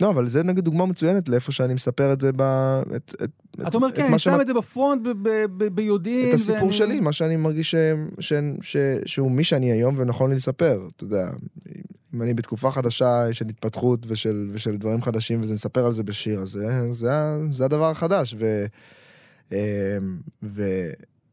לא, 0.00 0.10
אבל 0.10 0.26
זה 0.26 0.42
נגיד 0.42 0.64
דוגמה 0.64 0.86
מצוינת 0.86 1.28
לאיפה 1.28 1.52
שאני 1.52 1.74
מספר 1.74 2.12
את 2.12 2.20
זה 2.20 2.30
ב... 2.36 2.42
את, 2.96 3.14
את, 3.24 3.30
אתה 3.68 3.76
אומר, 3.78 3.88
את 3.88 3.94
כן, 3.96 4.02
אני 4.04 4.18
שם 4.18 4.30
שמ- 4.34 4.40
את 4.40 4.46
זה 4.46 4.54
בפרונט 4.54 5.02
ביודעין. 5.74 6.28
את 6.28 6.34
הסיפור 6.34 6.58
ואני- 6.62 6.72
שלי, 6.72 7.00
מה 7.00 7.12
שאני 7.12 7.36
מרגיש 7.36 7.70
ש, 7.70 7.74
ש, 8.20 8.32
ש, 8.62 8.76
שהוא 9.04 9.30
מי 9.30 9.44
שאני 9.44 9.72
היום 9.72 9.94
ונכון 9.98 10.30
לי 10.30 10.36
לספר. 10.36 10.80
אתה 10.96 11.04
יודע, 11.04 11.30
אם 12.14 12.22
אני 12.22 12.34
בתקופה 12.34 12.70
חדשה 12.70 13.32
של 13.32 13.46
התפתחות 13.48 14.06
ושל, 14.08 14.48
ושל 14.52 14.76
דברים 14.76 15.02
חדשים 15.02 15.40
וזה 15.40 15.54
נספר 15.54 15.86
על 15.86 15.92
זה 15.92 16.02
בשיר, 16.02 16.40
אז 16.40 16.48
זה, 16.48 16.92
זה, 16.92 17.10
זה 17.50 17.64
הדבר 17.64 17.90
החדש. 17.90 18.34
ו, 18.38 18.66
אמ, 19.52 19.56
ו, 20.42 20.62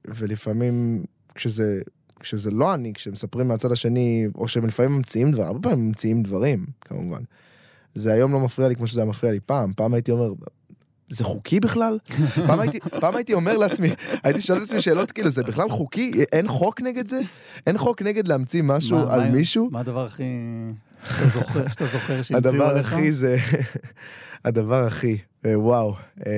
ולפעמים 0.05 1.03
כשזה, 1.35 1.81
כשזה 2.19 2.51
לא 2.51 2.73
אני, 2.73 2.93
כשמספרים 2.93 3.47
מהצד 3.47 3.71
השני, 3.71 4.27
או 4.35 4.47
שהם 4.47 4.65
לפעמים 4.65 4.91
ממציאים 4.91 5.31
דברים, 5.31 5.47
הרבה 5.47 5.69
פעמים 5.69 5.87
ממציאים 5.87 6.23
דברים, 6.23 6.65
כמובן. 6.81 7.21
זה 7.95 8.13
היום 8.13 8.31
לא 8.31 8.39
מפריע 8.39 8.67
לי 8.67 8.75
כמו 8.75 8.87
שזה 8.87 9.01
היה 9.01 9.09
מפריע 9.09 9.31
לי 9.31 9.39
פעם. 9.39 9.71
פעם 9.73 9.93
הייתי 9.93 10.11
אומר, 10.11 10.33
זה 11.09 11.23
חוקי 11.23 11.59
בכלל? 11.59 11.97
פעם 12.47 12.59
הייתי, 12.59 12.79
פעם 12.79 13.15
הייתי 13.15 13.33
אומר 13.33 13.57
לעצמי, 13.57 13.89
הייתי 14.23 14.41
שואל 14.41 14.57
את 14.57 14.63
עצמי 14.63 14.81
שאלות 14.81 15.11
כאילו, 15.11 15.29
זה 15.29 15.43
בכלל 15.43 15.69
חוקי? 15.69 16.11
אין 16.31 16.47
חוק 16.47 16.81
נגד 16.81 17.07
זה? 17.07 17.19
אין 17.67 17.77
חוק 17.77 18.01
נגד 18.01 18.27
להמציא 18.27 18.61
משהו 18.63 18.97
מה- 18.97 19.13
על 19.13 19.19
מה- 19.23 19.29
מישהו? 19.29 19.69
מה 19.71 19.79
הדבר 19.79 20.05
הכי... 20.05 20.23
שאתה 21.09 21.27
זוכר, 21.27 21.67
שאתה 21.67 21.85
זוכר 21.85 22.21
שהמציאו 22.21 22.37
הדבר 22.37 22.65
עליך? 22.67 22.93
הכי 22.93 23.11
זה... 23.11 23.37
הדבר 24.45 24.85
הכי, 24.87 25.17
אה, 25.45 25.59
וואו. 25.59 25.93
אה, 26.27 26.31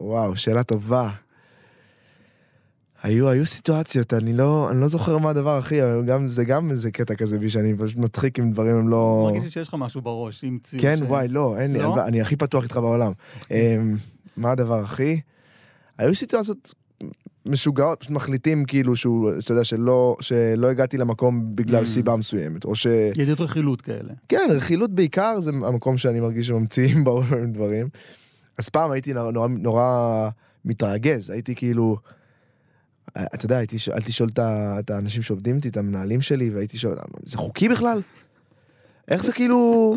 וואו, 0.00 0.36
שאלה 0.36 0.62
טובה. 0.62 1.10
היו, 3.02 3.28
היו 3.28 3.46
סיטואציות, 3.46 4.14
אני 4.14 4.32
לא, 4.32 4.70
אני 4.70 4.80
לא 4.80 4.88
זוכר 4.88 5.18
מה 5.18 5.30
הדבר 5.30 5.58
הכי, 5.58 5.76
גם, 6.06 6.26
זה 6.28 6.44
גם 6.44 6.70
איזה 6.70 6.90
קטע 6.90 7.14
כזה 7.14 7.38
בי 7.38 7.48
שאני 7.48 7.74
פשוט 7.78 7.98
מדחיק 7.98 8.38
עם 8.38 8.50
דברים 8.52 8.76
הם 8.76 8.88
לא... 8.88 9.22
מרגיש 9.26 9.44
לי 9.44 9.50
שיש 9.50 9.68
לך 9.68 9.76
משהו 9.78 10.02
בראש, 10.02 10.44
המציאו. 10.44 10.82
כן, 10.82 10.96
ש- 10.98 11.02
וואי, 11.02 11.28
לא, 11.28 11.58
אין 11.58 11.72
לי, 11.72 11.78
לא? 11.78 11.92
אבל 11.94 12.02
אני 12.02 12.20
הכי 12.20 12.36
פתוח 12.36 12.64
איתך 12.64 12.76
בעולם. 12.76 13.12
אמ, 13.50 13.96
מה 14.36 14.50
הדבר 14.52 14.78
הכי? 14.78 15.20
היו 15.98 16.14
סיטואציות 16.14 16.74
משוגעות, 17.46 18.00
פשוט 18.00 18.10
מחליטים 18.12 18.64
כאילו 18.64 18.96
שהוא, 18.96 19.30
שאתה 19.40 19.52
יודע, 19.52 19.64
שלא, 19.64 20.16
שלא 20.20 20.66
הגעתי 20.66 20.98
למקום 20.98 21.56
בגלל 21.56 21.82
Mm. 21.82 21.86
סיבה 21.86 22.16
מסוימת, 22.16 22.64
או 22.64 22.74
ש... 22.74 22.86
ידיעות 23.16 23.40
רכילות 23.40 23.80
כאלה. 23.82 24.12
כן, 24.28 24.48
רכילות 24.50 24.90
בעיקר 24.90 25.40
זה 25.40 25.50
המקום 25.50 25.96
שאני 25.96 26.20
מרגיש 26.20 26.46
שממציאים 26.46 27.04
בו 27.04 27.22
דברים. 27.52 27.88
אז 28.58 28.68
פעם 28.68 28.90
הייתי 28.90 29.12
נורא, 29.14 29.46
נורא 29.48 30.28
מתרגז, 30.64 31.30
הייתי 31.30 31.54
כאילו... 31.54 31.96
אתה 33.18 33.46
יודע, 33.46 33.56
הייתי, 33.56 33.78
שאלתי 33.78 34.08
לשאול 34.08 34.28
את 34.28 34.38
ה- 34.38 34.76
את 34.78 34.90
האנשים 34.90 35.22
שעובדים 35.22 35.56
איתי, 35.56 35.68
את 35.68 35.76
המנהלים 35.76 36.20
שלי, 36.20 36.50
והייתי 36.50 36.78
שואל, 36.78 36.96
זה 37.24 37.38
חוקי 37.38 37.68
בכלל? 37.68 38.00
איך 39.08 39.24
זה 39.24 39.32
כאילו... 39.32 39.96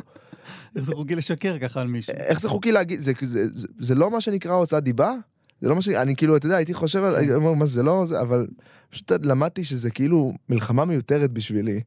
איך 0.75 0.85
זה 0.85 0.95
חוקי 0.95 1.15
לשקר 1.15 1.59
ככה 1.59 1.81
על 1.81 1.87
מישהו? 1.87 2.13
איך 2.17 2.39
זה 2.39 2.49
חוקי 2.49 2.71
להגיד, 2.71 2.99
זה, 2.99 3.11
זה, 3.21 3.45
זה, 3.53 3.67
זה 3.79 3.95
לא 3.95 4.11
מה 4.11 4.21
שנקרא 4.21 4.53
הוצאת 4.53 4.83
דיבה? 4.83 5.13
זה 5.61 5.69
לא 5.69 5.75
מה 5.75 5.81
ש... 5.81 5.89
אני 5.89 6.15
כאילו, 6.15 6.37
אתה 6.37 6.45
יודע, 6.45 6.55
הייתי 6.55 6.73
חושב 6.73 7.03
על... 7.03 7.15
אני 7.15 7.33
אומר, 7.33 7.53
מה 7.53 7.65
זה 7.65 7.83
לא... 7.83 8.05
זה, 8.05 8.21
אבל 8.21 8.47
פשוט 8.89 9.11
למדתי 9.23 9.63
שזה 9.63 9.89
כאילו 9.89 10.33
מלחמה 10.49 10.85
מיותרת 10.85 11.31
בשבילי. 11.31 11.81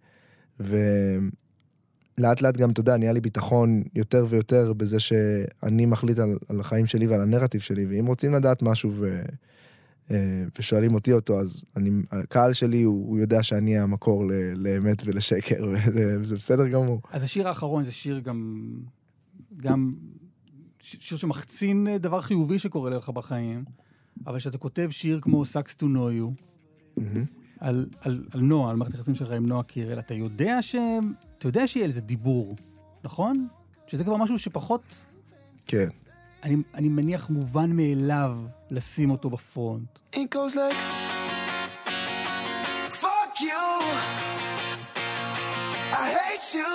ולאט 0.61 2.43
לאט 2.43 2.57
גם, 2.57 2.71
אתה 2.71 2.81
יודע, 2.81 2.97
נהיה 2.97 3.13
לי 3.13 3.21
ביטחון 3.21 3.83
יותר 3.95 4.27
ויותר 4.29 4.73
בזה 4.73 5.01
שאני 5.01 5.87
מחליט 5.87 6.19
על, 6.19 6.39
על 6.49 6.61
החיים 6.61 6.87
שלי 6.87 7.07
ועל 7.07 7.21
הנרטיב 7.21 7.61
שלי, 7.61 7.87
ואם 7.87 8.07
רוצים 8.07 8.35
לדעת 8.35 8.63
משהו 8.63 8.91
ו... 8.93 9.23
אה, 10.11 10.45
ושואלים 10.59 10.95
אותי 10.95 11.13
אותו, 11.13 11.41
אז 11.41 11.65
אני, 11.77 11.91
הקהל 12.13 12.53
שלי, 12.53 12.83
הוא, 12.83 13.09
הוא 13.09 13.19
יודע 13.19 13.43
שאני 13.43 13.79
המקור 13.79 14.27
ל, 14.27 14.33
לאמת 14.55 15.03
ולשקר, 15.05 15.65
וזה, 15.73 16.35
בסדר 16.35 16.69
גמור. 16.69 17.01
אז 17.11 17.25
השיר 17.25 17.49
האחרון 17.49 17.85
זה 17.85 17.93
שיר 17.93 18.19
גם... 18.19 18.71
גם... 19.57 19.95
שיר 20.81 21.19
שמחצין 21.19 21.89
אה, 21.89 21.99
דבר 21.99 22.21
חיובי 22.21 22.59
שקורה 22.59 22.91
לך 22.91 23.11
בחיים, 23.11 23.65
אבל 24.27 24.39
כשאתה 24.39 24.59
כותב 24.59 24.89
שיר 24.91 25.21
כמו 25.23 25.43
Sucks 25.43 25.75
to 25.81 25.85
know 25.85 26.21
you, 26.21 26.43
על, 27.61 27.87
על, 28.01 28.25
על 28.31 28.41
נועה, 28.41 28.71
על 28.71 28.77
מערכת 28.77 28.95
היחסים 28.95 29.15
שלך 29.15 29.31
עם 29.31 29.47
נועה 29.47 29.63
קירל, 29.63 29.99
אתה 29.99 30.15
יודע 30.15 30.63
ש... 30.63 30.77
אתה 31.39 31.49
יודע 31.49 31.67
שיהיה 31.67 31.85
על 31.85 31.93
זה 31.93 32.01
דיבור, 32.01 32.57
נכון? 33.05 33.49
שזה 33.87 34.05
כבר 34.05 34.17
משהו 34.17 34.39
שפחות, 34.39 35.05
כן. 35.67 35.89
אני, 36.47 36.57
אני 36.75 36.89
מניח, 36.89 37.31
מובן 37.31 37.73
מאליו 37.73 38.37
לשים 38.71 39.11
אותו 39.11 39.31
בפרונט. 39.31 39.99
It 40.15 40.19
goes 40.19 40.55
like 40.55 40.77
Fuck 43.03 43.35
you. 43.41 43.67
I 46.03 46.07
hate 46.17 46.49
you. 46.59 46.75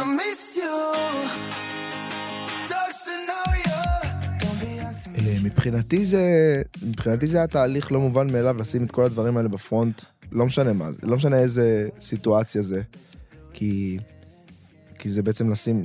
I 0.00 0.02
miss 0.18 0.56
you. 0.56 0.76
אה, 5.18 5.36
מבחינתי 5.44 6.04
זה, 6.04 6.22
מבחינתי 6.82 7.26
זה 7.26 7.36
היה 7.36 7.46
תהליך 7.46 7.92
לא 7.92 8.00
מובן 8.00 8.32
מאליו 8.32 8.56
לשים 8.58 8.84
את 8.84 8.90
כל 8.90 9.04
הדברים 9.04 9.36
האלה 9.36 9.48
בפרונט, 9.48 10.02
לא 10.32 10.46
משנה 10.46 10.72
מה, 10.72 10.92
זה, 10.92 11.06
לא 11.06 11.16
משנה 11.16 11.38
איזה 11.38 11.88
סיטואציה 12.00 12.62
זה, 12.62 12.82
כי, 13.52 13.98
כי 14.98 15.08
זה 15.08 15.22
בעצם 15.22 15.50
לשים, 15.50 15.82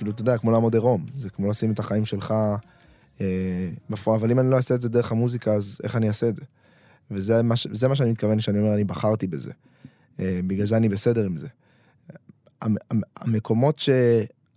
כאילו, 0.00 0.12
אתה 0.12 0.22
יודע, 0.22 0.38
כמו 0.38 0.50
לעמוד 0.50 0.74
עירום, 0.74 1.06
זה 1.16 1.30
כמו 1.30 1.50
לשים 1.50 1.72
את 1.72 1.78
החיים 1.78 2.04
שלך 2.04 2.34
אה, 3.20 3.70
בפרונט, 3.90 4.20
אבל 4.20 4.30
אם 4.30 4.40
אני 4.40 4.50
לא 4.50 4.56
אעשה 4.56 4.74
את 4.74 4.80
זה 4.82 4.88
דרך 4.88 5.12
המוזיקה, 5.12 5.54
אז 5.54 5.80
איך 5.82 5.96
אני 5.96 6.08
אעשה 6.08 6.28
את 6.28 6.36
זה? 6.36 6.42
וזה 7.10 7.42
מה, 7.42 7.54
זה 7.72 7.88
מה 7.88 7.94
שאני 7.94 8.10
מתכוון 8.10 8.38
כשאני 8.38 8.58
אומר, 8.58 8.74
אני 8.74 8.84
בחרתי 8.84 9.26
בזה. 9.26 9.52
אה, 10.20 10.40
בגלל 10.46 10.66
זה 10.66 10.76
אני 10.76 10.88
בסדר 10.88 11.26
עם 11.26 11.36
זה. 11.36 11.48
המ- 12.62 12.76
המקומות 13.16 13.78
ש... 13.78 13.90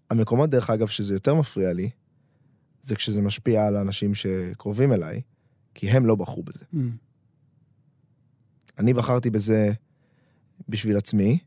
המקומות, 0.10 0.50
דרך 0.50 0.70
אגב, 0.70 0.88
שזה 0.88 1.14
יותר 1.14 1.36
מפריע 1.36 1.74
לי, 1.74 1.90
זה 2.82 2.96
כשזה 2.96 3.22
משפיע 3.22 3.66
על 3.68 3.76
האנשים 3.76 4.14
שקרובים 4.14 4.94
אליי, 4.94 5.22
כי 5.74 5.90
הם 5.90 6.06
לא 6.06 6.16
בחרו 6.16 6.44
בזה. 6.44 6.66
Mm. 6.74 6.78
אני 8.80 8.94
בחרתי 8.94 9.30
בזה 9.30 9.72
בשביל 10.70 10.98
עצמי, 10.98 11.38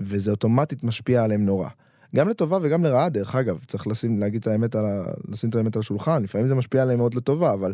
וזה 0.00 0.30
אוטומטית 0.30 0.84
משפיע 0.84 1.24
עליהם 1.24 1.44
נורא. 1.44 1.68
גם 2.16 2.28
לטובה 2.28 2.58
וגם 2.62 2.84
לרעה, 2.84 3.08
דרך 3.08 3.34
אגב, 3.34 3.64
צריך 3.66 3.86
לשים, 3.86 4.18
להגיד 4.18 4.40
את 4.40 4.46
האמת 4.46 4.74
על 4.74 4.84
ה... 4.86 5.04
לשים 5.28 5.50
את 5.50 5.54
האמת 5.54 5.76
על 5.76 5.80
השולחן, 5.80 6.22
לפעמים 6.22 6.46
זה 6.48 6.54
משפיע 6.54 6.82
עליהם 6.82 6.98
מאוד 6.98 7.14
לטובה, 7.14 7.52
אבל 7.54 7.72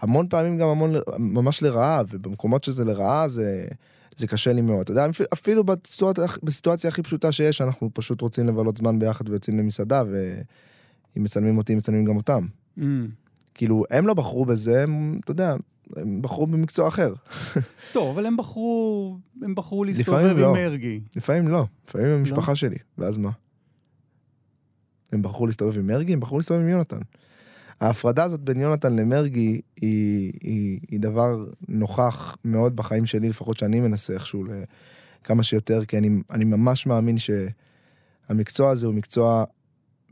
המון 0.00 0.26
פעמים 0.28 0.56
גם 0.58 0.68
המון, 0.68 0.94
ל- 0.94 1.00
ממש 1.18 1.62
לרעה, 1.62 2.02
ובמקומות 2.08 2.64
שזה 2.64 2.84
לרעה 2.84 3.28
זה, 3.28 3.64
זה 4.16 4.26
קשה 4.26 4.52
לי 4.52 4.60
מאוד. 4.60 4.80
אתה 4.80 4.92
יודע, 4.92 5.06
אפילו- 5.32 5.64
בסיטואציה, 5.64 6.24
בסיטואציה 6.42 6.88
הכי 6.88 7.02
פשוטה 7.02 7.32
שיש, 7.32 7.60
אנחנו 7.60 7.90
פשוט 7.94 8.20
רוצים 8.20 8.46
לבלות 8.48 8.76
זמן 8.76 8.98
ביחד 8.98 9.28
ויוצאים 9.28 9.58
למסעדה, 9.58 10.02
ואם 10.10 11.22
מצלמים 11.22 11.58
אותי, 11.58 11.74
מצלמים 11.74 12.04
גם 12.04 12.16
אותם. 12.16 12.46
Mm. 12.78 12.82
כאילו, 13.54 13.84
הם 13.90 14.06
לא 14.06 14.14
בחרו 14.14 14.44
בזה, 14.44 14.82
הם, 14.82 15.20
אתה 15.24 15.30
יודע, 15.30 15.54
הם 15.96 16.22
בחרו 16.22 16.46
במקצוע 16.46 16.88
אחר. 16.88 17.14
טוב, 17.92 18.08
אבל 18.08 18.26
הם 18.26 18.36
בחרו, 18.36 19.18
הם 19.42 19.54
בחרו 19.54 19.84
להסתובב 19.84 20.18
עם 20.30 20.38
לא. 20.38 20.52
מרגי. 20.52 21.00
לפעמים 21.16 21.48
לא, 21.48 21.64
לפעמים 21.88 22.06
הם 22.08 22.18
המשפחה 22.18 22.54
שלי, 22.54 22.76
ואז 22.98 23.16
מה? 23.16 23.30
הם 25.12 25.22
בחרו 25.22 25.46
להסתובב 25.46 25.78
עם 25.78 25.86
מרגי, 25.86 26.12
הם 26.12 26.20
בחרו 26.20 26.36
להסתובב 26.36 26.60
עם 26.60 26.68
יונתן. 26.68 27.00
ההפרדה 27.80 28.24
הזאת 28.24 28.40
בין 28.40 28.60
יונתן 28.60 28.96
למרגי 28.96 29.60
היא, 29.80 30.32
היא, 30.40 30.80
היא 30.90 31.00
דבר 31.00 31.46
נוכח 31.68 32.36
מאוד 32.44 32.76
בחיים 32.76 33.06
שלי, 33.06 33.28
לפחות 33.28 33.56
שאני 33.56 33.80
מנסה 33.80 34.14
איכשהו 34.14 34.44
כמה 35.24 35.42
שיותר, 35.42 35.84
כי 35.84 35.98
אני, 35.98 36.08
אני 36.30 36.44
ממש 36.44 36.86
מאמין 36.86 37.16
שהמקצוע 37.18 38.70
הזה 38.70 38.86
הוא 38.86 38.94
מקצוע 38.94 39.44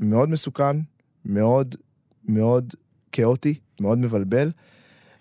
מאוד 0.01 0.29
מסוכן, 0.29 0.77
מאוד 1.25 1.75
מאוד 2.29 2.75
כאוטי, 3.13 3.55
מאוד 3.81 3.99
מבלבל, 3.99 4.51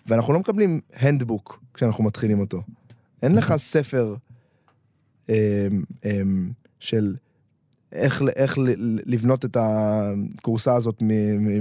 ואנחנו 0.06 0.32
לא 0.32 0.38
מקבלים 0.38 0.80
הנדבוק 0.92 1.60
כשאנחנו 1.74 2.04
מתחילים 2.04 2.40
אותו. 2.40 2.62
אין 3.22 3.34
לך 3.34 3.54
ספר 3.56 4.14
אמ, 5.28 5.34
אמ, 6.04 6.50
של 6.80 7.16
איך, 7.94 8.22
איך 8.36 8.58
לבנות 9.06 9.44
את 9.44 9.56
הכורסה 9.60 10.74
הזאת 10.76 11.02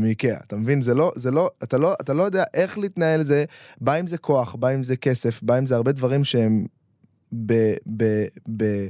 מאיקאה. 0.02 0.38
אתה 0.48 0.56
מבין? 0.56 0.82
זה 0.82 0.94
לא, 0.94 1.12
זה 1.16 1.32
לא, 1.32 1.50
אתה 1.64 1.78
לא, 1.78 1.94
אתה 2.02 2.14
לא 2.14 2.24
יודע 2.24 2.44
איך 2.54 2.78
להתנהל 2.78 3.24
זה, 3.24 3.46
בא 3.82 3.94
עם 3.94 4.08
זה 4.08 4.18
כוח, 4.18 4.56
בא 4.56 4.68
עם 4.68 4.84
זה 4.84 4.96
כסף, 4.96 5.44
בא 5.44 5.56
עם 5.56 5.66
זה 5.66 5.76
הרבה 5.76 5.92
דברים 5.92 6.24
שהם 6.24 6.66
ב... 7.46 7.54
ב, 7.98 8.26
ב 8.58 8.88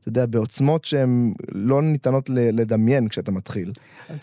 אתה 0.00 0.08
יודע, 0.08 0.26
בעוצמות 0.26 0.84
שהן 0.84 1.32
לא 1.52 1.82
ניתנות 1.82 2.30
לדמיין 2.30 3.08
כשאתה 3.08 3.32
מתחיל. 3.32 3.72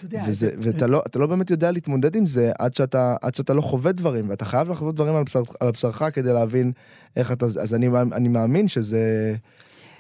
יודע, 0.04 0.24
וזה, 0.28 0.50
זה- 0.60 0.72
ואתה 0.72 0.88
לא, 0.88 1.04
לא 1.16 1.28
באמת 1.28 1.50
יודע 1.52 1.72
להתמודד 1.72 2.16
עם 2.16 2.26
זה 2.26 2.52
עד 2.60 2.74
שאתה, 2.74 3.16
עד 3.22 3.36
שאתה 3.36 3.54
לא 3.54 3.62
חווה 3.62 3.92
דברים, 3.92 4.30
ואתה 4.30 4.46
חייב 4.46 4.70
לחוות 4.70 4.96
דברים 4.96 5.16
על, 5.16 5.24
בשר, 5.24 5.42
על 5.60 5.72
בשרך 5.72 6.04
כדי 6.14 6.34
להבין 6.34 6.72
איך 7.16 7.32
אתה... 7.32 7.46
אז 7.46 7.74
אני, 7.74 7.88
אני 8.12 8.28
מאמין 8.28 8.68
שזה... 8.68 9.36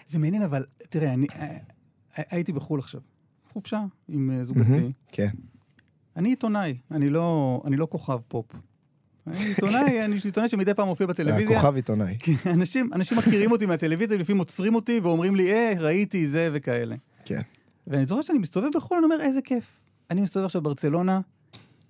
זה 0.07 0.19
מעניין, 0.19 0.41
אבל 0.43 0.63
תראה, 0.89 1.13
אני 1.13 1.27
הייתי 2.15 2.51
בחו"ל 2.51 2.79
עכשיו, 2.79 3.01
חופשה 3.53 3.81
עם 4.07 4.31
אה, 4.31 4.43
זוגתי. 4.43 4.91
כן. 5.11 5.29
אני 6.15 6.29
עיתונאי, 6.29 6.77
אני 6.91 7.09
לא, 7.09 7.61
אני 7.65 7.77
לא 7.77 7.87
כוכב 7.89 8.17
פופ. 8.27 8.45
אני 9.27 9.45
עיתונאי, 9.45 10.01
אני 10.05 10.15
עיתונאי 10.23 10.49
שמדי 10.49 10.73
פעם 10.73 10.87
מופיע 10.87 11.07
בטלוויזיה. 11.07 11.57
הכוכב 11.57 11.75
עיתונאי. 11.75 12.15
כי 12.19 12.35
אנשים, 12.45 12.89
אנשים 12.93 13.17
מכירים 13.17 13.51
אותי 13.51 13.65
מהטלוויזיה, 13.65 14.17
לפעמים 14.17 14.39
עוצרים 14.39 14.75
אותי 14.75 14.99
ואומרים 14.99 15.35
לי, 15.35 15.51
אה, 15.51 15.73
ראיתי 15.79 16.27
זה 16.27 16.49
וכאלה. 16.53 16.95
כן. 17.25 17.41
ואני 17.87 18.05
זוכר 18.05 18.21
שאני 18.21 18.39
מסתובב 18.39 18.69
בחו"ל, 18.75 18.97
אני 18.97 19.05
אומר, 19.05 19.21
איזה 19.21 19.41
כיף. 19.41 19.81
אני 20.11 20.21
מסתובב 20.21 20.45
עכשיו 20.45 20.61
בברצלונה, 20.61 21.19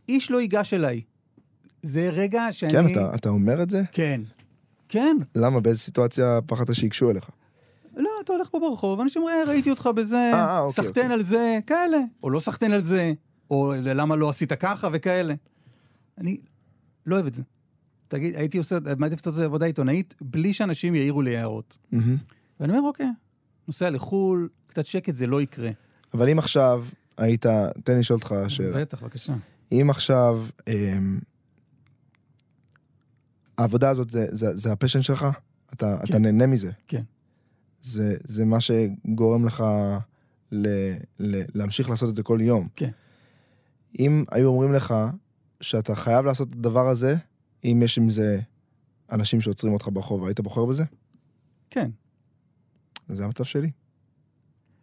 איש 0.09 0.31
לא 0.31 0.41
ייגש 0.41 0.73
אליי. 0.73 1.01
זה 1.81 2.09
רגע 2.09 2.47
שאני... 2.51 2.71
כן, 2.71 2.85
אתה, 2.91 3.15
אתה 3.15 3.29
אומר 3.29 3.63
את 3.63 3.69
זה? 3.69 3.81
כן. 3.91 4.21
כן. 4.89 5.17
למה? 5.35 5.59
באיזה 5.59 5.79
סיטואציה 5.79 6.39
פחדת 6.45 6.75
שייגשו 6.75 7.11
אליך? 7.11 7.29
לא, 7.95 8.09
אתה 8.23 8.33
הולך 8.33 8.49
פה 8.49 8.59
ברחוב, 8.59 8.99
אנשים 8.99 9.21
אומרים, 9.21 9.37
אה, 9.39 9.43
ראיתי 9.51 9.69
אותך 9.69 9.89
בזה, 9.95 10.15
אה, 10.15 10.33
אה, 10.33 10.59
אוקיי, 10.59 10.83
סחטן 10.83 11.01
אוקיי. 11.01 11.13
על 11.13 11.23
זה, 11.23 11.59
כאלה. 11.67 11.97
או 12.23 12.29
לא 12.29 12.39
סחטן 12.39 12.71
על 12.71 12.81
זה, 12.81 13.13
או 13.51 13.73
למה 13.81 14.15
לא 14.15 14.29
עשית 14.29 14.53
ככה 14.53 14.89
וכאלה. 14.93 15.33
אני 16.17 16.37
לא 17.05 17.15
אוהב 17.15 17.25
את 17.25 17.33
זה. 17.33 17.41
תגיד, 18.07 18.35
הייתי 18.35 18.57
עושה, 18.57 18.77
מעדיף 18.97 19.19
לעשות 19.19 19.41
עבודה 19.41 19.65
עיתונאית 19.65 20.15
בלי 20.21 20.53
שאנשים 20.53 20.95
יעירו 20.95 21.21
לי 21.21 21.37
הערות. 21.37 21.77
ואני 22.59 22.77
אומר, 22.77 22.87
אוקיי, 22.87 23.07
נוסע 23.67 23.89
לחו"ל, 23.89 24.49
קצת 24.67 24.85
שקט, 24.85 25.15
זה 25.15 25.27
לא 25.27 25.41
יקרה. 25.41 25.69
אבל 26.13 26.29
אם 26.29 26.39
עכשיו 26.39 26.85
היית... 27.17 27.45
תן 27.83 27.93
לי 27.93 27.99
לשאול 27.99 28.19
אותך 28.19 28.35
שאלה. 28.47 28.81
בטח, 28.81 29.03
בבקשה. 29.03 29.33
אם 29.71 29.87
עכשיו... 29.89 30.45
אמ, 30.67 31.19
העבודה 33.57 33.89
הזאת 33.89 34.09
זה, 34.09 34.71
הפשן 34.71 35.01
שלך? 35.01 35.25
אתה, 35.73 35.97
כן. 35.97 36.03
אתה 36.09 36.19
נהנה 36.19 36.47
מזה? 36.47 36.71
כן. 36.87 37.01
זה, 37.81 38.17
זה 38.23 38.45
מה 38.45 38.57
שגורם 38.61 39.45
לך 39.45 39.63
ל, 40.51 40.67
ל, 41.19 41.41
להמשיך 41.55 41.89
לעשות 41.89 42.09
את 42.09 42.15
זה 42.15 42.23
כל 42.23 42.39
יום. 42.41 42.67
כן. 42.75 42.89
אם 43.99 44.23
היו 44.31 44.47
אומרים 44.47 44.73
לך 44.73 44.93
שאתה 45.61 45.95
חייב 45.95 46.25
לעשות 46.25 46.47
את 46.47 46.53
הדבר 46.53 46.87
הזה, 46.87 47.15
אם 47.63 47.81
יש 47.83 47.97
עם 47.97 48.09
זה 48.09 48.39
אנשים 49.11 49.41
שעוצרים 49.41 49.73
אותך 49.73 49.89
ברחוב, 49.93 50.25
היית 50.25 50.39
בוחר 50.39 50.65
בזה? 50.65 50.83
כן. 51.69 51.91
זה 53.07 53.25
המצב 53.25 53.43
שלי. 53.43 53.71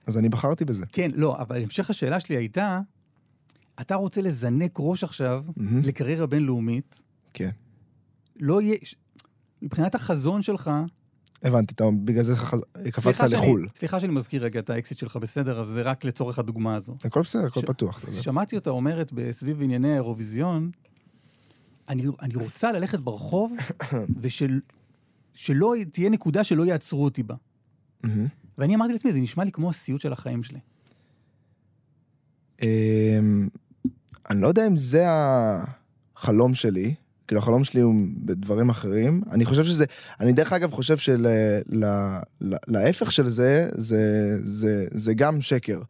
אז 0.07 0.18
אני 0.18 0.28
בחרתי 0.28 0.64
בזה. 0.64 0.86
כן, 0.92 1.11
לא, 1.14 1.38
אבל 1.38 1.62
המשך 1.62 1.90
השאלה 1.90 2.20
שלי 2.20 2.36
הייתה, 2.36 2.80
אתה 3.80 3.94
רוצה 3.94 4.20
לזנק 4.20 4.76
ראש 4.78 5.05
עכשיו 5.05 5.44
מהמם. 5.57 5.82
לקריירה 5.82 6.26
בינלאומית, 6.26 7.03
כן. 7.34 7.51
לא 8.36 8.62
יהיה... 8.62 8.76
מבחינת 9.62 9.94
החזון 9.94 10.42
שלך, 10.42 10.70
הבנתי, 11.43 11.74
אתה, 11.74 11.84
בגלל 12.05 12.22
זה 12.22 12.34
קפצת 12.91 13.30
לחו"ל. 13.30 13.68
סליחה 13.76 14.01
שאני 14.01 14.12
מזכיר 14.12 14.45
רגע 14.45 14.61
את 14.61 14.70
האקסיט 14.70 14.99
שלך, 14.99 15.16
בסדר, 15.16 15.61
אבל 15.61 15.68
זה 15.70 15.82
רק 15.82 16.05
לצורך 16.05 16.39
הדוגמה 16.39 16.74
הזו. 16.74 16.97
הכל 17.05 17.20
בסדר, 17.20 17.47
הכל 17.47 17.61
ש- 17.61 17.64
פתוח. 17.64 18.05
שמעתי 18.20 18.57
אותה 18.57 18.70
אומרת 18.70 19.12
בסביב 19.12 19.62
ענייני 19.62 19.93
האירוויזיון, 19.93 20.70
אני, 21.89 22.05
אני 22.22 22.34
רוצה 22.34 22.72
ללכת 22.72 22.99
ברחוב 23.01 23.57
ושל, 24.22 24.61
שלא 25.34 25.74
תהיה 25.93 26.11
נקודה 26.11 26.45
שלא 26.45 26.66
יעצרו 26.66 27.05
אותי 27.05 27.22
בה. 27.22 27.34
ואני 28.59 28.74
אמרתי 28.74 28.93
לעצמי, 28.93 29.12
זה 29.12 29.20
נשמע 29.20 29.45
לי 29.45 29.53
כמו 29.53 29.70
הסיוט 29.70 30.01
של 30.01 30.12
החיים 30.12 30.43
שלי. 30.43 30.59
אמ, 32.62 33.49
אני 34.30 34.41
לא 34.41 34.49
יודע 34.49 34.66
אם 34.66 34.76
זה 34.76 35.05
החלום 36.16 36.55
שלי, 36.55 36.95
כאילו 37.27 37.39
החלום 37.39 37.64
שלי 37.64 37.81
הוא 37.81 37.95
בדברים 38.24 38.70
אחרים. 38.70 39.22
אני 39.31 39.45
חושב 39.45 39.64
שזה, 39.64 39.85
אני 40.20 40.33
דרך 40.33 40.53
אגב 40.53 40.70
חושב 40.70 40.97
שלהפך 42.41 43.12
של 43.12 43.29
זה, 43.29 43.68
זה, 43.74 44.37
זה, 44.45 44.87
זה 44.91 45.14
גם 45.14 45.41
שקר. 45.41 45.81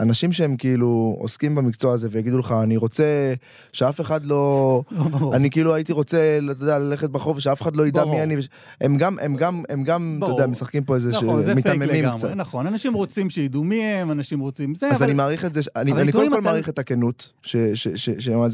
אנשים 0.00 0.32
שהם 0.32 0.56
כאילו 0.56 1.16
עוסקים 1.18 1.54
במקצוע 1.54 1.92
הזה 1.92 2.08
ויגידו 2.10 2.38
לך, 2.38 2.54
אני 2.62 2.76
רוצה 2.76 3.34
שאף 3.72 4.00
אחד 4.00 4.26
לא... 4.26 4.82
לא. 4.90 5.32
אני 5.34 5.50
כאילו 5.50 5.74
הייתי 5.74 5.92
רוצה, 5.92 6.38
אתה 6.50 6.62
יודע, 6.62 6.78
ללכת 6.78 7.10
ברחוב 7.10 7.36
ושאף 7.36 7.62
אחד 7.62 7.76
לא 7.76 7.86
ידע. 7.86 8.04
מי 8.04 8.22
אני. 8.22 8.36
הם 8.80 8.96
גם, 8.96 9.18
הם 9.18 9.36
גם, 9.36 9.62
הם 9.68 9.84
גם, 9.84 10.20
אתה 10.22 10.30
יודע. 10.30 10.46
משחקים 10.46 10.84
פה 10.84 10.94
איזה 10.94 11.10
נכון, 11.10 11.42
לגמרי, 11.66 12.18
קצת. 12.18 12.30
נכון. 12.36 12.66
אנשים 12.66 12.94
רוצים 12.94 13.30
שידעו 13.30 13.64
מי 13.64 13.82
הם, 13.82 14.10
אנשים 14.10 14.40
רוצים 14.40 14.74
זה, 14.74 14.88
אז. 14.88 15.02
אני 15.02 15.12
מעריך 15.12 15.44
את 15.44 15.52
זה, 15.52 15.60
אני, 15.76 16.12
קודם 16.12 16.32
כל 16.32 16.40
מעריך 16.40 16.68
את 16.68 16.78
הכנות, 16.78 17.32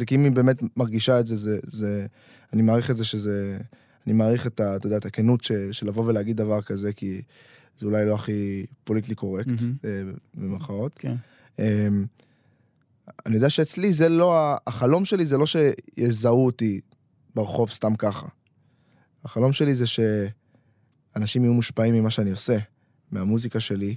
כי 0.07 0.14
אם 0.14 0.24
היא 0.24 0.32
באמת 0.32 0.62
מרגישה 0.76 1.20
את 1.20 1.26
זה, 1.26 1.59
זה, 1.66 2.07
אני 2.53 2.62
מעריך 2.62 2.90
את 2.90 2.97
זה 2.97 3.05
שזה, 3.05 3.59
אני 4.07 4.14
מעריך 4.14 4.47
את, 4.47 4.61
ה, 4.61 4.76
אתה 4.76 4.86
יודע, 4.86 4.97
את 4.97 5.07
הכנות 5.07 5.45
של, 5.45 5.70
לבוא 5.82 6.05
ולהגיד 6.07 6.36
דבר 6.36 6.62
כזה, 6.62 6.93
כי 6.93 7.22
זה 7.78 7.86
אולי 7.86 8.05
לא 8.05 8.14
הכי 8.14 8.66
פוליטלי 8.84 9.14
קורקט. 9.14 9.62
אה, 9.84 10.03
במרכאות. 10.34 10.93
כן. 10.99 11.14
אני 11.59 13.34
יודע 13.34 13.50
שאצלי 13.50 13.92
זה 13.92 14.09
לא, 14.09 14.55
החלום 14.66 15.05
שלי 15.05 15.26
זה 15.26 15.38
לא 15.38 15.44
שיזהו 15.46 16.46
אותי 16.46 16.80
ברחוב 17.34 17.70
סתם 17.70 17.96
ככה. 17.96 18.26
החלום 19.24 19.53
שלי 19.53 19.74
זה 19.74 19.84
שאנשים 19.86 21.42
יהיו 21.44 21.55
מושפעים 21.55 21.94
ממה 21.94 22.11
שאני 22.11 22.30
עושה, 22.30 22.59
מהמוזיקה 23.11 23.61
שלי, 23.61 23.96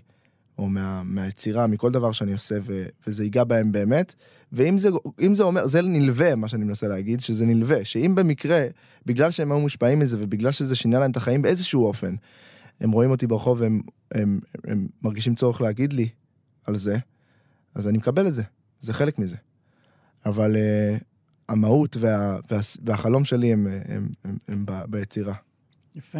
או 0.57 0.67
מה, 0.69 1.03
מהיצירה, 1.03 1.67
מכל 1.67 1.91
דבר 1.91 2.11
שאני 2.11 2.33
עושה, 2.33 2.55
ו, 2.61 2.85
וזה 3.07 3.23
ייגע 3.23 3.43
בהם 3.43 3.71
באמת. 3.71 4.15
ואם 4.51 4.77
זה, 4.77 4.89
זה 5.33 5.43
אומר, 5.43 5.67
זה 5.67 5.81
נלווה, 5.81 6.35
מה 6.35 6.47
שאני 6.47 6.65
מנסה 6.65 6.87
להגיד, 6.87 7.19
שזה 7.19 7.45
נלווה, 7.45 7.85
שאם 7.85 8.15
במקרה, 8.15 8.65
בגלל 9.05 9.31
שהם 9.31 9.51
היו 9.51 9.59
מושפעים 9.59 9.99
מזה, 9.99 10.17
ובגלל 10.19 10.51
שזה 10.51 10.75
שינה 10.75 10.99
להם 10.99 11.11
את 11.11 11.17
החיים 11.17 11.41
באיזשהו 11.41 11.85
אופן, 11.85 12.15
הם 12.79 12.91
רואים 12.91 13.11
אותי 13.11 13.27
ברחוב 13.27 13.61
והם 13.61 13.81
הם, 14.11 14.39
הם, 14.67 14.71
הם 14.71 14.87
מרגישים 15.01 15.35
צורך 15.35 15.61
להגיד 15.61 15.93
לי 15.93 16.09
על 16.67 16.77
זה, 16.77 16.97
אז 17.75 17.87
אני 17.87 17.97
מקבל 17.97 18.27
את 18.27 18.33
זה, 18.33 18.43
זה 18.79 18.93
חלק 18.93 19.19
מזה. 19.19 19.37
אבל 20.25 20.55
uh, 20.55 21.03
המהות 21.49 21.97
וה, 21.99 22.39
וה, 22.51 22.59
והחלום 22.83 23.25
שלי 23.25 23.53
הם, 23.53 23.67
הם, 23.67 23.81
הם, 23.87 24.09
הם, 24.23 24.37
הם 24.47 24.65
ב- 24.65 24.85
ביצירה. 24.89 25.35
יפה. 25.95 26.19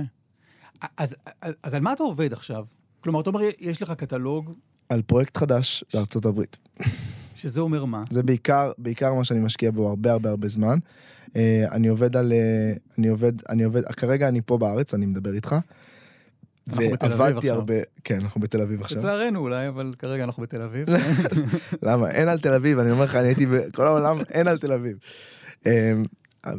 אז, 0.97 1.15
אז, 1.41 1.53
אז 1.63 1.73
על 1.73 1.81
מה 1.81 1.93
אתה 1.93 2.03
עובד 2.03 2.33
עכשיו? 2.33 2.65
כלומר, 2.99 3.21
אתה 3.21 3.29
אומר, 3.29 3.41
יש 3.59 3.81
לך 3.81 3.91
קטלוג, 3.91 4.53
על 4.89 5.01
פרויקט 5.01 5.37
חדש 5.37 5.83
בארצות 5.93 6.25
הברית. 6.25 6.57
שזה 7.35 7.61
אומר 7.61 7.85
מה? 7.85 8.03
זה 8.09 8.23
בעיקר, 8.23 8.71
בעיקר 8.77 9.13
מה 9.13 9.23
שאני 9.23 9.39
משקיע 9.39 9.71
בו 9.71 9.89
הרבה 9.89 10.11
הרבה 10.11 10.29
הרבה 10.29 10.47
זמן. 10.47 10.77
Uh, 11.27 11.37
אני 11.71 11.87
עובד 11.87 12.15
על... 12.15 12.31
Uh, 12.31 12.79
אני 12.97 13.07
עובד, 13.07 13.33
אני 13.49 13.63
עובד, 13.63 13.85
כרגע 13.85 14.27
אני 14.27 14.41
פה 14.41 14.57
בארץ, 14.57 14.93
אני 14.93 15.05
מדבר 15.05 15.33
איתך. 15.33 15.55
ועבדתי. 16.67 17.49
הרבה... 17.49 17.73
כן, 18.03 18.19
אנחנו 18.21 18.41
בתל 18.41 18.61
אביב 18.61 18.81
עכשיו. 18.81 18.97
לצערנו 18.97 19.39
אולי, 19.39 19.67
אבל 19.67 19.93
כרגע 19.99 20.23
אנחנו 20.23 20.43
בתל 20.43 20.61
אביב. 20.61 20.87
למה? 21.87 22.11
אין 22.11 22.27
על 22.27 22.39
תל 22.39 22.53
אביב, 22.53 22.79
אני 22.79 22.91
אומר 22.91 23.03
לך, 23.03 23.15
אני 23.15 23.27
הייתי 23.27 23.45
בכל 23.45 23.87
העולם, 23.87 24.17
אין 24.29 24.47
על 24.47 24.57
תל 24.57 24.71
אביב. 24.73 24.97
אמ, 25.65 25.71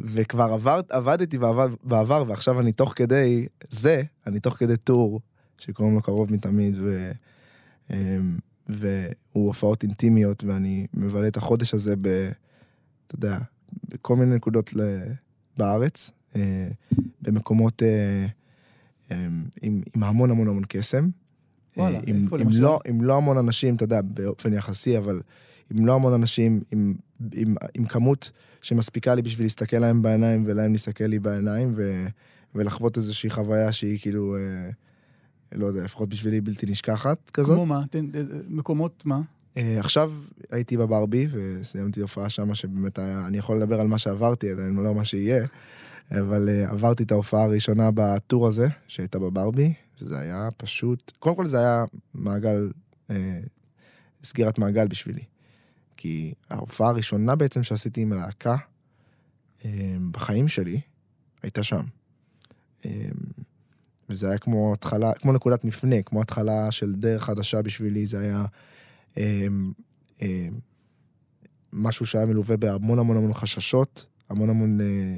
וכבר 0.03 0.53
עבר, 0.53 0.81
עבדתי 0.89 1.37
בעבר, 1.37 1.67
בעבר, 1.83 2.23
ועכשיו 2.27 2.59
אני 2.59 2.71
תוך 2.71 2.93
כדי 2.95 3.47
זה, 3.69 4.03
אני 4.27 4.39
תוך 4.39 4.53
כדי 4.53 4.77
טור, 4.77 5.21
שקוראים 5.57 5.95
לו 5.95 6.01
קרוב 6.01 6.33
מתמיד, 6.33 6.75
ו, 6.79 7.11
אמ, 7.91 8.37
והוא 8.69 9.47
הופעות 9.47 9.83
אינטימיות, 9.83 10.43
ואני 10.43 10.87
מבלה 10.93 11.27
את 11.27 11.37
החודש 11.37 11.73
הזה 11.73 11.95
ב... 12.01 12.07
אתה 13.07 13.15
יודע, 13.15 13.37
בכל 13.93 14.15
מיני 14.15 14.35
נקודות 14.35 14.73
ל, 14.73 14.81
בארץ, 15.57 16.11
אה, 16.35 16.67
במקומות 17.21 17.83
אה, 17.83 18.25
עם, 19.11 19.81
עם 19.93 20.03
המון 20.03 20.31
המון 20.31 20.47
המון 20.47 20.63
קסם. 20.67 21.09
וואלה, 21.77 21.97
אה, 21.97 22.01
עם, 22.07 22.23
איפה 22.23 22.35
עם, 22.35 22.41
למשל? 22.41 22.61
לא, 22.61 22.79
עם 22.87 23.03
לא 23.03 23.17
המון 23.17 23.37
אנשים, 23.37 23.75
אתה 23.75 23.83
יודע, 23.83 24.01
באופן 24.01 24.53
יחסי, 24.53 24.97
אבל 24.97 25.21
עם 25.71 25.85
לא 25.85 25.95
המון 25.95 26.13
אנשים, 26.13 26.59
עם, 26.71 26.93
עם, 27.33 27.55
עם 27.73 27.85
כמות 27.85 28.31
שמספיקה 28.61 29.15
לי 29.15 29.21
בשביל 29.21 29.45
להסתכל 29.45 29.77
להם 29.77 30.01
בעיניים 30.01 30.43
ולהם 30.45 30.71
להסתכל 30.71 31.03
לי 31.03 31.19
בעיניים, 31.19 31.71
ו, 31.75 32.05
ולחוות 32.55 32.97
איזושהי 32.97 33.29
חוויה 33.29 33.71
שהיא 33.71 33.99
כאילו, 33.99 34.35
אה, 34.35 34.69
לא 35.51 35.65
יודע, 35.65 35.83
לפחות 35.83 36.09
בשבילי 36.09 36.41
בלתי 36.41 36.65
נשכחת 36.65 37.29
כזאת. 37.29 37.55
כמו 37.55 37.65
מה? 37.65 37.83
תן, 37.89 38.05
אה, 38.15 38.21
מקומות 38.47 39.03
מה? 39.05 39.21
אה, 39.57 39.79
עכשיו 39.79 40.13
הייתי 40.51 40.77
בברבי 40.77 41.27
וסיימתי 41.29 42.01
הופעה 42.01 42.29
שמה 42.29 42.55
שבאמת 42.55 42.99
היה, 42.99 43.27
אני 43.27 43.37
יכול 43.37 43.57
לדבר 43.57 43.79
על 43.79 43.87
מה 43.87 43.97
שעברתי 43.97 44.51
עדיין, 44.51 44.75
לא 44.75 44.95
מה 44.95 45.05
שיהיה, 45.05 45.45
אבל 46.11 46.49
אה, 46.49 46.69
עברתי 46.69 47.03
את 47.03 47.11
ההופעה 47.11 47.43
הראשונה 47.43 47.89
בטור 47.93 48.47
הזה, 48.47 48.67
שהייתה 48.87 49.19
בברבי, 49.19 49.73
שזה 49.95 50.19
היה 50.19 50.49
פשוט, 50.57 51.11
קודם 51.19 51.35
כל 51.35 51.45
זה 51.45 51.59
היה 51.59 51.85
מעגל, 52.13 52.71
אה, 53.09 53.39
סגירת 54.23 54.59
מעגל 54.59 54.87
בשבילי. 54.87 55.23
כי 55.97 56.33
ההופעה 56.49 56.89
הראשונה 56.89 57.35
בעצם 57.35 57.63
שעשיתי 57.63 58.01
עם 58.01 58.13
הלהקה 58.13 58.55
אה, 59.65 59.95
בחיים 60.11 60.47
שלי, 60.47 60.81
הייתה 61.43 61.63
שם. 61.63 61.81
אה, 62.85 63.09
וזה 64.09 64.29
היה 64.29 64.37
כמו 64.37 64.73
התחלה, 64.73 65.13
כמו 65.13 65.33
נקודת 65.33 65.65
מפנה, 65.65 66.01
כמו 66.01 66.21
התחלה 66.21 66.71
של 66.71 66.95
דרך 66.95 67.23
חדשה 67.23 67.61
בשבילי, 67.61 68.05
זה 68.05 68.19
היה 68.19 68.45
אה, 69.17 69.47
אה, 70.21 70.47
משהו 71.73 72.05
שהיה 72.05 72.25
מלווה 72.25 72.57
בהמון 72.57 72.99
המון 72.99 73.17
המון 73.17 73.33
חששות, 73.33 74.05
המון 74.29 74.49
המון 74.49 74.81
אה, 74.81 75.17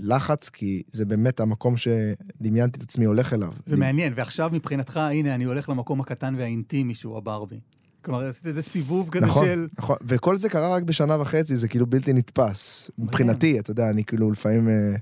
לחץ, 0.00 0.48
כי 0.48 0.82
זה 0.92 1.04
באמת 1.04 1.40
המקום 1.40 1.74
שדמיינתי 1.76 2.78
את 2.78 2.82
עצמי 2.82 3.04
הולך 3.04 3.32
אליו. 3.32 3.52
זה 3.66 3.76
מעניין, 3.76 4.12
ועכשיו 4.16 4.50
מבחינתך, 4.52 4.96
הנה, 4.96 5.34
אני 5.34 5.44
הולך 5.44 5.68
למקום 5.68 6.00
הקטן 6.00 6.34
והאינטימי 6.38 6.94
שהוא 6.94 7.16
הברבי. 7.16 7.60
כלומר, 8.02 8.24
עשית 8.24 8.46
איזה 8.46 8.62
סיבוב 8.62 9.08
כזה 9.10 9.26
נכון, 9.26 9.46
של... 9.46 9.66
נכון, 9.78 9.96
וכל 10.02 10.36
זה 10.36 10.48
קרה 10.48 10.74
רק 10.74 10.82
בשנה 10.82 11.20
וחצי, 11.20 11.56
זה 11.56 11.68
כאילו 11.68 11.86
בלתי 11.86 12.12
נתפס. 12.12 12.90
מבחינתי, 12.98 13.58
אתה 13.58 13.70
יודע, 13.70 13.90
אני 13.90 14.04
כאילו 14.04 14.30
לפעמים, 14.30 14.68
אה, 14.68 14.94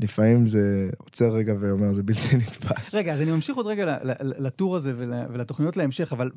לפעמים 0.00 0.46
זה 0.46 0.90
עוצר 0.98 1.28
רגע 1.28 1.54
ואומר, 1.60 1.92
זה 1.92 2.02
בלתי 2.02 2.36
נתפס. 2.46 2.94
רגע, 2.94 3.14
אז 3.14 3.22
אני 3.22 3.30
ממשיך 3.30 3.56
עוד 3.56 3.66
רגע 3.66 3.98
לטור 4.20 4.76
הזה 4.76 4.92
ול- 4.96 5.24
ולתוכניות 5.32 5.76
להמשך, 5.76 6.12
אבל 6.12 6.30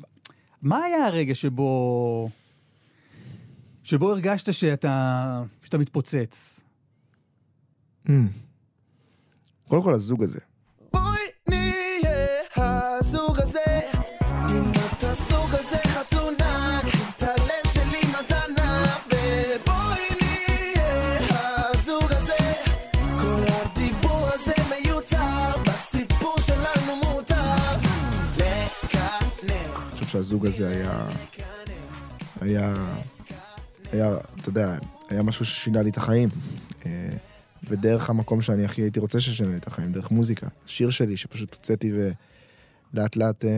מה 0.62 0.78
היה 0.78 1.06
הרגע 1.06 1.34
שבו... 1.34 2.28
שבו 3.82 4.10
הרגשת 4.10 4.52
שאתה, 4.52 5.42
שאתה 5.62 5.78
מתפוצץ? 5.78 6.60
Mm. 8.06 8.10
קודם 9.68 9.82
כל 9.82 9.94
הזוג 9.94 10.22
הזה. 10.22 10.40
בואי 10.92 11.20
נהיה 11.48 12.26
הזוג 12.56 13.40
הזה 13.40 13.80
אם 14.50 14.70
אתה 14.70 15.14
סוג 15.14 15.54
הזה 15.54 15.76
חתונה 15.84 16.80
קחי 16.82 17.02
את 17.16 17.22
הלב 17.22 17.72
שלי 17.74 18.00
מתנה 18.18 18.84
ובואי 19.06 20.08
נהיה 20.20 21.68
הזוג 21.74 22.12
הזה 22.12 22.52
כל 23.20 23.44
הדיבור 23.48 24.26
הזה 24.26 24.54
מיותר 24.70 25.62
בסיפור 25.66 26.36
שלנו 26.40 26.96
מותר 26.96 27.54
לקנא 28.36 29.18
אני 29.42 29.90
חושב 29.92 30.06
שהזוג 30.06 30.46
הזה 30.46 30.68
היה... 30.68 31.06
היה... 32.40 32.74
היה, 33.92 34.16
אתה 34.40 34.48
יודע, 34.48 34.78
היה 35.08 35.22
משהו 35.22 35.44
ששינה 35.44 35.82
לי 35.82 35.90
את 35.90 35.96
החיים. 35.96 36.28
ודרך 37.68 38.10
המקום 38.10 38.40
שאני 38.40 38.64
הכי 38.64 38.82
הייתי 38.82 39.00
רוצה 39.00 39.20
ששינה 39.20 39.50
לי 39.50 39.56
את 39.56 39.66
החיים, 39.66 39.92
דרך 39.92 40.10
מוזיקה. 40.10 40.46
שיר 40.66 40.90
שלי 40.90 41.16
שפשוט 41.16 41.54
הוצאתי 41.54 41.92
ולאט 42.92 43.16
לאט 43.16 43.44
אה, 43.44 43.50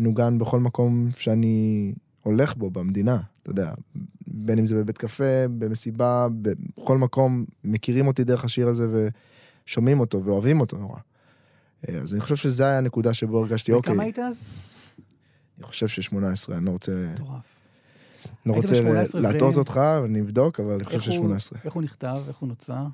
נוגן 0.00 0.38
בכל 0.38 0.60
מקום 0.60 1.08
שאני 1.16 1.92
הולך 2.22 2.54
בו 2.56 2.70
במדינה, 2.70 3.20
אתה 3.42 3.50
יודע. 3.50 3.72
בין 4.26 4.58
אם 4.58 4.66
זה 4.66 4.74
בבית 4.74 4.98
קפה, 4.98 5.24
במסיבה, 5.58 6.28
בכל 6.78 6.98
מקום, 6.98 7.44
מכירים 7.64 8.06
אותי 8.06 8.24
דרך 8.24 8.44
השיר 8.44 8.68
הזה 8.68 9.10
ושומעים 9.66 10.00
אותו 10.00 10.24
ואוהבים 10.24 10.60
אותו 10.60 10.78
נורא. 10.78 10.98
אה, 11.88 11.94
אז 11.98 12.12
אני 12.12 12.20
חושב 12.20 12.36
שזו 12.36 12.64
הייתה 12.64 12.78
הנקודה 12.78 13.14
שבו 13.14 13.38
הרגשתי, 13.38 13.72
אוקיי. 13.72 13.92
וכמה 13.92 14.02
היית 14.02 14.18
אז? 14.18 14.44
אני 15.58 15.66
חושב 15.66 15.88
ש-18, 15.88 16.52
אני 16.52 16.64
לא 16.66 16.70
רוצה, 16.70 16.92
מטורף. 17.14 17.28
לא 18.46 18.54
היית 18.54 18.64
רוצה 18.64 18.82
ב-18 18.82 19.16
ו- 19.16 19.20
להטעות 19.20 19.56
אותך, 19.56 19.80
אני 20.04 20.20
אבדוק, 20.20 20.60
אבל 20.60 20.74
אני 20.74 20.84
חושב 20.84 21.10
איך 21.10 21.20
הוא- 21.20 21.38
ש-18. 21.38 21.56
איך 21.64 21.74
הוא 21.74 21.82
נכתב, 21.82 22.16
איך 22.28 22.36
הוא 22.36 22.48
נוצר? 22.48 22.86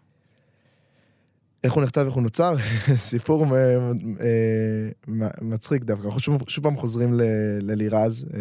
איך 1.64 1.72
הוא 1.72 1.82
נכתב, 1.82 2.00
איך 2.00 2.14
הוא 2.14 2.22
נוצר? 2.22 2.57
סיפור 3.11 3.44
אה, 3.57 3.90
מצחיק 5.42 5.84
דווקא. 5.84 6.04
אנחנו 6.07 6.20
שוב, 6.20 6.42
שוב 6.48 6.64
פעם 6.64 6.76
חוזרים 6.76 7.11
ללירז, 7.61 8.26
אה, 8.34 8.40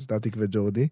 סטטיק 0.00 0.36
וג'ורדי, 0.38 0.88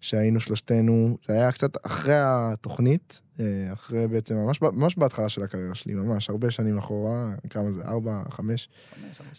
שהיינו 0.00 0.40
שלושתנו, 0.40 1.16
זה 1.26 1.32
היה 1.32 1.52
קצת 1.52 1.86
אחרי 1.86 2.14
התוכנית, 2.18 3.20
אה, 3.40 3.72
אחרי 3.72 4.08
בעצם, 4.08 4.34
ממש, 4.62 4.96
בהתחלה 4.96 5.28
של 5.28 5.42
הקריירה 5.42 5.74
שלי, 5.74 5.94
ממש, 5.94 6.30
הרבה 6.30 6.50
שנים 6.50 6.78
אחורה, 6.78 7.30
כמה 7.50 7.72
זה, 7.72 7.82
ארבע, 7.82 8.22
חמש, 8.30 8.68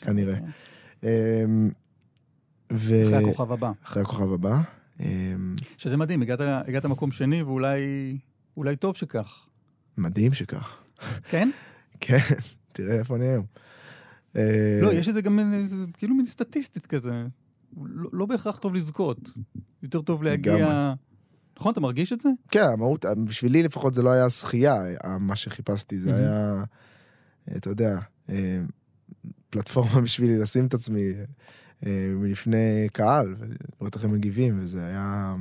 כנראה. 0.01 0.36
אה, 1.03 1.45
ו... 2.73 3.03
אחרי 3.05 3.17
הכוכב 3.17 3.51
הבא. 3.51 3.71
אחרי 3.84 4.01
הכוכב 4.01 4.34
הבא. 4.34 4.61
אה, 4.99 5.36
שזה 5.77 5.97
מדהים, 5.97 6.21
הגעת, 6.21 6.39
הגעת 6.41 6.86
מקום 6.86 7.11
שני, 7.11 7.43
ואולי 7.43 8.17
אולי 8.57 8.75
טוב 8.75 8.95
שכך. 8.95 9.47
מדהים 9.97 10.34
שכך. 10.34 10.84
כן? 11.29 11.49
כן, 12.06 12.18
תראה 12.74 12.99
איפה 12.99 13.16
אני 13.16 13.26
היום. 13.26 13.45
אה, 14.36 14.80
לא, 14.82 14.93
יש 14.93 15.08
איזה 15.08 15.22
גם 15.22 15.39
כאילו 15.97 16.16
מין 16.16 16.26
סטטיסטית 16.26 16.86
כזה. 16.86 17.26
לא, 17.86 18.10
לא 18.14 18.26
בהכרח 18.26 18.58
טוב 18.58 18.74
לזכות. 18.74 19.30
יותר 19.84 20.01
טוב 20.01 20.24
להגיע... 20.24 20.93
נכון, 21.60 21.72
אתה 21.72 21.82
מרגיש 21.82 22.14
את 22.14 22.22
זה? 22.22 22.30
כן, 22.51 22.64
המהות, 22.64 23.06
בשבילי 23.26 23.64
לפחות 23.64 23.93
זה 23.93 24.01
לא 24.01 24.10
היה 24.10 24.30
זכייה, 24.30 24.84
ה- 25.04 25.18
מה 25.18 25.36
שחיפשתי, 25.36 25.99
זה. 25.99 26.16
היה, 26.16 26.64
אה, 27.49 27.58
אתה 27.58 27.70
יודע, 27.70 27.99
אה, 28.30 28.62
פלטפורמה 29.49 30.01
בשבילי 30.06 30.38
לשים 30.38 30.66
את 30.66 30.74
עצמי 30.74 31.14
אה, 31.86 32.14
מלפני 32.16 32.88
קהל, 32.93 33.36
ולראות 33.39 33.95
איך 33.95 34.04
הם 34.06 34.12
מגיבים, 34.12 34.60
וזה 34.62 34.86
היה, 34.86 35.36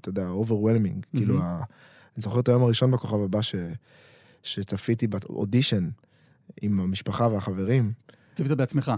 אתה 0.00 0.08
יודע, 0.08 0.28
overwhelming. 0.44 1.16
כאילו, 1.16 1.38
אני 1.42 2.22
זוכר 2.22 2.40
את 2.40 2.48
היום 2.48 2.62
הראשון 2.62 2.90
בכוכב 2.90 3.20
הבא 3.20 3.42
ש... 3.42 3.54
שצפיתי 4.42 5.06
באודישן 5.06 5.88
עם 6.62 6.80
המשפחה 6.80 7.28
והחברים. 7.28 7.92
צפית 8.34 8.52
בעצמך. 8.52 8.92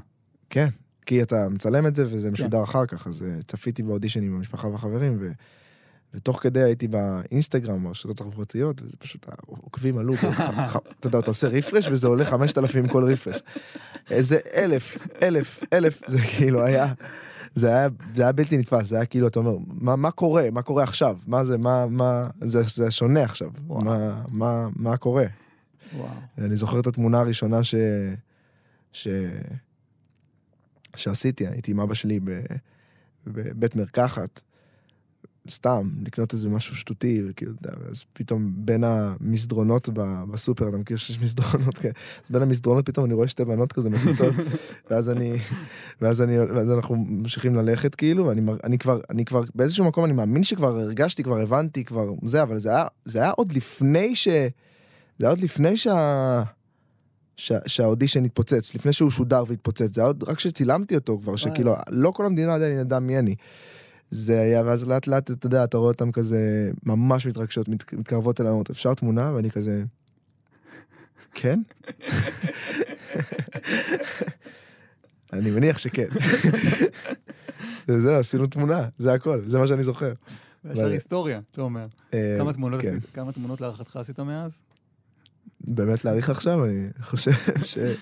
כן, 0.50 0.68
כי 1.06 1.22
אתה 1.22 1.48
מצלם 1.48 1.86
את 1.86 1.94
זה 1.94 2.02
וזה 2.02 2.28
כן. 2.28 2.32
משודר 2.32 2.62
אחר 2.62 2.86
כך, 2.86 3.06
אז 3.06 3.22
אה, 3.22 3.42
צפיתי 3.46 3.82
באודישן 3.82 4.22
עם 4.22 4.36
המשפחה 4.36 4.68
והחברים, 4.68 5.16
ו... 5.20 5.30
ותוך 6.14 6.42
כדי 6.42 6.62
הייתי 6.62 6.88
באינסטגרם, 6.88 7.84
ברשתות 7.84 8.20
החברתיות, 8.20 8.82
וזה 8.82 8.96
פשוט, 8.98 9.26
העוקבים 9.28 9.98
עלו, 9.98 10.14
אתה 11.00 11.06
יודע, 11.06 11.18
אתה 11.18 11.30
עושה 11.30 11.48
רפרש 11.48 11.88
וזה 11.90 12.06
עולה 12.06 12.24
5,000 12.24 12.88
כל 12.88 13.04
רפרש. 13.04 13.36
איזה 14.10 14.38
אלף, 14.54 15.08
אלף, 15.22 15.64
אלף, 15.72 16.00
זה 16.06 16.18
כאילו 16.20 16.62
היה, 16.64 16.92
זה 17.54 17.68
היה, 17.68 17.88
זה 18.14 18.22
היה 18.22 18.32
בלתי 18.32 18.58
נתפס, 18.58 18.86
זה 18.86 18.96
היה 18.96 19.06
כאילו, 19.06 19.28
אתה 19.28 19.38
אומר, 19.38 19.56
מה, 19.66 19.96
מה 19.96 20.10
קורה? 20.10 20.48
מה 20.52 20.62
קורה 20.62 20.82
עכשיו? 20.82 21.18
מה 21.26 21.44
זה, 21.44 21.58
מה, 21.58 21.86
מה, 21.86 22.22
זה, 22.44 22.62
זה 22.74 22.90
שונה 22.90 23.22
עכשיו. 23.22 23.50
וואו. 23.66 23.84
מה, 23.84 24.22
מה, 24.28 24.68
מה 24.76 24.96
קורה? 24.96 25.26
וואו. 25.96 26.08
אני 26.38 26.56
זוכר 26.56 26.80
את 26.80 26.86
התמונה 26.86 27.20
הראשונה 27.20 27.64
ש... 27.64 27.74
ש... 28.92 29.08
שעשיתי, 30.96 31.46
הייתי 31.46 31.70
עם 31.70 31.80
אבא 31.80 31.94
שלי. 31.94 32.20
בבית 33.26 33.76
מרקחת, 33.76 34.40
סתם, 35.50 35.90
לקנות 36.06 36.32
איזה 36.32 36.48
משהו 36.48 36.76
שטותי, 36.76 37.22
וכאילו, 37.26 37.52
אתה 37.52 37.68
יודע, 37.68 37.76
ואז 37.84 38.04
פתאום 38.12 38.52
בין 38.56 38.84
המסדרונות 38.84 39.88
ב- 39.88 40.24
בסופר, 40.30 40.68
אתה 40.68 40.76
מכיר 40.76 40.96
שיש 40.96 41.20
מסדרונות 41.22 41.78
כאלה, 41.78 41.94
אז 42.24 42.30
בין 42.30 42.42
המסדרונות 42.42 42.86
פתאום 42.86 43.06
אני 43.06 43.14
רואה 43.14 43.28
שתי 43.28 43.44
בנות 43.44 43.72
כזה 43.72 43.90
מציצות, 43.90 44.34
ואז 44.90 45.10
אני, 45.10 45.32
ואז 46.00 46.22
אני, 46.22 46.38
ואז 46.38 46.70
אנחנו 46.70 46.96
ממשיכים 46.96 47.54
ללכת 47.54 47.94
כאילו, 47.94 48.26
ואני 48.26 48.52
אני 48.64 48.78
כבר, 48.78 49.00
אני 49.10 49.24
כבר, 49.24 49.42
באיזשהו 49.54 49.84
מקום 49.84 50.04
אני 50.04 50.12
מאמין 50.12 50.42
שכבר 50.42 50.80
הרגשתי, 50.80 51.22
כבר 51.22 51.40
הבנתי, 51.40 51.84
כבר 51.84 52.10
זה, 52.24 52.42
אבל 52.42 52.58
זה 52.58 52.70
היה, 52.70 52.86
זה 53.04 53.18
היה 53.18 53.30
עוד 53.30 53.52
לפני 53.52 54.16
ש... 54.16 54.28
זה 55.18 55.26
היה 55.26 55.30
עוד 55.30 55.38
לפני 55.38 55.76
שה... 55.76 56.42
שה... 57.36 57.58
שהאודישן 57.66 58.24
התפוצץ, 58.24 58.74
לפני 58.74 58.92
שהוא 58.92 59.10
שודר 59.10 59.44
והתפוצץ, 59.48 59.94
זה 59.94 60.00
היה 60.00 60.06
עוד 60.06 60.24
רק 60.28 60.36
כשצילמתי 60.36 60.94
אותו 60.94 61.18
כבר, 61.18 61.36
שכאילו, 61.36 61.74
לא 61.88 62.10
כל 62.10 62.26
המדינה 62.26 62.54
עדיין 62.54 62.78
ידעה 62.78 63.00
מי 63.00 63.18
אני. 63.18 63.34
זה 64.16 64.40
היה, 64.40 64.62
ואז 64.66 64.88
לאט 64.88 65.06
לאט, 65.06 65.30
אתה 65.30 65.46
יודע, 65.46 65.64
אתה 65.64 65.76
רואה 65.78 65.90
אותם 65.90 66.12
כזה 66.12 66.70
ממש 66.86 67.26
מתרגשות, 67.26 67.68
מת, 67.68 67.92
מתקרבות 67.92 68.40
אליי, 68.40 68.50
אומרות, 68.50 68.70
אפשר 68.70 68.94
תמונה? 68.94 69.32
ואני 69.34 69.50
כזה, 69.50 69.84
כן? 71.34 71.60
אני 75.32 75.50
מניח 75.50 75.78
שכן. 75.78 76.06
וזהו, 77.88 78.14
עשינו 78.14 78.46
תמונה, 78.46 78.88
זה 78.98 79.12
הכל, 79.12 79.40
זה 79.46 79.58
מה 79.58 79.66
שאני 79.66 79.84
זוכר. 79.84 80.12
וישר 80.64 80.82
אבל- 80.82 80.92
היסטוריה, 80.92 81.40
אתה 81.52 81.60
אומר. 81.62 81.86
אה, 82.14 82.38
כן. 82.80 82.98
כמה 83.14 83.32
תמונות 83.32 83.60
להערכתך 83.60 83.96
עשית 83.96 84.20
מאז? 84.20 84.62
באמת 85.68 86.04
להעריך 86.04 86.30
עכשיו? 86.30 86.64
אני 86.64 86.88
חושב 87.02 87.30
שיש 87.64 87.98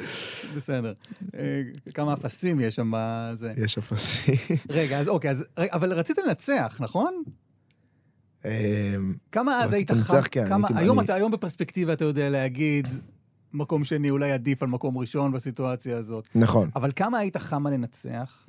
בסדר. 0.57 0.93
אה, 1.35 1.63
כמה 1.95 2.15
אפסים 2.15 2.61
יש 2.61 2.75
שם 2.77 2.93
בזה. 2.97 3.53
אפסים. 3.79 4.35
רגע, 4.71 4.99
אז 5.01 5.09
אוקיי, 5.09 5.31
אז... 5.31 5.45
אבל 5.57 5.93
רצית 5.93 6.17
לנצח, 6.27 6.77
נכון? 6.81 7.23
אמ, 8.45 8.51
כמה 9.33 9.65
אז 9.65 9.73
היית 9.73 9.91
חם? 9.91 10.23
כן, 10.31 10.49
כמה- 10.49 10.69
היום 10.77 10.99
אני- 10.99 11.05
אתה, 11.07 11.15
היום 11.15 11.33
בפרספקטיבה 11.33 11.93
אתה 11.93 12.05
יודע 12.05 12.29
להגיד, 12.29 12.89
מקום 13.53 13.85
שני 13.85 14.11
אולי 14.11 14.33
עדיף 14.33 14.63
על 14.63 14.69
מקום 14.69 14.99
ראשון 14.99 15.33
בסיטואציה 15.33 15.97
הזאת. 15.97 16.29
נכון. 16.35 16.71
אבל 16.77 16.91
כמה 16.97 17.19
היית 17.19 17.37
חמה 17.37 17.71
לנצח? 17.71 18.47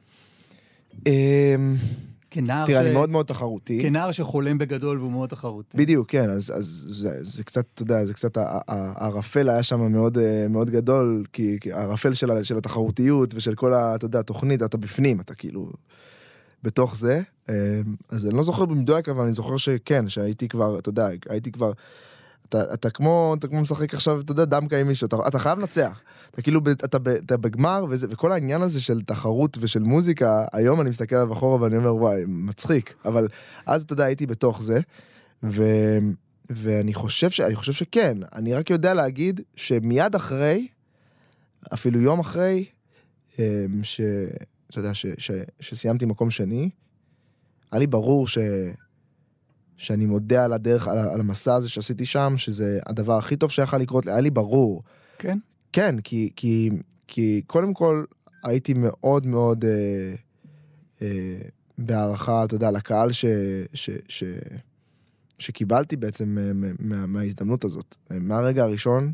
כנער 2.34 2.66
תראה, 2.66 2.82
ש- 2.82 2.86
אני 2.86 2.94
מאוד 2.94 3.10
מאוד 3.10 3.26
תחרותי. 3.26 3.82
כנער 3.82 4.12
שחולם 4.12 4.58
בגדול 4.58 5.00
והוא 5.00 5.12
מאוד 5.12 5.30
תחרותי. 5.30 5.78
בדיוק, 5.78 6.10
כן, 6.10 6.30
אז, 6.30 6.52
אז 6.56 6.86
זה, 6.90 7.18
זה 7.22 7.44
קצת, 7.44 7.66
אתה 7.74 7.82
יודע, 7.82 8.06
זה 8.06 8.14
קצת, 8.14 8.38
הערפל 8.68 9.50
היה 9.50 9.64
שם 9.64 9.92
מאוד, 9.92 10.18
אה, 10.18 10.48
מאוד 10.50 10.70
גדול, 10.70 11.24
כי, 11.34 11.58
הערפל 11.72 12.14
של, 12.14 12.44
של 12.44 12.58
התחרותיות 12.58 13.34
ושל 13.36 13.56
כל 13.56 13.74
ה... 13.74 13.96
אתה 13.96 14.06
יודע, 14.06 14.20
התוכנית, 14.20 14.64
אתה 14.64 14.78
בפנים, 14.78 15.22
אתה 15.22 15.36
כאילו 15.36 15.70
בתוך 16.64 16.98
זה. 16.98 17.22
אה, 17.50 17.82
אז 18.10 18.26
אני 18.28 18.36
לא 18.38 18.44
זוכר 18.44 18.66
במדויק, 18.66 19.10
אבל 19.10 19.24
אני 19.24 19.34
זוכר 19.34 19.58
שכן, 19.58 20.10
שהייתי 20.10 20.48
כבר, 20.48 20.80
אתה 20.80 20.90
יודע, 20.90 21.08
הייתי 21.30 21.52
כבר... 21.52 21.72
אתה, 22.50 22.74
אתה 22.74 22.90
כמו, 22.90 23.36
אתה 23.40 23.48
כמו 23.48 23.62
משחק 23.62 23.94
עכשיו, 23.94 24.20
אתה 24.20 24.32
יודע, 24.32 24.46
דמקה 24.46 24.78
עם 24.78 24.88
מישהו, 24.88 25.08
אתה, 25.08 25.18
אתה 25.28 25.40
חייב 25.40 25.60
לנצח. 25.60 26.02
אתה 26.32 26.42
כאילו, 26.42 26.62
אתה, 26.72 26.98
אתה 27.26 27.38
בגמר, 27.38 27.86
וזה, 27.90 28.08
וכל 28.10 28.32
העניין 28.32 28.62
הזה 28.62 28.82
של 28.82 29.02
תחרות 29.02 29.58
ושל 29.62 29.84
מוזיקה, 29.84 30.46
היום 30.54 30.82
אני 30.82 30.90
מסתכל 30.90 31.16
עליו 31.16 31.34
אחורה 31.34 31.62
ואני 31.62 31.78
אומר, 31.78 31.96
וואי, 31.96 32.24
מצחיק. 32.28 32.96
אבל 33.06 33.28
אז, 33.66 33.84
אתה 33.84 33.94
יודע, 33.94 34.04
הייתי 34.04 34.26
בתוך 34.26 34.64
זה, 34.64 34.80
ו, 35.44 35.64
ואני 36.50 36.94
חושב, 36.94 37.30
ש, 37.30 37.42
חושב 37.54 37.74
שכן. 37.74 38.18
אני 38.36 38.54
רק 38.54 38.70
יודע 38.70 38.94
להגיד 38.94 39.42
שמיד 39.56 40.16
אחרי, 40.16 40.68
אפילו 41.74 42.00
יום 42.00 42.20
אחרי, 42.20 42.66
אמ, 43.40 43.44
ש... 43.84 44.02
אתה 44.70 44.80
יודע, 44.80 44.94
ש, 44.94 45.06
ש, 45.18 45.32
שסיימתי 45.60 46.06
מקום 46.06 46.30
שני, 46.30 46.70
היה 47.72 47.80
לי 47.80 47.88
ברור 47.88 48.28
ש... 48.28 48.38
שאני 49.78 50.06
מודה 50.06 50.46
על 50.46 50.54
הדרך, 50.54 50.88
על, 50.88 50.98
על 50.98 51.20
המסע 51.20 51.56
הזה 51.56 51.70
שעשיתי 51.70 52.06
שם, 52.06 52.34
שזה 52.38 52.80
הדבר 52.86 53.18
הכי 53.18 53.36
טוב 53.36 53.52
שיכול 53.52 53.80
לקרות 53.80 54.08
היה 54.08 54.22
לי 54.22 54.30
ברור. 54.30 54.84
כן? 55.20 55.38
כן, 55.74 55.96
כי, 56.04 56.30
כי, 56.36 56.70
כי 57.08 57.42
קודם 57.48 57.74
כל 57.74 58.04
הייתי 58.44 58.74
מאוד 58.74 59.28
מאוד 59.28 59.66
אה, 59.66 60.14
אה, 61.02 61.38
בהערכה, 61.78 62.44
אתה 62.44 62.56
יודע, 62.56 62.72
לקהל 62.72 63.12
ש, 63.12 63.26
ש, 63.74 63.90
ש, 64.08 64.24
שקיבלתי 65.38 65.96
בעצם 65.96 66.38
אה, 66.38 66.54
מה, 66.54 66.68
מה, 66.80 67.06
מההזדמנות 67.06 67.66
הזאת. 67.66 67.96
אה, 68.12 68.20
מהרגע 68.20 68.64
הראשון, 68.64 69.14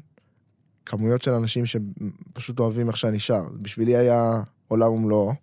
כמויות 0.85 1.21
של 1.21 1.33
אנשים 1.33 1.65
שפשוט 1.65 2.59
אוהבים 2.59 2.87
איך 2.87 2.97
שאני 2.97 3.19
שר. 3.19 3.43
בשבילי 3.61 3.95
היה 3.95 4.41
עולם 4.67 4.91
ומלואו, 4.91 5.33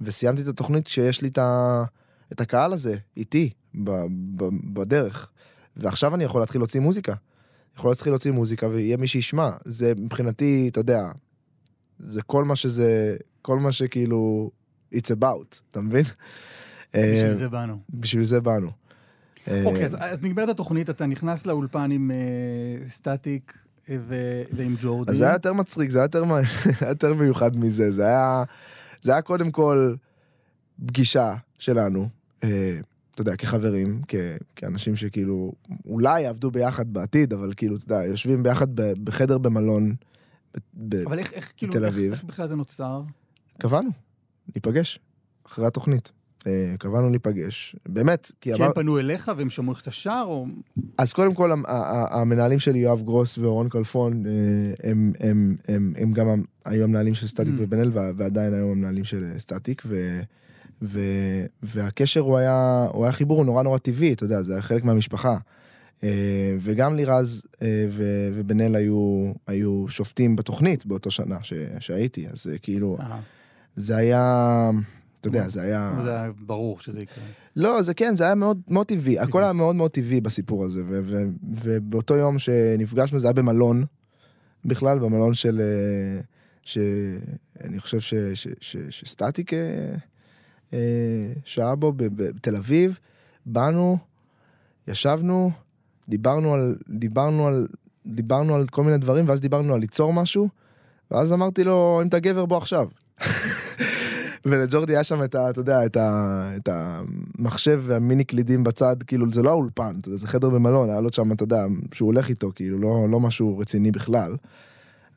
וסיימתי 0.00 0.42
את 0.42 0.48
התוכנית 0.48 0.84
כשיש 0.84 1.22
לי 1.22 1.28
את, 1.28 1.38
ה, 1.38 1.84
את 2.32 2.40
הקהל 2.40 2.72
הזה, 2.72 2.96
איתי, 3.16 3.50
בדרך. 4.72 5.28
ועכשיו 5.76 6.14
אני 6.14 6.24
יכול 6.24 6.40
להתחיל 6.42 6.60
להוציא 6.60 6.80
מוזיקה. 6.80 7.14
יכול 7.76 7.90
להתחיל 7.90 8.12
להוציא 8.12 8.30
מוזיקה 8.32 8.68
ויהיה 8.68 8.96
מי 8.96 9.06
שישמע. 9.06 9.50
זה 9.64 9.92
מבחינתי, 9.98 10.68
אתה 10.72 10.80
יודע, 10.80 11.02
זה 11.98 12.22
כל 12.22 12.44
מה 12.44 12.56
שזה, 12.56 13.16
כל 13.42 13.58
מה 13.60 13.72
שכאילו, 13.72 14.50
it's 14.94 15.10
about, 15.20 15.60
אתה 15.70 15.80
מבין? 15.80 16.04
אה, 16.94 17.12
בשביל 17.14 17.32
זה 17.34 17.48
באנו. 17.48 17.78
בשביל 17.94 18.24
זה 18.24 18.40
באנו. 18.40 18.70
אה, 19.48 19.62
אוקיי, 19.64 19.84
אז- 19.84 19.96
אז 20.00 20.22
נגמרת 20.22 20.48
התוכנית, 20.48 20.90
אתה 20.90 21.06
נכנס 21.06 21.46
לאולפן 21.46 21.90
עם 21.90 22.10
אה, 22.10 22.88
סטטיק 22.88 23.58
אה, 23.90 23.96
ו- 24.08 24.42
ועם 24.52 24.74
ג'ורדי. 24.80 25.10
אז 25.10 25.16
זה 25.18 25.24
היה 25.24 25.32
יותר 25.32 25.52
מצחיק, 25.52 25.90
זה 25.90 25.98
היה 25.98 26.04
יותר, 26.04 26.24
היה 26.80 26.88
יותר 26.88 27.14
מיוחד 27.14 27.56
מזה. 27.56 27.90
זה 27.90 28.02
היה, 28.06 28.44
זה 29.02 29.12
היה 29.12 29.22
קודם 29.22 29.50
כל 29.50 29.94
פגישה 30.86 31.34
שלנו, 31.58 32.08
אה, 32.44 32.78
אתה 33.16 33.22
יודע, 33.22 33.36
כחברים, 33.36 34.00
כ, 34.08 34.14
כאנשים 34.56 34.96
שכאילו 34.96 35.52
אולי 35.86 36.20
יעבדו 36.20 36.50
ביחד 36.50 36.92
בעתיד, 36.92 37.32
אבל 37.32 37.52
כאילו, 37.56 37.76
אתה 37.76 37.84
יודע, 37.84 38.04
יושבים 38.04 38.42
ביחד 38.42 38.80
ב, 38.80 38.92
בחדר 39.04 39.38
במלון. 39.38 39.94
ב, 40.56 40.58
ב, 40.74 40.94
אבל 41.06 41.18
איך, 41.18 41.32
איך, 41.32 41.52
כאילו, 41.56 41.72
בתל 41.72 41.84
איך- 41.84 41.94
אביב. 41.94 42.12
איך 42.12 42.24
בכלל 42.24 42.46
זה 42.46 42.56
נוצר? 42.56 43.02
קבענו, 43.58 43.90
ניפגש, 44.54 44.98
אחרי 45.46 45.66
התוכנית. 45.66 46.12
אה, 46.46 46.74
קבענו 46.78 47.10
להיפגש, 47.10 47.76
באמת, 47.88 48.32
כי 48.40 48.52
כי. 48.54 48.62
הם 48.64 48.72
פנו 48.74 48.98
אליך 48.98 49.30
והם 49.36 49.50
שמעו 49.50 49.72
איך 49.72 49.82
אתה 49.82 49.90
שר, 49.90 50.24
או... 50.26 50.46
אז 50.98 51.12
קודם 51.12 51.34
כל, 51.34 51.50
המנהלים 52.10 52.58
שלי, 52.58 52.78
יואב 52.78 53.02
גרוס 53.02 53.38
ואורון 53.38 53.68
כלפון, 53.68 54.26
אה, 54.26 54.32
הם, 54.90 55.12
הם, 55.20 55.56
הם, 55.68 55.92
הם 55.98 56.12
גם 56.12 56.26
היו 56.64 56.84
המנהלים 56.84 57.14
של 57.14 57.26
סטטיק 57.26 57.54
Mm. 57.54 57.58
ובן 57.58 57.80
אל, 57.80 57.90
וה- 57.92 58.10
ועדיין 58.16 58.54
היום 58.54 58.70
המנהלים 58.70 59.04
של 59.04 59.24
אה, 59.24 59.38
סטטיק, 59.38 59.82
ו, 59.86 60.20
ו, 60.82 61.00
והקשר 61.62 62.20
הוא 62.20 62.36
היה, 62.36 62.86
הוא 62.92 63.04
היה 63.04 63.12
חיבור 63.12 63.44
נורא 63.44 63.62
נורא 63.62 63.78
טבעי, 63.78 64.12
אתה 64.12 64.24
יודע, 64.24 64.42
זה 64.42 64.52
היה 64.52 64.62
חלק 64.62 64.84
מהמשפחה. 64.84 65.36
אה, 66.04 66.56
וגם 66.60 66.96
לירז 66.96 67.42
אה, 67.62 67.86
ו- 67.90 68.30
ובן 68.34 68.60
אל 68.60 68.74
היו, 68.74 69.32
היו 69.46 69.84
שופטים 69.88 70.36
בתוכנית 70.36 70.86
באותו 70.86 71.10
שנה 71.10 71.38
ש, 71.42 71.52
שהייתי, 71.80 72.28
אז 72.28 72.46
אה, 72.52 72.58
כאילו, 72.58 72.96
אה, 73.00 73.18
זה 73.76 73.96
היה, 73.96 74.70
אתה 75.20 75.28
יודע, 75.28 75.48
זה 75.48 75.62
היה... 75.62 75.92
זה 76.02 76.10
היה 76.20 76.30
ברור 76.46 76.80
שזה 76.80 77.02
יקרה. 77.02 77.24
לא, 77.56 77.82
זה 77.82 77.94
כן, 77.94 78.16
זה 78.16 78.24
היה 78.24 78.34
מאוד, 78.34 78.60
מאוד 78.70 78.86
טבעי. 78.86 79.18
הכל 79.18 79.42
היה 79.42 79.52
מאוד 79.52 79.76
מאוד 79.76 79.90
טבעי 79.90 80.20
בסיפור 80.20 80.64
הזה. 80.64 80.82
ובאותו 81.42 82.16
יום 82.16 82.38
שנפגשנו, 82.38 83.20
זה 83.20 83.26
היה 83.26 83.32
במלון, 83.32 83.84
בכלל, 84.64 84.98
במלון 84.98 85.34
של... 85.34 85.60
אה, 85.60 86.20
שאני 86.62 87.78
חושב 87.78 88.00
ש- 88.00 88.14
ש- 88.34 88.48
ש- 88.60 88.76
שסטטיק 91.44 91.58
אה, 91.58 91.76
בו 91.76 91.92
בתל 91.96 92.56
אביב. 92.56 92.98
באנו, 93.46 93.98
ישבנו, 94.88 95.50
דיברנו 96.08 96.54
על, 96.54 96.76
דיברנו 96.88 97.46
על, 97.46 97.66
דיברנו 98.06 98.54
על 98.54 98.66
כל 98.66 98.82
מיני 98.82 98.98
דברים, 98.98 99.28
ואז 99.28 99.40
דיברנו 99.40 99.74
על 99.74 99.80
ליצור 99.80 100.12
משהו, 100.12 100.48
ואז 101.10 101.32
אמרתי 101.32 101.64
לו, 101.64 102.00
אם 102.02 102.08
אתה 102.08 102.18
גבר, 102.18 102.46
בוא 102.46 102.56
עכשיו. 102.56 102.88
ולג'ורדי 104.46 104.92
היה 104.92 105.04
שם 105.04 105.24
את 105.24 105.34
ה... 105.34 105.50
אתה 105.50 105.60
יודע, 105.60 105.86
את, 105.86 105.96
ה, 105.96 106.50
את 106.56 106.68
המחשב 106.72 107.82
והמיני 107.86 108.24
קלידים 108.24 108.64
בצד, 108.64 108.96
כאילו, 109.06 109.30
זה 109.30 109.42
לא 109.42 109.50
האולפן, 109.50 109.92
זה 110.14 110.26
חדר 110.26 110.50
במלון, 110.50 110.90
היה 110.90 111.00
לו 111.00 111.12
שם, 111.12 111.32
אתה 111.32 111.44
יודע, 111.44 111.64
שהוא 111.94 112.06
הולך 112.06 112.28
איתו, 112.28 112.52
כאילו, 112.54 112.78
לא, 112.78 113.06
לא 113.10 113.20
משהו 113.20 113.58
רציני 113.58 113.90
בכלל. 113.90 114.36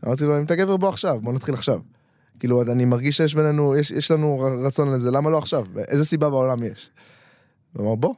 אמרתי 0.06 0.26
לו, 0.26 0.40
אם 0.40 0.44
אתה 0.44 0.56
גבר, 0.56 0.78
בוא 0.78 0.90
עכשיו, 0.90 1.20
בוא 1.22 1.34
נתחיל 1.34 1.54
עכשיו. 1.54 1.80
כאילו, 2.40 2.62
אני 2.62 2.86
מרגיש 2.86 3.18
שיש 3.18 3.36
בינינו, 3.36 3.76
יש, 3.76 3.92
יש 3.92 4.12
לנו 4.12 4.40
רצון 4.66 4.92
לזה, 4.94 5.12
למה 5.12 5.30
לא 5.30 5.38
עכשיו? 5.38 5.66
איזה 5.88 6.06
סיבה 6.06 6.30
בעולם 6.30 6.58
יש? 6.64 6.90
הוא 7.74 7.86
אמר, 7.86 7.96
בוא. 7.96 8.14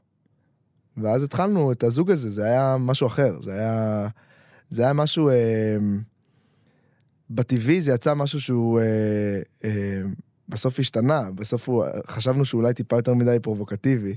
ואז 0.97 1.23
התחלנו 1.23 1.71
את 1.71 1.83
הזוג 1.83 2.11
הזה, 2.11 2.29
זה 2.29 2.45
היה 2.45 2.77
משהו 2.79 3.07
אחר, 3.07 3.41
זה 3.41 3.53
היה, 3.53 4.07
זה 4.69 4.83
היה 4.83 4.93
משהו, 4.93 5.29
אה, 5.29 5.77
בטבעי 7.29 7.81
זה 7.81 7.91
יצא 7.91 8.13
משהו 8.13 8.41
שהוא 8.41 8.79
אה, 8.79 8.85
אה, 9.63 10.01
בסוף 10.49 10.79
השתנה, 10.79 11.31
בסוף 11.35 11.69
הוא, 11.69 11.85
חשבנו 12.07 12.45
שאולי 12.45 12.73
טיפה 12.73 12.95
יותר 12.95 13.13
מדי 13.13 13.37
פרובוקטיבי. 13.41 14.15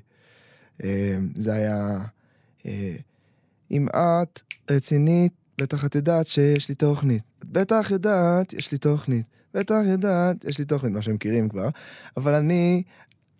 אה, 0.84 1.16
זה 1.36 1.52
היה, 1.52 1.98
אה, 2.66 2.96
אם 3.70 3.86
את 3.88 4.42
רצינית, 4.70 5.32
בטח 5.60 5.84
את 5.84 5.94
יודעת 5.94 6.26
שיש 6.26 6.68
לי 6.68 6.74
תוכנית. 6.74 7.22
את 7.38 7.44
בטח 7.44 7.90
יודעת, 7.90 8.52
יש 8.52 8.72
לי 8.72 8.78
תוכנית. 8.78 9.26
בטח 9.54 9.74
יודעת, 9.84 10.44
יש 10.44 10.58
לי 10.58 10.64
תוכנית, 10.64 10.92
מה 10.92 11.02
שהם 11.02 11.14
מכירים 11.14 11.48
כבר. 11.48 11.68
אבל 12.16 12.34
אני 12.34 12.82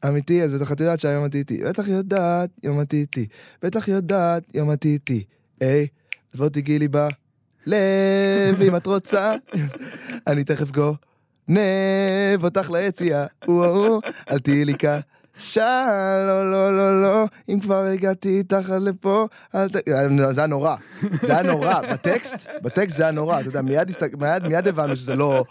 אמיתי, 0.09 0.43
אז 0.43 0.53
בטח 0.53 0.73
את 0.73 0.81
יודעת 0.81 1.01
שהיום 1.01 1.27
את 1.27 1.35
איתי. 1.35 1.63
בטח 1.65 1.89
יודעת, 1.89 2.51
יום 2.63 2.81
את 2.83 2.93
איתי. 2.93 3.27
בטח 3.63 3.89
יודעת, 3.89 4.43
יום 4.55 4.73
את 4.73 4.85
איתי. 4.85 5.25
היי, 5.61 5.87
אז 6.35 6.41
בוא 6.41 6.49
תגיעי 6.49 6.79
לי 6.79 6.89
בלב, 6.89 8.63
אם 8.69 8.77
את 8.77 8.87
רוצה. 8.87 9.35
אני 10.27 10.45
תכף 10.45 10.71
גונב 10.71 12.45
אותך 12.45 12.71
ליציאה. 12.71 13.27
וואו, 13.49 14.01
אל 14.31 14.39
תהיי 14.39 14.65
לי 14.65 14.75
קשה, 14.75 15.01
לא, 15.57 16.51
לא, 16.51 16.77
לא, 16.77 17.03
לא. 17.03 17.25
אם 17.49 17.61
כבר 17.61 17.85
הגעתי 17.85 18.39
איתך 18.39 18.71
עד 18.71 18.83
לפה, 18.83 19.27
אל 19.55 19.69
ת... 19.69 19.73
זה 20.31 20.41
היה 20.41 20.47
נורא. 20.47 20.77
זה 21.23 21.39
היה 21.39 21.53
נורא. 21.53 21.81
בטקסט, 21.93 22.51
בטקסט 22.63 22.97
זה 22.97 23.03
היה 23.03 23.13
נורא. 23.13 23.41
אתה 23.41 23.49
יודע, 23.49 23.63
מיד. 23.63 23.91
מיד, 24.21 24.49
מיד 24.49 24.69
הבנו 24.69 24.97
שזה 24.97 25.17
לא... 25.17 25.45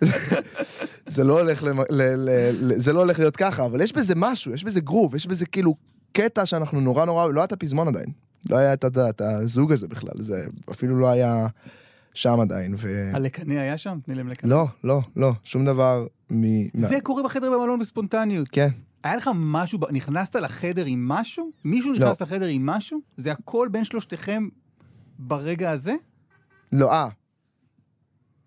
זה 1.14 1.24
לא 1.24 1.40
הולך 1.40 1.62
למ... 1.62 1.80
ל... 1.80 1.84
ל... 1.90 2.30
ל... 2.60 2.78
זה 2.78 2.92
לא 2.92 2.98
הולך 2.98 3.18
להיות 3.18 3.36
ככה, 3.36 3.64
אבל 3.64 3.80
יש 3.80 3.92
בזה 3.92 4.14
משהו, 4.16 4.54
יש 4.54 4.64
בזה 4.64 4.80
גרוב, 4.80 5.14
יש 5.14 5.26
בזה 5.26 5.46
כאילו 5.46 5.74
קטע 6.12 6.46
שאנחנו 6.46 6.80
נורא 6.80 7.04
נורא, 7.04 7.28
לא 7.28 7.40
היה 7.40 7.44
את 7.44 7.52
הפזמון 7.52 7.88
עדיין. 7.88 8.06
לא 8.50 8.56
היה 8.56 8.72
את, 8.72 8.84
את 8.84 9.20
הזוג 9.20 9.72
הזה 9.72 9.88
בכלל, 9.88 10.22
זה 10.22 10.44
אפילו 10.70 11.00
לא 11.00 11.10
היה 11.10 11.46
שם 12.14 12.40
עדיין, 12.40 12.74
ו... 12.78 13.10
הלקני 13.14 13.58
היה 13.58 13.78
שם? 13.78 13.98
תני 14.04 14.14
להם 14.14 14.28
לקני. 14.28 14.50
לא, 14.50 14.66
לא, 14.84 15.00
לא, 15.16 15.32
שום 15.44 15.64
דבר 15.64 16.06
מ... 16.32 16.68
זה 16.74 17.00
קורה 17.02 17.22
בחדר 17.22 17.50
במלון 17.50 17.80
בספונטניות. 17.80 18.48
כן. 18.52 18.68
היה 19.04 19.16
לך 19.16 19.30
משהו, 19.34 19.78
ב- 19.78 19.92
נכנסת 19.92 20.36
לחדר 20.36 20.84
עם 20.86 21.08
משהו? 21.08 21.50
מישהו 21.64 21.92
נכנס 21.94 22.22
לחדר 22.22 22.46
עם 22.46 22.66
משהו? 22.66 23.00
זה 23.16 23.32
הכל 23.32 23.68
בין 23.72 23.84
שלושתכם 23.84 24.48
ברגע 25.18 25.70
הזה? 25.70 25.94
לא, 26.72 26.92
אה. 26.92 27.08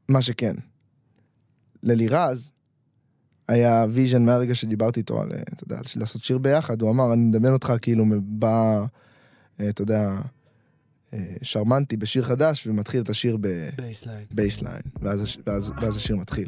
מה 0.09 0.21
שכן. 0.21 0.55
ללירז 1.83 2.51
היה 3.47 3.85
vision 3.89 4.25
מהרגע 4.25 4.55
שדיברתי 4.55 4.99
איתו 4.99 5.21
על, 5.21 5.31
אה, 5.31 5.41
אתה 5.53 5.63
יודע, 5.63 5.77
על 5.77 5.83
לעשות 5.95 6.23
שיר 6.23 6.37
ביחד, 6.37 6.81
הוא 6.81 6.91
אמר, 6.91 7.13
אני 7.13 7.21
מדמיין 7.25 7.53
אותך 7.53 7.73
כאילו 7.81 8.05
בא, 8.21 8.85
אה, 9.59 9.69
אתה 9.69 9.81
יודע, 9.81 10.11
אה, 11.13 11.35
שרמנטי 11.41 11.97
בשיר 11.97 12.23
חדש 12.23 12.67
ומתחיל 12.67 13.01
את 13.01 13.09
השיר 13.09 13.37
bassline. 13.77 14.25
ב 14.31 14.36
bassline, 14.36 14.81
ואז, 15.01 15.21
הש- 15.21 15.37
ואז, 15.47 15.71
ואז 15.81 15.95
השיר 15.95 16.15
מתחיל. 16.15 16.47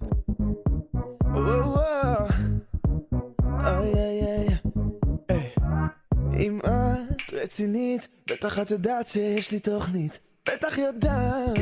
אם 6.40 6.60
את 6.60 7.34
רצינית, 7.34 8.08
בטח 8.32 8.60
את 8.60 8.72
יודעת 8.72 9.08
שיש 9.08 9.52
לי 9.52 9.60
תוכנית. 9.60 10.20
בטח 10.50 10.78
יודעת. 10.78 11.58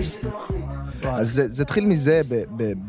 אז 1.04 1.42
זה, 1.48 1.64
התחיל 1.64 1.86
מזה 1.86 2.22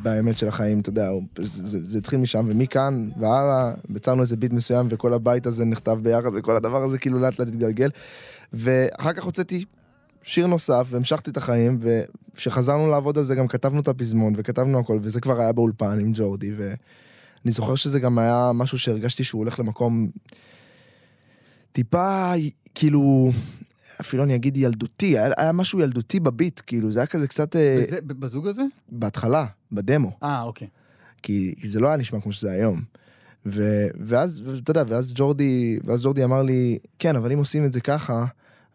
באמת 0.02 0.38
של 0.38 0.48
החיים, 0.48 0.78
אתה 0.78 0.88
יודע, 0.88 1.10
זה, 1.42 1.98
התחיל 1.98 2.18
משם, 2.18 2.44
ומכאן 2.46 3.10
והלאה, 3.20 3.72
ביצרנו 3.88 4.20
איזה 4.20 4.36
ביט 4.36 4.52
מסוים, 4.52 4.86
וכל 4.90 5.14
הבית 5.14 5.46
הזה 5.46 5.64
נכתב 5.64 5.98
ביחד, 6.02 6.30
וכל 6.34 6.56
הדבר 6.56 6.84
הזה 6.84 6.98
כאילו 6.98 7.18
לאט 7.18 7.38
לאט 7.38 7.48
התגלגל. 7.48 7.90
ואחר 8.52 9.12
כך 9.12 9.24
הוצאתי 9.24 9.64
שיר 10.22 10.46
נוסף, 10.46 10.86
והמשכתי 10.90 11.30
את 11.30 11.36
החיים, 11.36 11.78
וכשחזרנו 11.80 12.90
לעבוד 12.90 13.18
על 13.18 13.24
זה 13.24 13.34
גם 13.34 13.46
כתבנו 13.46 13.80
את 13.80 13.88
הפזמון, 13.88 14.32
וכתבנו 14.36 14.78
הכל, 14.78 14.98
וזה 15.00 15.20
כבר 15.20 15.40
היה 15.40 15.52
באולפן 15.52 15.98
עם 16.00 16.12
ג'ורדי, 16.14 16.52
ואני 17.46 17.52
זוכר 17.52 17.74
שזה 17.74 18.00
גם 18.00 18.18
היה 18.18 18.50
משהו 18.54 18.78
שהרגשתי 18.78 19.24
שהוא 19.24 19.38
הולך 19.38 19.58
למקום 19.60 20.08
טיפה, 21.72 22.32
כאילו... 22.74 23.30
אפילו 24.00 24.22
אני 24.24 24.34
אגיד 24.34 24.56
ילדותי, 24.56 25.18
היה, 25.18 25.32
היה 25.36 25.52
משהו 25.52 25.80
ילדותי 25.80 26.20
בביט, 26.20 26.60
כאילו, 26.66 26.90
זה 26.90 27.00
היה 27.00 27.06
כזה 27.06 27.28
קצת... 27.28 27.56
אה, 27.56 27.80
וזה- 27.86 28.00
ב- 28.00 28.12
בזוג 28.20 28.46
הזה? 28.46 28.62
בהתחלה, 28.88 29.46
בדמו, 29.72 30.12
אה, 30.22 30.42
אוקיי. 30.42 30.68
כי, 31.22 31.54
כי 31.60 31.68
זה 31.68 31.80
לא 31.80 31.88
היה 31.88 31.96
נשמע 31.96 32.20
כמו 32.20 32.32
שזה 32.32 32.50
היום. 32.52 32.82
ו, 33.46 33.86
ואז, 34.00 34.58
אתה 34.62 34.70
יודע, 34.70 34.82
ואז 34.86 35.12
ג'ורדי, 35.14 35.78
ואז 35.84 36.04
ג'ורדי 36.04 36.24
אמר 36.24 36.42
לי, 36.42 36.78
כן, 36.98 37.16
אבל 37.16 37.32
אם 37.32 37.38
עושים 37.38 37.64
את 37.64 37.72
זה 37.72 37.80
ככה, 37.80 38.26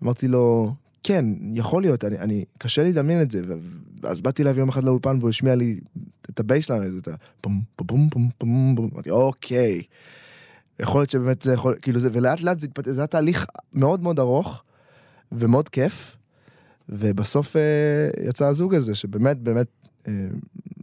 אמרתי 0.04 0.28
לו, 0.28 0.74
כן, 1.04 1.26
יכול 1.56 1.82
להיות, 1.82 2.04
אני, 2.04 2.20
אני 2.20 2.46
קשה 2.58 2.84
לי 2.84 2.90
לדמיין 2.90 3.22
את 3.22 3.32
זה. 3.32 3.42
ואז 4.02 4.22
באתי 4.22 4.44
אליו 4.44 4.60
יום 4.60 4.70
אחד 4.70 4.84
לאולפן 4.84 5.18
והוא 5.20 5.30
השמיע 5.30 5.56
לי 5.56 5.80
את 6.30 6.40
ה 6.40 6.45
bassline 6.45 6.84
הזה, 6.84 6.98
את 6.98 7.08
הפום 7.08 7.62
פום 7.76 7.88
פום 7.88 8.10
פום 8.10 8.30
פום 8.38 8.74
פום, 8.76 8.90
אמרתי, 8.94 9.10
אוקיי. 9.10 9.82
יכול 10.80 11.02
להיות 11.02 11.10
שבאמת 11.10 11.42
זה 11.42 11.54
יכול, 11.54 11.76
כאילו 11.82 12.00
זה, 12.00 12.10
ולאט 12.14 12.42
לאט 12.42 12.60
זה 12.60 12.68
התפתח, 12.68 12.92
זה 12.92 13.02
היה 13.02 13.08
תהליך 13.08 13.46
מאוד 13.74 14.04
מאוד 14.04 14.20
ארוך 14.20 14.64
ומאוד 15.32 15.70
כיף, 15.70 16.16
ובסוף 16.90 17.56
אה, 17.56 17.62
יצא 18.24 18.46
הזוג 18.46 18.76
הזה, 18.76 18.96
שבאמת, 18.96 19.38
באמת, 19.38 19.68
אה, 20.08 20.14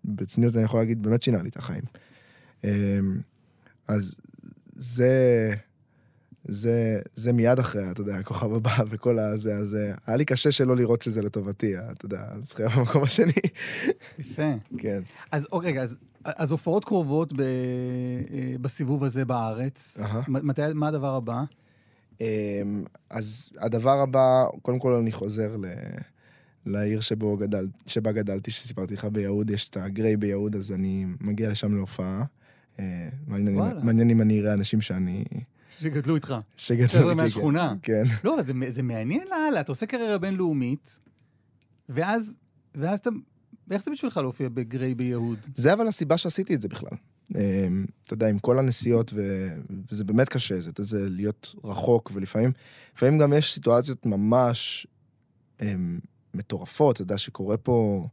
בצניעות 0.04 0.56
אני 0.56 0.64
יכול 0.64 0.80
להגיד, 0.80 1.02
באמת 1.02 1.22
שינה 1.22 1.42
לי 1.42 1.48
את 1.48 1.56
החיים. 1.56 1.82
אה, 2.64 2.98
אז 3.88 4.14
זה, 4.76 5.54
זה, 6.48 7.00
זה 7.14 7.32
מיד 7.32 7.58
אחרי, 7.58 7.90
אתה 7.90 8.00
יודע, 8.00 8.16
הכוכב 8.16 8.52
הבא 8.52 8.76
וכל 8.90 9.18
הזה, 9.18 9.56
אז 9.56 9.74
אה, 9.74 9.94
היה 10.06 10.16
לי 10.16 10.24
קשה 10.24 10.52
שלא 10.52 10.76
לראות 10.76 11.02
שזה 11.02 11.22
לטובתי, 11.22 11.76
אה, 11.76 11.92
אתה 11.92 12.06
יודע, 12.06 12.22
זכייה 12.40 12.68
במקום 12.68 13.02
השני. 13.02 13.32
יפה. 14.18 14.52
כן. 14.78 15.00
אז 15.32 15.46
אוקיי, 15.52 15.70
רגע, 15.70 15.82
אז, 15.82 15.98
אז 16.24 16.52
הופעות 16.52 16.84
קרובות 16.84 17.32
ב, 17.32 17.40
אה, 17.40 17.46
בסיבוב 18.60 19.04
הזה 19.04 19.24
בארץ. 19.24 19.98
מ- 20.28 20.48
מתי, 20.48 20.62
מה 20.74 20.88
הדבר 20.88 21.14
הבא? 21.14 21.42
אמ, 22.20 22.26
אז 23.10 23.50
הדבר 23.58 24.00
הבא, 24.00 24.44
קודם 24.62 24.78
כל 24.78 24.92
אני 24.92 25.12
חוזר 25.12 25.56
ל... 25.56 25.66
לעיר 26.66 27.00
שבו 27.00 27.36
גדל, 27.36 27.68
שבה 27.86 28.12
גדלתי, 28.12 28.50
שסיפרתי 28.50 28.94
לך 28.94 29.04
ביהוד, 29.04 29.50
יש 29.50 29.68
את 29.68 29.76
הגריי 29.76 30.16
ביהוד, 30.16 30.56
אז 30.56 30.72
אני 30.72 31.06
מגיע 31.20 31.50
לשם 31.50 31.74
להופעה. 31.74 32.24
מעניין 33.82 34.10
אם 34.10 34.22
אני 34.22 34.40
אראה 34.40 34.52
אנשים 34.52 34.80
שאני... 34.80 35.24
שגדלו 35.80 36.14
איתך. 36.14 36.34
שגדלו 36.56 36.88
חבר'ה 36.88 37.00
איתי, 37.02 37.10
כן. 37.10 37.16
מהשכונה. 37.16 37.74
כן. 37.82 38.02
לא, 38.24 38.34
אבל 38.34 38.44
זה, 38.44 38.52
זה 38.68 38.82
מעניין 38.82 39.26
לאללה, 39.30 39.60
אתה 39.60 39.72
עושה 39.72 39.86
קריירה 39.86 40.18
בינלאומית, 40.18 40.98
ואז, 41.88 42.34
ואז 42.74 42.98
אתה... 42.98 43.10
איך 43.70 43.84
זה 43.84 43.90
בשבילך 43.90 44.16
להופיע 44.16 44.48
בגריי 44.48 44.94
ביהוד? 44.94 45.38
זה 45.54 45.72
אבל 45.72 45.88
הסיבה 45.88 46.18
שעשיתי 46.18 46.54
את 46.54 46.62
זה 46.62 46.68
בכלל. 46.68 46.98
אמ, 47.34 47.84
אתה 48.02 48.14
יודע, 48.14 48.28
עם 48.28 48.38
כל 48.38 48.58
הנסיעות, 48.58 49.12
ו... 49.14 49.48
וזה 49.92 50.04
באמת 50.04 50.28
קשה, 50.28 50.60
זה, 50.60 50.70
זה 50.78 51.08
להיות 51.08 51.54
רחוק, 51.64 52.10
ולפעמים 52.14 52.52
לפעמים 52.94 53.18
גם 53.18 53.32
יש 53.32 53.54
סיטואציות 53.54 54.06
ממש 54.06 54.86
אמ, 55.62 55.98
מטורפות, 56.34 56.94
אתה 56.94 57.02
יודע, 57.02 57.18
שקורה 57.18 57.56
פה, 57.56 58.06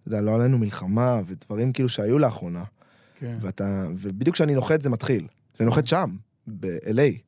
אתה 0.00 0.08
יודע, 0.08 0.20
לא 0.20 0.34
עלינו 0.34 0.58
מלחמה, 0.58 1.20
ודברים 1.26 1.72
כאילו 1.72 1.88
שהיו 1.88 2.18
לאחרונה, 2.18 2.64
כן. 3.18 3.36
ואתה, 3.40 3.86
ובדיוק 3.98 4.34
כשאני 4.34 4.54
נוחת 4.54 4.82
זה 4.82 4.90
מתחיל. 4.90 5.26
זה 5.58 5.64
נוחת 5.64 5.86
שם, 5.86 6.16
ב-LA. 6.48 7.18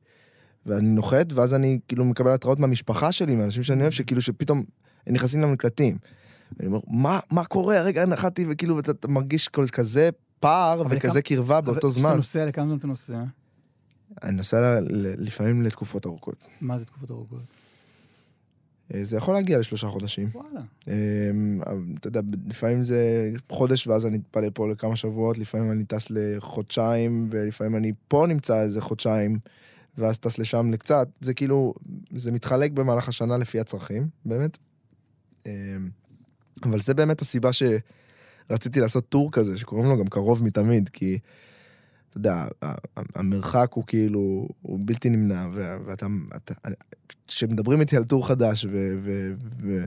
ואני 0.65 0.87
נוחת, 0.87 1.33
ואז 1.33 1.53
אני 1.53 1.79
כאילו 1.87 2.05
מקבל 2.05 2.31
התראות 2.31 2.59
מהמשפחה 2.59 3.11
שלי, 3.11 3.35
מאנשים 3.35 3.63
שאני 3.63 3.81
אוהב, 3.81 3.91
שכאילו 3.91 4.21
שפתאום 4.21 4.63
הם 5.07 5.13
נכנסים 5.13 5.41
למקלטים. 5.41 5.97
ואני 6.57 6.67
אומר, 6.67 6.79
מה, 6.87 7.19
מה 7.31 7.45
קורה? 7.45 7.79
הרגע 7.79 8.05
נחתי, 8.05 8.45
וכאילו 8.49 8.79
אתה, 8.79 8.91
אתה 8.91 9.07
מרגיש 9.07 9.47
כל 9.47 9.65
כזה 9.71 10.09
פער 10.39 10.83
וכזה 10.89 11.07
לכמה- 11.07 11.21
קרבה 11.21 11.61
באותו 11.61 11.87
אבל 11.87 11.93
זמן. 11.93 12.03
כשאתה 12.03 12.15
נוסע, 12.17 12.45
לכמה 12.45 12.65
זמן 12.67 12.77
אתה 12.77 12.87
נוסע? 12.87 13.23
אני 14.23 14.35
נוסע 14.35 14.79
לפעמים 15.17 15.61
לתקופות 15.61 16.05
ארוכות. 16.05 16.47
מה 16.61 16.77
זה 16.77 16.85
תקופות 16.85 17.11
ארוכות? 17.11 17.39
אה, 18.93 19.03
זה 19.03 19.17
יכול 19.17 19.33
להגיע 19.33 19.59
לשלושה 19.59 19.87
חודשים. 19.87 20.29
וואלה. 20.33 20.61
אמ, 20.87 21.61
אתה 21.99 22.07
יודע, 22.07 22.21
לפעמים 22.47 22.83
זה 22.83 23.31
חודש 23.49 23.87
ואז 23.87 24.05
אני 24.05 24.17
אתפלא 24.17 24.47
פה 24.53 24.67
לכמה 24.67 24.95
שבועות, 24.95 25.37
לפעמים 25.37 25.71
אני 25.71 25.85
טס 25.85 26.07
לחודשיים, 26.09 27.27
ולפעמים 27.31 27.75
אני 27.75 27.91
פה 28.07 28.25
נמצא 28.27 28.61
איזה 28.61 28.81
חודשיים, 28.81 29.39
ואז 29.97 30.19
טס 30.19 30.37
לשם 30.39 30.71
לקצת. 30.71 31.07
זה 31.21 31.33
כאילו, 31.33 31.73
זה 32.11 32.31
מתחלק 32.31 32.71
במהלך 32.71 33.07
השנה 33.07 33.37
לפי 33.37 33.59
הצרכים, 33.59 34.07
באמת. 34.25 34.57
אמ, 35.45 35.51
אבל 36.63 36.79
זה 36.79 36.93
באמת 36.93 37.21
הסיבה 37.21 37.49
שרציתי 37.53 38.79
לעשות 38.79 39.09
טור 39.09 39.31
כזה, 39.31 39.57
שקוראים 39.57 39.89
לו 39.89 39.97
גם 39.97 40.07
קרוב 40.07 40.43
מתמיד, 40.43 40.89
כי 40.89 41.19
אתה 42.09 42.17
יודע, 42.17 42.47
המרחק 43.15 43.71
הוא 43.73 43.83
כאילו, 43.87 44.47
הוא 44.61 44.79
בלתי 44.85 45.09
נמנע, 45.09 45.47
ואתה, 45.85 46.05
אתה- 46.35 46.53
כשמדברים 47.27 47.81
איתי 47.81 47.97
על 47.97 48.03
טור 48.03 48.27
חדש, 48.27 48.65
ו- 48.65 48.95
ו- 49.03 49.33
ו- 49.61 49.85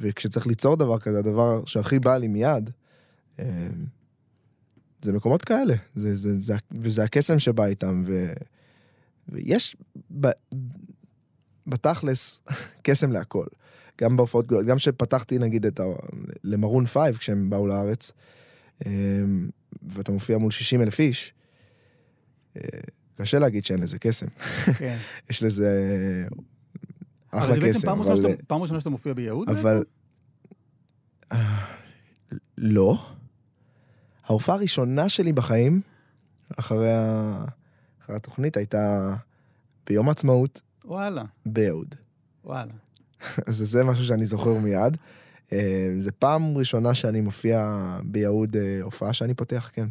וכשצריך 0.00 0.46
ליצור 0.46 0.76
דבר 0.76 0.98
כזה, 0.98 1.18
הדבר 1.18 1.64
שהכי 1.64 1.98
בא 1.98 2.16
לי 2.16 2.28
מיד, 2.28 2.70
אה, 3.38 3.68
זה 5.02 5.12
מקומות 5.12 5.44
כאלה, 5.44 5.74
זה, 5.94 6.14
זה, 6.14 6.40
זה, 6.40 6.54
וזה 6.70 7.04
הקסם 7.04 7.38
שבא 7.38 7.64
איתם, 7.64 8.02
ו, 8.04 8.32
ויש 9.28 9.76
ב, 10.20 10.28
בתכלס 11.66 12.42
קסם 12.84 13.12
להכל. 13.12 13.46
גם 14.00 14.16
בהופעות 14.16 14.46
גדולות, 14.46 14.66
גם 14.66 14.76
כשפתחתי 14.76 15.38
נגיד 15.38 15.66
את 15.66 15.80
ה... 15.80 15.84
למרון 16.44 16.86
פייב 16.86 17.16
כשהם 17.16 17.50
באו 17.50 17.66
לארץ, 17.66 18.12
אה, 18.86 18.92
ואתה 19.88 20.12
מופיע 20.12 20.38
מול 20.38 20.50
60 20.50 20.82
אלף 20.82 21.00
איש, 21.00 21.34
קשה 23.16 23.38
להגיד 23.38 23.64
שאין 23.64 23.80
לזה 23.80 23.98
קסם. 23.98 24.26
כן. 24.78 24.96
יש 25.30 25.42
לזה 25.42 25.70
אבל 27.32 27.42
אחלה 27.42 27.54
זה 27.54 27.60
בעצם 27.60 27.78
קסם, 27.78 27.86
פעם 27.88 28.00
אבל... 28.00 28.16
שאתה- 28.16 28.42
פעם 28.46 28.62
ראשונה 28.62 28.80
שאתה 28.80 28.90
מופיע 28.90 29.12
ביהוד 29.14 29.48
אבל... 29.48 29.78
בעצם? 29.78 29.90
אה, 31.32 31.64
לא. 32.58 32.98
ההופעה 34.24 34.54
הראשונה 34.56 35.08
שלי 35.08 35.32
בחיים, 35.32 35.80
אחרי, 36.56 36.92
ה... 36.92 37.44
אחרי 38.04 38.16
התוכנית, 38.16 38.56
הייתה 38.56 39.14
ביום 39.86 40.08
העצמאות 40.08 40.60
וואלה, 40.84 41.22
ביהוד. 41.46 41.94
וואלה. 42.44 42.72
אז 43.46 43.56
זה 43.56 43.84
משהו 43.84 44.04
שאני 44.04 44.26
זוכר 44.26 44.54
מיד. 44.58 44.96
אה, 45.52 45.94
זה 45.98 46.12
פעם 46.12 46.58
ראשונה 46.58 46.94
שאני 46.94 47.20
מופיע 47.20 47.80
ביהוד 48.04 48.56
אה, 48.56 48.78
הופעה 48.82 49.12
שאני 49.12 49.34
פותח, 49.34 49.70
כן. 49.72 49.88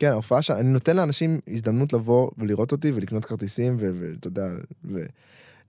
כן, 0.00 0.10
ההופעה 0.10 0.42
שאני 0.42 0.68
נותן 0.68 0.96
לאנשים 0.96 1.40
הזדמנות 1.48 1.92
לבוא 1.92 2.30
ולראות 2.38 2.72
אותי 2.72 2.90
ולקנות 2.94 3.24
כרטיסים, 3.24 3.76
ואתה 3.78 4.28
יודע, 4.28 4.48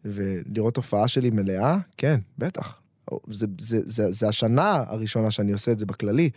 ולראות 0.05 0.77
הופעה 0.77 1.07
שלי 1.07 1.29
מלאה, 1.29 1.77
כן, 1.97 2.19
בטח. 2.37 2.81
זה, 3.27 3.47
זה, 3.59 3.79
זה, 3.85 4.11
זה 4.11 4.27
השנה 4.27 4.83
הראשונה 4.87 5.31
שאני 5.31 5.51
עושה 5.51 5.71
את 5.71 5.79
זה 5.79 5.85
בכללי, 5.85 6.29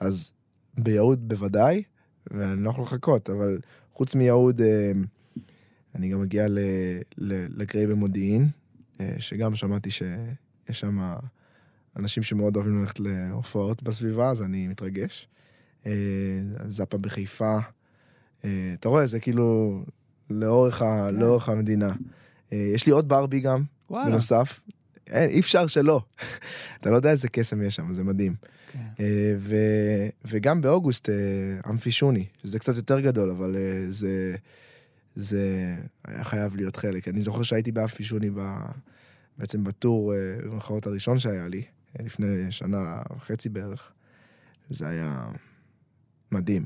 אז 0.00 0.32
ביהוד 0.78 1.28
בוודאי, 1.28 1.82
ואני 2.30 2.64
לא 2.64 2.70
יכול 2.70 2.84
לחכות, 2.84 3.30
אבל 3.30 3.58
חוץ 3.94 4.14
מיהוד, 4.14 4.60
אה, 4.60 4.92
אני 5.94 6.08
גם 6.08 6.20
מגיע 6.20 6.46
לגריי 7.18 7.86
במודיעין, 7.86 8.48
אה, 9.00 9.14
שגם 9.18 9.56
שמעתי 9.56 9.90
שיש 9.90 10.80
שם 10.80 11.14
אנשים 11.96 12.22
שמאוד 12.22 12.56
אוהבים 12.56 12.80
ללכת 12.80 13.00
להופעות 13.00 13.82
בסביבה, 13.82 14.30
אז 14.30 14.42
אני 14.42 14.68
מתרגש. 14.68 15.28
אה, 15.86 15.92
זאפה 16.68 16.98
בחיפה. 16.98 17.58
אה, 18.44 18.74
אתה 18.80 18.88
רואה, 18.88 19.06
זה 19.06 19.20
כאילו 19.20 19.82
לאורך, 20.30 20.82
ה, 20.82 21.10
לאורך 21.10 21.48
המדינה. 21.48 21.92
אה, 22.52 22.70
יש 22.74 22.86
לי 22.86 22.92
עוד 22.92 23.08
ברבי 23.08 23.40
גם, 23.40 23.62
וואלה. 23.90 24.10
בנוסף. 24.10 24.60
אין, 25.06 25.30
אי 25.30 25.40
אפשר 25.40 25.66
שלא. 25.66 26.00
אתה 26.78 26.90
לא 26.90 26.96
יודע 26.96 27.10
איזה 27.10 27.28
קסם 27.28 27.62
יש 27.62 27.76
שם, 27.76 27.94
זה 27.94 28.04
מדהים. 28.04 28.34
כן. 28.72 29.04
ו, 29.38 29.56
וגם 30.24 30.60
באוגוסט, 30.60 31.08
אמפי 31.70 31.90
שוני, 31.90 32.26
שזה 32.44 32.58
קצת 32.58 32.76
יותר 32.76 33.00
גדול, 33.00 33.30
אבל 33.30 33.56
זה, 33.88 34.34
זה 35.14 35.74
היה 36.04 36.24
חייב 36.24 36.56
להיות 36.56 36.76
חלק. 36.76 37.08
אני 37.08 37.22
זוכר 37.22 37.42
שהייתי 37.42 37.72
באמפי 37.72 38.04
שוני 38.04 38.30
ב, 38.30 38.56
בעצם 39.38 39.64
בטור, 39.64 40.14
במרכאות 40.44 40.86
הראשון 40.86 41.18
שהיה 41.18 41.48
לי, 41.48 41.62
לפני 42.00 42.52
שנה 42.52 43.02
וחצי 43.16 43.48
בערך. 43.48 43.92
זה 44.70 44.88
היה 44.88 45.26
מדהים, 46.32 46.64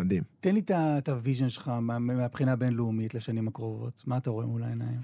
מדהים. 0.00 0.22
תן 0.40 0.54
לי 0.54 0.62
את 0.98 1.08
ה 1.08 1.14
vision 1.14 1.48
שלך 1.48 1.68
מה- 1.68 1.98
מהבחינה 1.98 2.52
הבינלאומית 2.52 3.14
לשנים 3.14 3.48
הקרובות. 3.48 4.02
מה 4.06 4.16
אתה 4.16 4.30
רואה 4.30 4.46
מול 4.46 4.62
העיניים? 4.62 5.00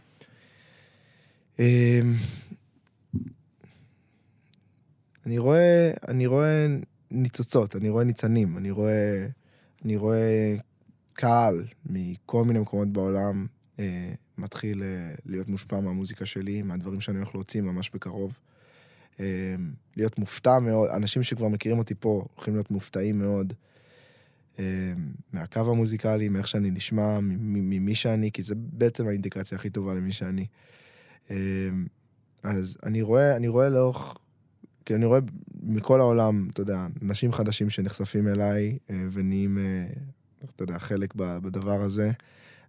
אמ, 1.58 2.12
אני 5.26 5.38
רואה, 5.38 5.90
אני 6.08 6.26
רואה 6.26 6.66
ניצוצות, 7.10 7.76
אני 7.76 7.88
רואה 7.88 8.04
ניצנים, 8.04 8.56
אני 8.58 8.70
רואה, 8.70 9.26
אני 9.84 9.96
רואה 9.96 10.56
קהל 11.12 11.64
מכל 11.86 12.44
מיני 12.44 12.58
מקומות 12.58 12.88
בעולם 12.88 13.46
אה, 13.78 14.12
מתחיל 14.38 14.82
אה, 14.82 15.14
להיות 15.26 15.48
מושפע 15.48 15.80
מהמוזיקה 15.80 16.26
שלי, 16.26 16.62
מהדברים 16.62 17.00
שאני 17.00 17.16
הולך 17.18 17.34
להוציא 17.34 17.60
ממש 17.62 17.90
בקרוב. 17.94 18.38
אה, 19.20 19.54
להיות 19.96 20.18
מופתע 20.18 20.58
מאוד, 20.58 20.90
אנשים 20.90 21.22
שכבר 21.22 21.48
מכירים 21.48 21.78
אותי 21.78 21.94
פה 21.94 22.24
הולכים 22.34 22.54
להיות 22.54 22.70
מופתעים 22.70 23.18
מאוד 23.18 23.52
אה, 23.52 23.56
מהקו 25.32 25.60
המוזיקלי, 25.60 26.28
מאיך 26.28 26.48
שאני 26.48 26.70
נשמע, 26.70 27.18
ממי 27.20 27.94
שאני, 27.94 28.32
כי 28.32 28.42
זה 28.42 28.54
בעצם 28.56 29.08
האינדיקציה 29.08 29.58
הכי 29.58 29.70
טובה 29.70 29.94
למי 29.94 30.10
שאני. 30.10 30.46
אה, 31.30 31.36
אז 32.42 32.78
אני 32.82 33.02
רואה, 33.02 33.36
אני 33.36 33.48
רואה 33.48 33.68
לאורך, 33.68 34.16
כי 34.84 34.94
אני 34.94 35.04
רואה 35.04 35.18
מכל 35.62 36.00
העולם, 36.00 36.48
אתה 36.52 36.60
יודע, 36.60 36.86
אנשים 37.02 37.32
חדשים 37.32 37.70
שנחשפים 37.70 38.28
אליי 38.28 38.78
אה, 38.90 39.04
ונהיים, 39.10 39.58
אה, 39.58 39.86
אתה 40.54 40.62
יודע, 40.62 40.78
חלק 40.78 41.14
בדבר 41.14 41.80
הזה. 41.80 42.10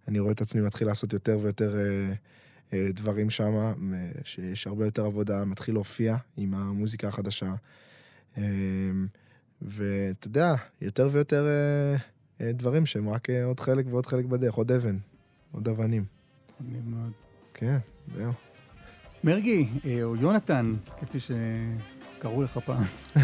אני 0.08 0.18
רואה 0.18 0.32
את 0.32 0.40
עצמי 0.40 0.60
מתחיל 0.60 0.86
לעשות 0.86 1.12
יותר 1.12 1.38
ויותר 1.40 1.76
אה, 1.76 2.12
אה, 2.72 2.88
דברים 2.92 3.30
שם, 3.30 3.72
שיש 4.24 4.66
הרבה 4.66 4.84
יותר 4.84 5.04
עבודה, 5.04 5.44
מתחיל 5.44 5.74
להופיע 5.74 6.16
עם 6.36 6.54
המוזיקה 6.54 7.08
החדשה. 7.08 7.54
ואתה 9.62 10.26
יודע, 10.26 10.54
יותר 10.80 11.08
ויותר 11.12 11.46
אה, 11.46 11.96
אה, 12.46 12.52
דברים 12.52 12.86
שהם 12.86 13.08
רק 13.08 13.30
אה, 13.30 13.44
עוד 13.44 13.60
חלק 13.60 13.86
ועוד 13.90 14.06
חלק 14.06 14.24
בדרך, 14.24 14.54
עוד 14.54 14.72
אבן, 14.72 14.98
עוד 15.52 15.68
אבנים. 15.68 16.04
מגניב 16.60 16.88
מאוד. 16.88 17.12
כן, 17.54 17.78
זהו. 18.16 18.32
מרגי, 19.24 19.68
אה, 19.86 20.02
או 20.02 20.16
יונתן, 20.16 20.74
כפי 21.00 21.18
שקראו 21.20 22.42
לך 22.42 22.58
פעם. 22.64 22.82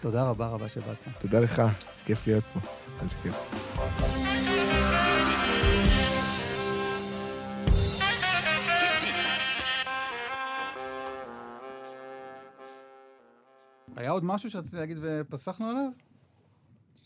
תודה 0.00 0.22
רבה 0.22 0.46
רבה 0.46 0.68
שבאת. 0.68 0.96
תודה 1.18 1.40
לך, 1.40 1.62
כיף 2.04 2.26
להיות 2.26 2.44
פה. 2.44 2.60
איזה 3.02 3.16
כיף. 3.22 5.07
היה 13.98 14.10
עוד 14.10 14.24
משהו 14.24 14.50
שרציתי 14.50 14.76
להגיד 14.76 14.96
ופסחנו 15.02 15.66
עליו? 15.66 15.88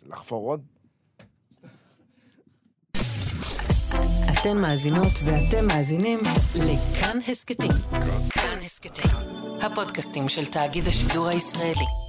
לחפור 0.03 0.51
עוד? 0.51 0.63
אתן 4.33 4.59
מאזינות 4.59 5.13
ואתם 5.25 5.67
מאזינים 5.67 6.19
לכאן 6.55 7.19
הסכתים. 7.29 7.71
כאן 8.31 8.59
הסכתים, 8.65 9.11
הפודקאסטים 9.63 10.29
של 10.29 10.47
תאגיד 10.47 10.89
השידור 10.89 11.29
הישראלי. 11.29 12.02